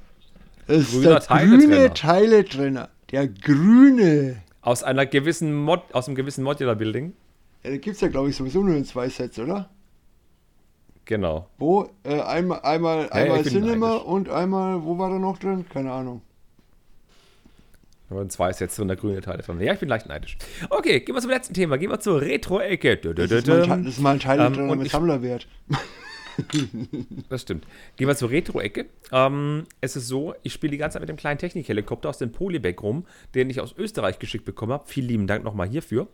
[0.66, 2.88] Das ist der grüne Teile-Trenner.
[3.10, 4.42] Der grüne.
[4.60, 7.14] Aus einer gewissen Mod, aus einem gewissen Modular-Building.
[7.64, 9.70] Ja, da gibt es ja, glaube ich, sowieso nur in zwei Sets, oder?
[11.06, 11.48] Genau.
[11.56, 11.88] Wo?
[12.04, 15.64] Äh, einmal einmal, hey, einmal Cinema und einmal, wo war da noch drin?
[15.72, 16.20] Keine Ahnung.
[18.10, 19.60] Und zwei ist jetzt so eine grüne Teile drin.
[19.60, 20.38] Ja, ich bin leicht neidisch.
[20.70, 21.76] Okay, gehen wir zum letzten Thema.
[21.76, 22.96] Gehen wir zur Retro-Ecke.
[22.96, 25.46] Das, ist mal, das ist mal ein Teil ähm, mit Sammlerwert.
[27.28, 27.66] das stimmt.
[27.96, 28.86] Gehen wir zur Retro-Ecke.
[29.12, 32.32] Ähm, es ist so, ich spiele die ganze Zeit mit dem kleinen Technikhelikopter aus dem
[32.32, 33.04] Polyback rum,
[33.34, 34.84] den ich aus Österreich geschickt bekommen habe.
[34.86, 36.08] Vielen lieben Dank nochmal hierfür.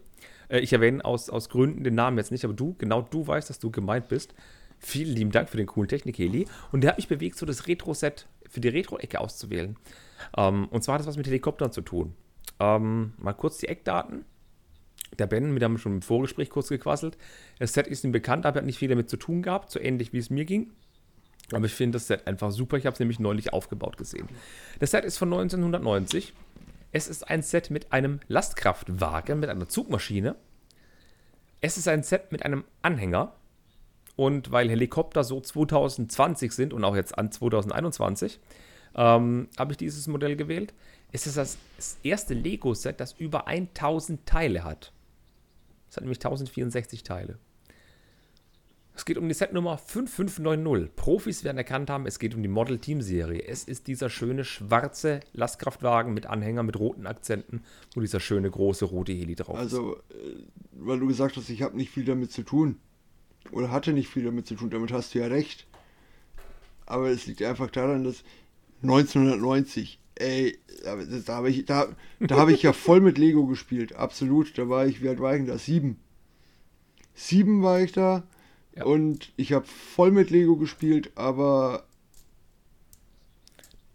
[0.49, 3.49] Äh, ich erwähne aus, aus Gründen den Namen jetzt nicht, aber du, genau du weißt,
[3.49, 4.35] dass du gemeint bist.
[4.79, 6.47] Vielen lieben Dank für den coolen Technik-Heli.
[6.73, 9.77] Und der hat mich bewegt, so das Retro-Set für die Retro-Ecke auszuwählen.
[10.37, 12.15] Ähm, und zwar hat das was mit Helikoptern zu tun.
[12.61, 14.25] Ähm, mal kurz die Eckdaten.
[15.19, 17.17] Der Ben, dem haben wir schon im Vorgespräch kurz gequasselt.
[17.59, 19.79] Das Set ist ihm bekannt, aber er hat nicht viel damit zu tun gehabt, so
[19.79, 20.73] ähnlich wie es mir ging.
[21.53, 22.77] Aber ich finde das Set einfach super.
[22.77, 24.29] Ich habe es nämlich neulich aufgebaut gesehen.
[24.81, 26.33] Das Set ist von 1990.
[26.91, 30.37] Es ist ein Set mit einem Lastkraftwagen, mit einer Zugmaschine.
[31.61, 33.35] Es ist ein Set mit einem Anhänger.
[34.17, 38.39] Und weil Helikopter so 2020 sind und auch jetzt an 2021,
[38.95, 40.75] ähm, habe ich dieses Modell gewählt.
[41.13, 41.59] Es ist das,
[42.03, 44.93] erste Lego-Set, das über 1000 Teile hat.
[45.89, 47.39] Es hat nämlich 1064 Teile.
[48.97, 50.95] Es geht um die Setnummer 5590.
[50.95, 53.43] Profis werden erkannt haben, es geht um die Model Team Serie.
[53.47, 57.65] Es ist dieser schöne schwarze Lastkraftwagen mit Anhänger mit roten Akzenten,
[57.95, 59.63] wo dieser schöne große rote Heli drauf ist.
[59.63, 62.77] Also, äh, weil du gesagt hast, ich habe nicht viel damit zu tun.
[63.51, 65.67] Oder hatte nicht viel damit zu tun, damit hast du ja recht.
[66.87, 68.23] Aber es liegt einfach daran, dass
[68.85, 69.99] 1990.
[70.17, 70.59] Ey,
[71.27, 71.89] da habe ich, da,
[72.21, 73.97] da hab ich ja voll mit Lego gespielt.
[73.97, 74.57] Absolut.
[74.57, 75.59] Da war ich, wie alt war ich denn da?
[75.59, 75.99] Sieben.
[77.15, 78.23] Sieben war ich da.
[78.77, 78.85] Ja.
[78.85, 81.85] Und ich habe voll mit Lego gespielt, aber.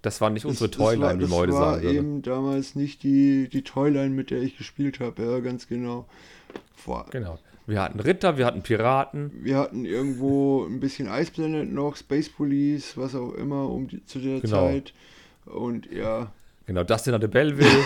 [0.02, 1.84] Das war nicht unsere Toyline, wie man heute sagen würde.
[1.84, 5.24] Das war eben damals nicht die, die Toyline, mit der ich gespielt habe.
[5.24, 6.08] Ja, ganz genau.
[6.74, 7.38] Vor, genau.
[7.70, 9.32] Wir hatten Ritter, wir hatten Piraten.
[9.44, 14.04] Wir hatten irgendwo ein bisschen Ice Planet noch, Space Police, was auch immer um die,
[14.06, 14.68] zu der genau.
[14.68, 14.94] Zeit.
[15.46, 16.32] Und ja.
[16.66, 17.84] Genau, Dustin hatte Belleville.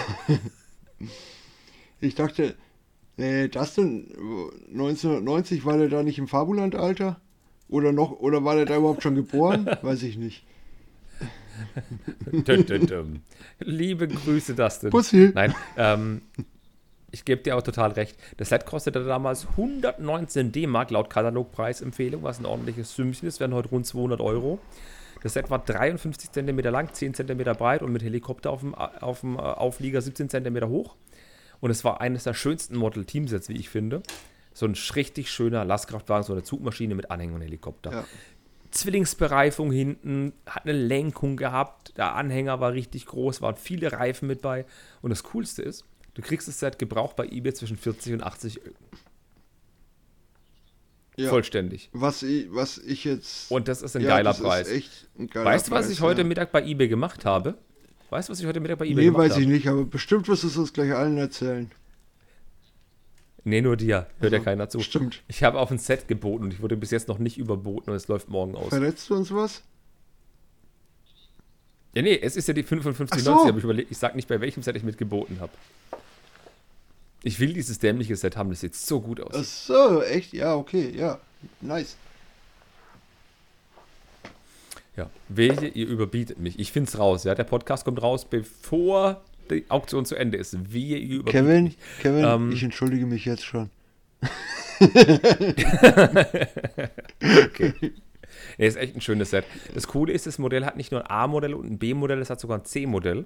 [2.00, 2.56] ich dachte,
[3.18, 4.08] nee, Dustin,
[4.72, 7.20] 1990 war der da nicht im Fabuland-Alter?
[7.68, 9.70] Oder noch, oder war der da überhaupt schon geboren?
[9.82, 10.46] Weiß ich nicht.
[13.60, 14.92] Liebe Grüße, Dustin.
[14.92, 15.32] Pussy.
[15.36, 16.22] Nein, ähm,
[17.14, 18.18] ich gebe dir auch total recht.
[18.38, 23.70] Das Set kostete damals 119 D-Mark laut Katalogpreisempfehlung, was ein ordentliches Sümmchen ist, werden heute
[23.70, 24.60] rund 200 Euro.
[25.22, 29.22] Das Set war 53 cm lang, 10 cm breit und mit Helikopter auf dem, auf
[29.22, 30.96] dem äh, Auflieger 17 cm hoch.
[31.62, 34.02] Und es war eines der schönsten Model Team Sets, wie ich finde.
[34.54, 37.92] So ein richtig schöner Lastkraftwagen, so eine Zugmaschine mit Anhänger und Helikopter.
[37.92, 38.06] Ja.
[38.72, 44.42] Zwillingsbereifung hinten, hat eine Lenkung gehabt, der Anhänger war richtig groß, waren viele Reifen mit
[44.42, 44.66] bei.
[45.04, 48.62] Und das Coolste ist, Du kriegst es seit Gebrauch bei eBay zwischen 40 und 80
[51.16, 51.30] ja.
[51.30, 51.90] Vollständig.
[51.94, 53.52] Was ich, was ich jetzt.
[53.52, 54.68] Und das ist ein ja, geiler Preis.
[55.18, 56.28] Ein geiler weißt du, was ich heute ja.
[56.28, 57.58] Mittag bei eBay gemacht habe?
[58.10, 59.30] Weißt du, was ich heute Mittag bei eBay nee, gemacht habe?
[59.30, 61.72] Nee, weiß ich nicht, aber bestimmt wirst du es uns gleich allen erzählen.
[63.44, 64.08] Nee, nur dir.
[64.20, 64.80] Hört also, ja keiner zu.
[64.80, 65.22] Stimmt.
[65.28, 67.96] Ich habe auf ein Set geboten und ich wurde bis jetzt noch nicht überboten und
[67.96, 68.70] es läuft morgen aus.
[68.70, 69.64] Verletzt du uns was?
[71.94, 73.48] Ja, nee, es ist ja die 55,90, so.
[73.48, 75.52] aber ich überlegt, ich sag nicht, bei welchem Set ich mitgeboten habe.
[77.22, 79.34] Ich will dieses dämliche Set haben, das sieht so gut aus.
[79.36, 80.34] Ach so, echt?
[80.34, 81.20] Ja, okay, ja.
[81.62, 81.96] Nice.
[84.98, 86.60] Ja, wehe, ihr überbietet mich.
[86.60, 87.36] Ich find's raus, ja.
[87.36, 90.74] Der Podcast kommt raus, bevor die Auktion zu Ende ist.
[90.74, 91.78] Wehe, ihr überbietet Kevin, mich.
[92.02, 93.70] Kevin, ähm, ich entschuldige mich jetzt schon.
[97.46, 97.94] okay.
[98.58, 99.46] Nee, ist echt ein schönes Set.
[99.74, 102.40] Das Coole ist, das Modell hat nicht nur ein A-Modell und ein B-Modell, es hat
[102.40, 103.26] sogar ein C-Modell.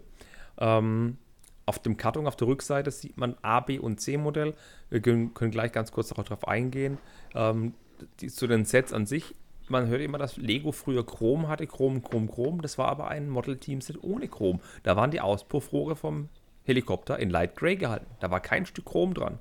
[0.60, 1.18] Ähm,
[1.66, 4.54] auf dem Karton auf der Rückseite sieht man A, B und C-Modell.
[4.90, 6.98] Wir können, können, gleich ganz kurz darauf eingehen.
[7.36, 7.74] Ähm,
[8.22, 9.36] die, zu den Sets an sich,
[9.68, 12.62] man hört immer, dass Lego früher Chrom hatte, Chrom, Chrom, Chrom.
[12.62, 14.62] Das war aber ein Model-Team-Set ohne Chrom.
[14.84, 16.30] Da waren die Auspuffrohre vom
[16.64, 18.08] Helikopter in Light Gray gehalten.
[18.20, 19.40] Da war kein Stück Chrom dran.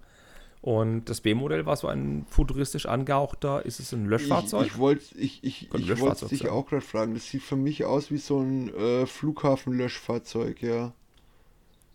[0.67, 4.67] Und das B-Modell war so ein futuristisch angehauchter, ist es ein Löschfahrzeug?
[4.67, 7.85] Ich, ich wollte ich, ich, ich wollt dich auch gerade fragen, das sieht für mich
[7.85, 10.93] aus wie so ein äh, Flughafenlöschfahrzeug, ja.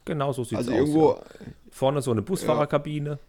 [0.05, 1.19] Genau so sieht also es irgendwo, aus.
[1.19, 1.47] Ja.
[1.69, 3.19] Vorne so eine Busfahrerkabine.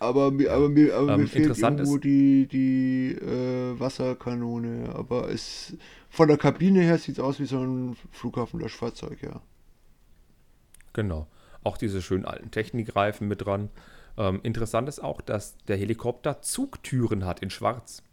[0.00, 4.96] Aber mir, aber mir, aber ähm, mir fehlt irgendwo die, die äh, Wasserkanone.
[4.96, 5.76] Aber es
[6.10, 9.40] von der Kabine her sieht es aus wie so ein Flughafenlöschfahrzeug, ja.
[10.92, 11.28] Genau.
[11.66, 13.70] Auch diese schönen alten Technikreifen mit dran.
[14.16, 18.04] Ähm, interessant ist auch, dass der Helikopter Zugtüren hat in Schwarz.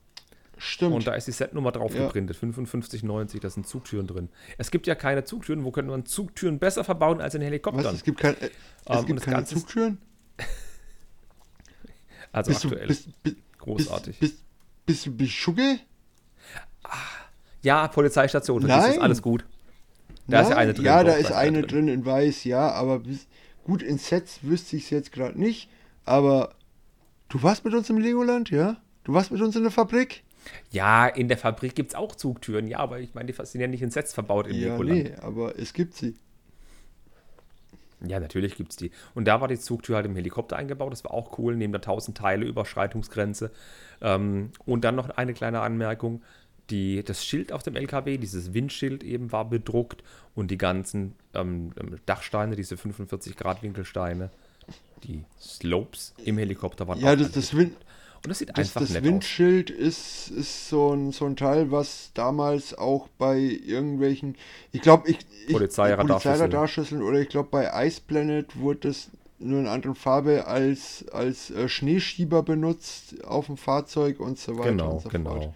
[0.57, 0.95] Stimmt.
[0.95, 2.05] Und da ist die Setnummer drauf ja.
[2.05, 4.29] geprintet, 5590, da sind Zugtüren drin.
[4.57, 7.85] Es gibt ja keine Zugtüren, wo könnte man Zugtüren besser verbauen als in Helikoptern?
[7.85, 8.49] Was, es gibt, kein, äh,
[8.85, 9.99] es ähm, gibt keine Ganze Zugtüren?
[12.31, 12.81] also bist aktuell.
[12.81, 14.19] Du, bist, bist, Großartig.
[14.19, 14.43] Bist,
[14.87, 15.79] bist, bist du Schugge?
[17.61, 18.69] Ja, Polizeistation, Nein.
[18.79, 19.45] das ist alles gut.
[20.27, 20.85] Da Na, ist ja eine drin.
[20.85, 21.85] Ja, da ist eine drin.
[21.85, 23.27] drin in weiß, ja, aber bis,
[23.63, 25.69] gut in Sets wüsste ich es jetzt gerade nicht.
[26.05, 26.55] Aber
[27.29, 28.77] du warst mit uns im Legoland, ja?
[29.03, 30.23] Du warst mit uns in der Fabrik?
[30.71, 33.67] Ja, in der Fabrik gibt es auch Zugtüren, ja, aber ich meine, die sind ja
[33.67, 35.03] nicht in Sets verbaut im ja, Legoland.
[35.03, 36.15] Nee, aber es gibt sie.
[38.05, 38.91] Ja, natürlich gibt es die.
[39.15, 40.91] Und da war die Zugtür halt im Helikopter eingebaut.
[40.91, 43.51] Das war auch cool, neben der 1000 Teile Überschreitungsgrenze.
[44.01, 46.21] Ähm, und dann noch eine kleine Anmerkung.
[46.69, 50.03] Die, das Schild auf dem LKW, dieses Windschild eben, war bedruckt
[50.33, 54.29] und die ganzen ähm, ähm Dachsteine, diese 45 Grad Winkelsteine,
[55.03, 57.75] die Slopes im Helikopter waren ja, das, das, Wind,
[58.23, 59.77] und das sieht das, einfach das nett Windschild aus.
[59.77, 64.35] ist, ist so, ein, so ein Teil, was damals auch bei irgendwelchen,
[64.71, 69.09] ich glaube, ich, ich Polizeiradarschüsseln oder ich glaube bei Ice Planet wurde das
[69.39, 74.69] nur in anderen Farbe als, als äh, Schneeschieber benutzt auf dem Fahrzeug und so weiter
[74.69, 75.29] genau, und so genau.
[75.31, 75.53] fort.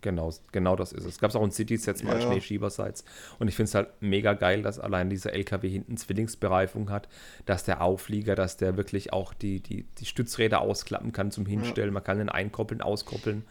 [0.00, 1.14] Genau, genau das ist es.
[1.14, 2.26] Es gab auch in Cities jetzt mal ja.
[2.26, 3.04] Schneeschiebersites.
[3.38, 7.08] Und ich finde es halt mega geil, dass allein dieser LKW hinten Zwillingsbereifung hat,
[7.46, 11.90] dass der Auflieger, dass der wirklich auch die, die, die Stützräder ausklappen kann zum Hinstellen.
[11.90, 11.94] Ja.
[11.94, 13.44] Man kann den einkoppeln, auskoppeln.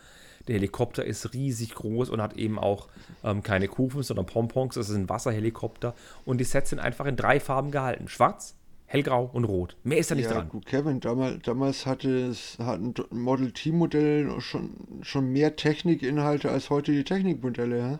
[0.48, 2.88] Der Helikopter ist riesig groß und hat eben auch
[3.24, 4.76] ähm, keine Kufen, sondern Pompons.
[4.76, 5.94] Das ist ein Wasserhelikopter.
[6.24, 8.57] Und die Sets sind einfach in drei Farben gehalten: Schwarz,
[8.88, 9.76] hellgrau und rot.
[9.84, 10.50] Mehr ist da nicht ja, dran.
[10.50, 16.94] Gut, Kevin, damals, damals hatte es hatten Model T-Modell schon, schon mehr Technikinhalte als heute
[16.94, 18.00] die Technikmodelle, ja?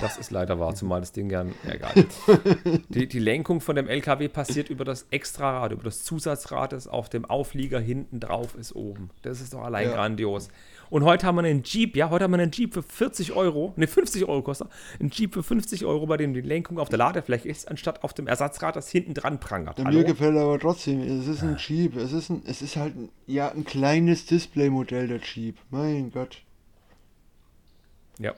[0.00, 1.92] Das ist leider wahr, zumal das Ding gern egal.
[2.88, 7.08] Die, die Lenkung von dem LKW passiert über das Extrarad, über das Zusatzrad, das auf
[7.08, 9.10] dem Auflieger hinten drauf ist oben.
[9.22, 9.94] Das ist doch allein ja.
[9.94, 10.48] grandios.
[10.94, 13.72] Und heute haben wir einen Jeep, ja, heute haben wir einen Jeep für 40 Euro,
[13.74, 14.68] ne, 50 Euro kostet
[15.00, 18.14] Ein Jeep für 50 Euro, bei dem die Lenkung auf der Ladefläche ist, anstatt auf
[18.14, 19.80] dem Ersatzrad, das hinten dran prangert.
[19.80, 22.94] Ja, mir gefällt aber trotzdem, es ist ein Jeep, es ist, ein, es ist halt
[22.94, 25.56] ein, ja, ein kleines Displaymodell, der Jeep.
[25.70, 26.42] Mein Gott.
[28.20, 28.34] Ja.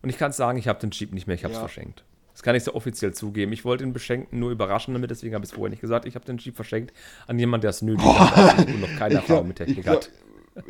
[0.00, 1.66] Und ich kann sagen, ich habe den Jeep nicht mehr, ich habe es ja.
[1.66, 2.04] verschenkt.
[2.34, 3.52] Das kann ich so offiziell zugeben.
[3.52, 6.06] Ich wollte ihn beschenken, nur überraschen damit, deswegen habe ich es vorher nicht gesagt.
[6.06, 6.94] Ich habe den Jeep verschenkt
[7.26, 10.10] an jemanden, der es nötig hat und noch keine Erfahrung mit Technik ich glaub, hat.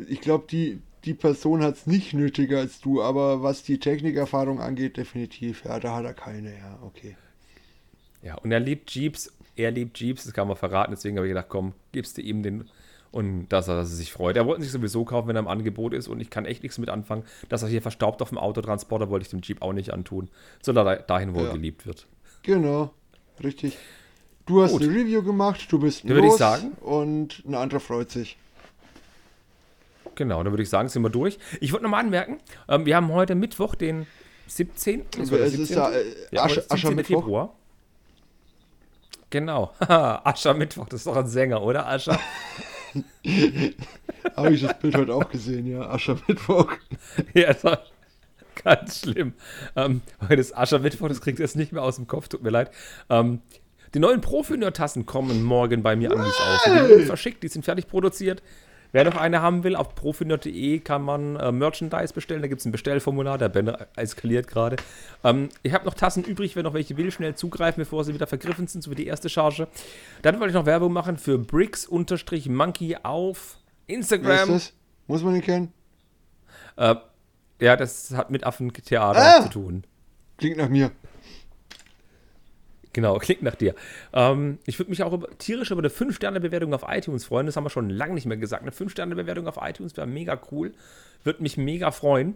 [0.07, 4.59] Ich glaube, die, die Person hat es nicht nötiger als du, aber was die Technikerfahrung
[4.59, 5.63] angeht, definitiv.
[5.65, 7.15] Ja, da hat er keine, ja, okay.
[8.21, 11.31] Ja, und er liebt Jeeps, er liebt Jeeps, das kann man verraten, deswegen habe ich
[11.31, 12.69] gedacht, komm, gibst du ihm den
[13.11, 14.37] und dass er, dass er sich freut.
[14.37, 16.77] Er wollte sich sowieso kaufen, wenn er im Angebot ist und ich kann echt nichts
[16.77, 17.23] mit anfangen.
[17.49, 20.29] Dass er hier verstaubt auf dem Autotransporter wollte ich dem Jeep auch nicht antun,
[20.61, 21.47] sondern dahin, wo ja.
[21.47, 22.07] er geliebt wird.
[22.43, 22.91] Genau,
[23.43, 23.77] richtig.
[24.45, 24.83] Du hast Gut.
[24.83, 28.37] eine Review gemacht, du bist dann los ich sagen, und ein anderer freut sich.
[30.21, 31.39] Genau, dann würde ich sagen, sind wir durch.
[31.61, 32.37] Ich wollte nochmal anmerken,
[32.69, 34.05] ähm, wir haben heute Mittwoch, den
[34.45, 35.05] 17.
[35.19, 37.23] Es, es ist ja, äh, ja Asche, Aschermittwoch.
[37.23, 37.55] Februar.
[39.31, 39.73] Genau.
[39.79, 41.87] Aschermittwoch, das ist doch ein Sänger, oder?
[41.87, 42.19] Ascher.
[44.35, 45.89] Habe ich das Bild heute auch gesehen, ja.
[45.89, 46.71] Aschermittwoch.
[47.33, 47.81] ja, das war
[48.63, 49.33] ganz schlimm.
[49.75, 52.51] Ähm, heute ist Aschermittwoch, das kriegt ihr jetzt nicht mehr aus dem Kopf, tut mir
[52.51, 52.69] leid.
[53.09, 53.41] Ähm,
[53.95, 56.61] die neuen Profineur-Tassen kommen morgen bei mir an mich aus.
[56.65, 58.43] Die sind verschickt, die sind fertig produziert.
[58.91, 62.41] Wer noch eine haben will, auf profinerd.de kann man äh, Merchandise bestellen.
[62.41, 64.75] Da gibt es ein Bestellformular, der Ben eskaliert gerade.
[65.23, 68.27] Ähm, ich habe noch Tassen übrig, wer noch welche will, schnell zugreifen, bevor sie wieder
[68.27, 69.67] vergriffen sind, so wie die erste Charge.
[70.21, 73.57] Dann wollte ich noch Werbung machen für Bricks-Monkey auf
[73.87, 74.27] Instagram.
[74.27, 74.73] Wer ist das?
[75.07, 75.73] Muss man ihn kennen?
[76.75, 76.95] Äh,
[77.59, 79.43] ja, das hat mit Affentheater ah!
[79.43, 79.83] zu tun.
[80.37, 80.91] Klingt nach mir.
[82.93, 83.75] Genau, klingt nach dir.
[84.13, 87.45] Ähm, ich würde mich auch über, tierisch über eine 5-Sterne-Bewertung auf iTunes freuen.
[87.45, 88.63] Das haben wir schon lange nicht mehr gesagt.
[88.63, 90.73] Eine 5-Sterne-Bewertung auf iTunes wäre mega cool.
[91.23, 92.35] Würde mich mega freuen.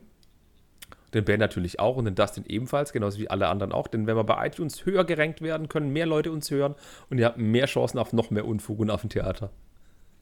[1.14, 3.88] Den Ben natürlich auch und den Dustin ebenfalls, genauso wie alle anderen auch.
[3.88, 6.76] Denn wenn wir bei iTunes höher gerankt werden, können mehr Leute uns hören
[7.10, 9.50] und ihr habt mehr Chancen auf noch mehr Unfug und auf ein Theater.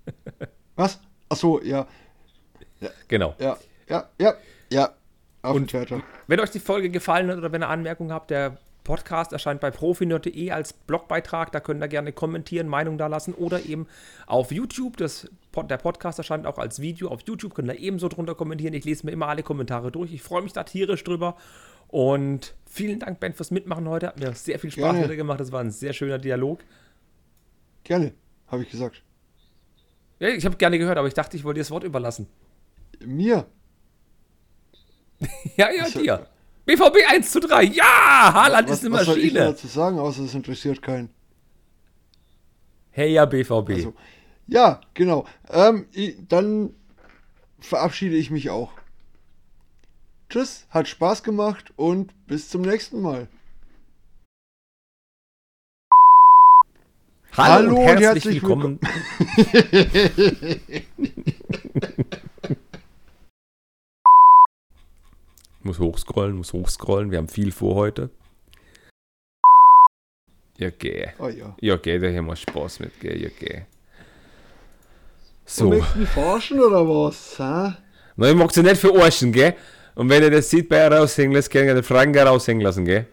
[0.75, 0.99] Was?
[1.29, 1.87] Achso, ja.
[2.79, 2.89] ja.
[3.07, 3.33] Genau.
[3.39, 3.57] Ja,
[3.89, 4.33] ja, ja,
[4.71, 4.89] ja.
[5.41, 6.03] Auf und Theater.
[6.27, 9.71] Wenn euch die Folge gefallen hat oder wenn ihr Anmerkungen habt, der Podcast erscheint bei
[9.71, 11.51] profinerd.de als Blogbeitrag.
[11.51, 13.87] Da könnt ihr gerne kommentieren, Meinung da lassen oder eben
[14.27, 14.97] auf YouTube.
[14.97, 17.55] Das, der Podcast erscheint auch als Video auf YouTube.
[17.55, 18.73] Könnt ihr ebenso drunter kommentieren.
[18.73, 20.13] Ich lese mir immer alle Kommentare durch.
[20.13, 21.37] Ich freue mich da tierisch drüber.
[21.87, 24.07] Und vielen Dank, Ben, fürs Mitmachen heute.
[24.07, 25.03] Hat mir sehr viel Spaß gerne.
[25.03, 25.39] wieder gemacht.
[25.39, 26.63] Das war ein sehr schöner Dialog.
[27.83, 28.13] Gerne,
[28.47, 29.03] habe ich gesagt.
[30.19, 32.27] Ja, ich habe gerne gehört, aber ich dachte, ich wollte dir das Wort überlassen.
[33.05, 33.45] Mir?
[35.55, 36.27] ja, ja, also, dir.
[36.65, 37.63] BVB 1 zu 3.
[37.63, 39.07] Ja, Haaland was, ist eine Maschine.
[39.07, 41.09] Was soll ich dazu sagen, außer es interessiert keinen?
[42.91, 43.69] Hey, ja, BVB.
[43.69, 43.93] Also,
[44.47, 45.25] ja, genau.
[45.49, 45.87] Ähm,
[46.29, 46.73] dann
[47.59, 48.71] verabschiede ich mich auch.
[50.29, 53.27] Tschüss, hat Spaß gemacht und bis zum nächsten Mal.
[57.35, 58.79] Hallo, Hallo und herzlich, herzlich willkommen.
[59.35, 60.83] willkommen.
[65.63, 67.09] Muss hochscrollen, muss hochscrollen.
[67.09, 68.09] Wir haben viel vor heute.
[70.57, 71.07] Ja, geh.
[71.19, 71.55] Oh ja.
[71.61, 73.63] Ja, geh, da haben wir Spaß mit, gell, ja, geh.
[75.45, 75.65] So.
[75.65, 77.39] Du möchtest mich forschen oder was?
[77.39, 77.73] Hä?
[78.15, 79.55] Nein, ich mag sie nicht verarschen, gell?
[79.95, 83.07] Und wenn ihr das sieht bei raushängen lässt, kann ich den Frank raushängen lassen, gell?